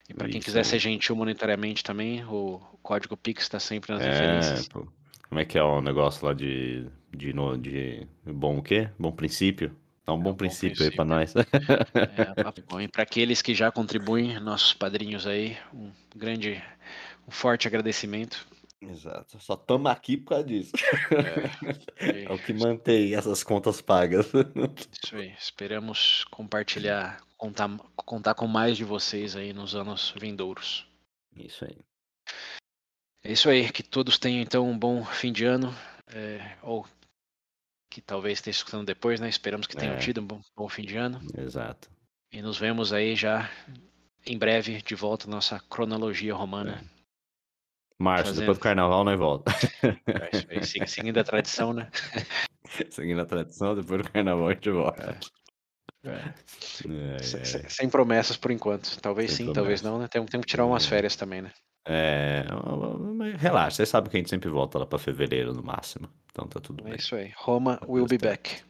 E 0.09 0.13
para 0.13 0.27
quem 0.27 0.41
quiser 0.41 0.65
ser 0.65 0.79
gentil 0.79 1.15
monetariamente 1.15 1.81
também, 1.81 2.25
o 2.25 2.59
código 2.83 3.15
Pix 3.15 3.43
está 3.43 3.57
sempre 3.57 3.93
nas 3.93 4.01
É, 4.01 4.09
referências. 4.11 4.67
pô. 4.67 4.85
Como 5.31 5.39
é 5.39 5.45
que 5.45 5.57
é 5.57 5.63
o 5.63 5.79
negócio 5.79 6.25
lá 6.27 6.33
de, 6.33 6.85
de, 7.09 7.31
no- 7.31 7.57
de 7.57 8.05
bom 8.25 8.57
o 8.57 8.61
quê? 8.61 8.89
Bom 8.99 9.13
princípio? 9.13 9.73
Dá 10.05 10.11
um 10.13 10.17
bom, 10.17 10.31
bom 10.31 10.35
princípio, 10.35 10.83
aí 10.83 10.91
pra 10.91 11.05
princípio. 11.05 11.05
nós. 11.05 11.33
É, 12.35 12.35
papo 12.43 12.61
bom. 12.67 12.81
E 12.81 12.89
para 12.89 13.03
aqueles 13.03 13.41
que 13.41 13.55
já 13.55 13.71
contribuem, 13.71 14.37
nossos 14.41 14.73
padrinhos 14.73 15.25
aí, 15.25 15.57
um 15.73 15.89
grande, 16.13 16.61
um 17.25 17.31
forte 17.31 17.65
agradecimento. 17.65 18.45
Exato. 18.81 19.39
Só 19.39 19.53
estamos 19.53 19.89
aqui 19.89 20.17
por 20.17 20.31
causa 20.31 20.43
disso. 20.43 20.73
E 22.01 22.25
É 22.27 22.33
o 22.33 22.37
que 22.37 22.51
mantém 22.51 23.15
essas 23.15 23.41
contas 23.41 23.79
pagas. 23.79 24.29
Isso 25.01 25.15
aí. 25.15 25.33
Esperamos 25.39 26.25
compartilhar, 26.25 27.21
contar, 27.37 27.69
contar 27.95 28.33
com 28.33 28.47
mais 28.47 28.75
de 28.75 28.83
vocês 28.83 29.33
aí 29.37 29.53
nos 29.53 29.75
anos 29.75 30.13
vindouros. 30.19 30.85
Isso 31.37 31.63
aí. 31.63 31.77
É 33.23 33.31
isso 33.31 33.49
aí, 33.49 33.71
que 33.71 33.83
todos 33.83 34.17
tenham 34.17 34.41
então 34.41 34.67
um 34.69 34.77
bom 34.77 35.03
fim 35.05 35.31
de 35.31 35.45
ano, 35.45 35.73
é, 36.07 36.55
ou 36.63 36.85
que 37.89 38.01
talvez 38.01 38.39
esteja 38.39 38.57
escutando 38.57 38.85
depois, 38.85 39.19
né? 39.19 39.29
Esperamos 39.29 39.67
que 39.67 39.75
tenham 39.75 39.95
É. 39.95 39.97
tido 39.99 40.21
um 40.21 40.25
bom, 40.25 40.41
bom 40.55 40.67
fim 40.69 40.83
de 40.83 40.97
ano. 40.97 41.21
Exato. 41.37 41.89
E 42.31 42.41
nos 42.41 42.57
vemos 42.57 42.93
aí 42.93 43.15
já 43.15 43.49
em 44.25 44.37
breve 44.37 44.81
de 44.81 44.95
volta 44.95 45.27
à 45.27 45.29
nossa 45.29 45.59
cronologia 45.59 46.33
romana. 46.33 46.81
Março, 47.99 48.25
Fazendo. 48.29 48.39
depois 48.41 48.57
do 48.57 48.61
carnaval, 48.61 49.03
nós 49.03 49.19
volta. 49.19 49.51
É 50.07 50.35
isso 50.37 50.47
aí, 50.49 50.65
sig- 50.65 50.87
seguindo 50.89 51.19
a 51.19 51.23
tradição, 51.23 51.73
né? 51.73 51.91
Seguindo 52.89 53.21
a 53.21 53.25
tradição, 53.25 53.75
depois 53.75 54.01
do 54.01 54.11
carnaval 54.11 54.47
a 54.47 54.53
gente 54.53 54.69
volta. 54.71 55.19
É. 56.03 56.09
É, 56.09 56.33
Se- 57.19 57.37
é. 57.37 57.43
se- 57.45 57.65
Sem 57.69 57.89
promessas 57.89 58.35
por 58.37 58.49
enquanto. 58.51 58.99
Talvez 59.01 59.31
Sem 59.33 59.47
sim, 59.47 59.53
talvez 59.53 59.81
não, 59.81 59.99
né? 59.99 60.07
Temos, 60.07 60.29
temos 60.31 60.45
que 60.45 60.49
tirar 60.51 60.65
umas 60.65 60.85
É. 60.85 60.89
férias 60.89 61.15
também, 61.15 61.41
né? 61.41 61.51
É, 61.87 62.43
relaxa, 63.37 63.77
você 63.77 63.85
sabe 63.87 64.07
que 64.09 64.15
a 64.17 64.19
gente 64.19 64.29
sempre 64.29 64.49
volta 64.49 64.77
lá 64.77 64.85
pra 64.85 64.99
fevereiro 64.99 65.53
no 65.53 65.63
máximo. 65.63 66.07
Então 66.31 66.47
tá 66.47 66.59
tudo 66.59 66.81
É 66.85 66.89
bem. 66.91 66.95
isso 66.99 67.15
aí. 67.15 67.31
Roma 67.35 67.79
will 67.87 68.05
be 68.07 68.17
back. 68.17 68.61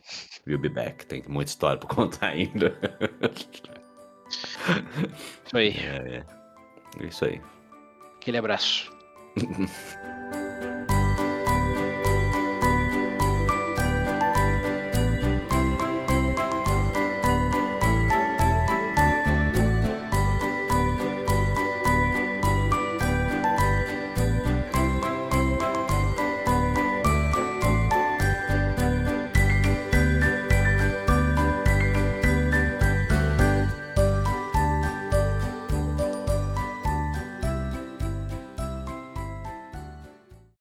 We'll 0.48 0.60
be 0.60 0.70
back. 0.70 1.06
Tem 1.06 1.22
muita 1.28 1.52
história 1.52 1.78
pra 1.78 1.90
contar 1.94 2.28
ainda. 2.30 2.74
Isso 5.46 5.58
aí. 5.58 5.70
É, 5.78 6.24
é. 7.02 7.06
Isso 7.08 7.26
aí. 7.26 7.42
Aquele 8.18 8.38
abraço. 8.38 8.92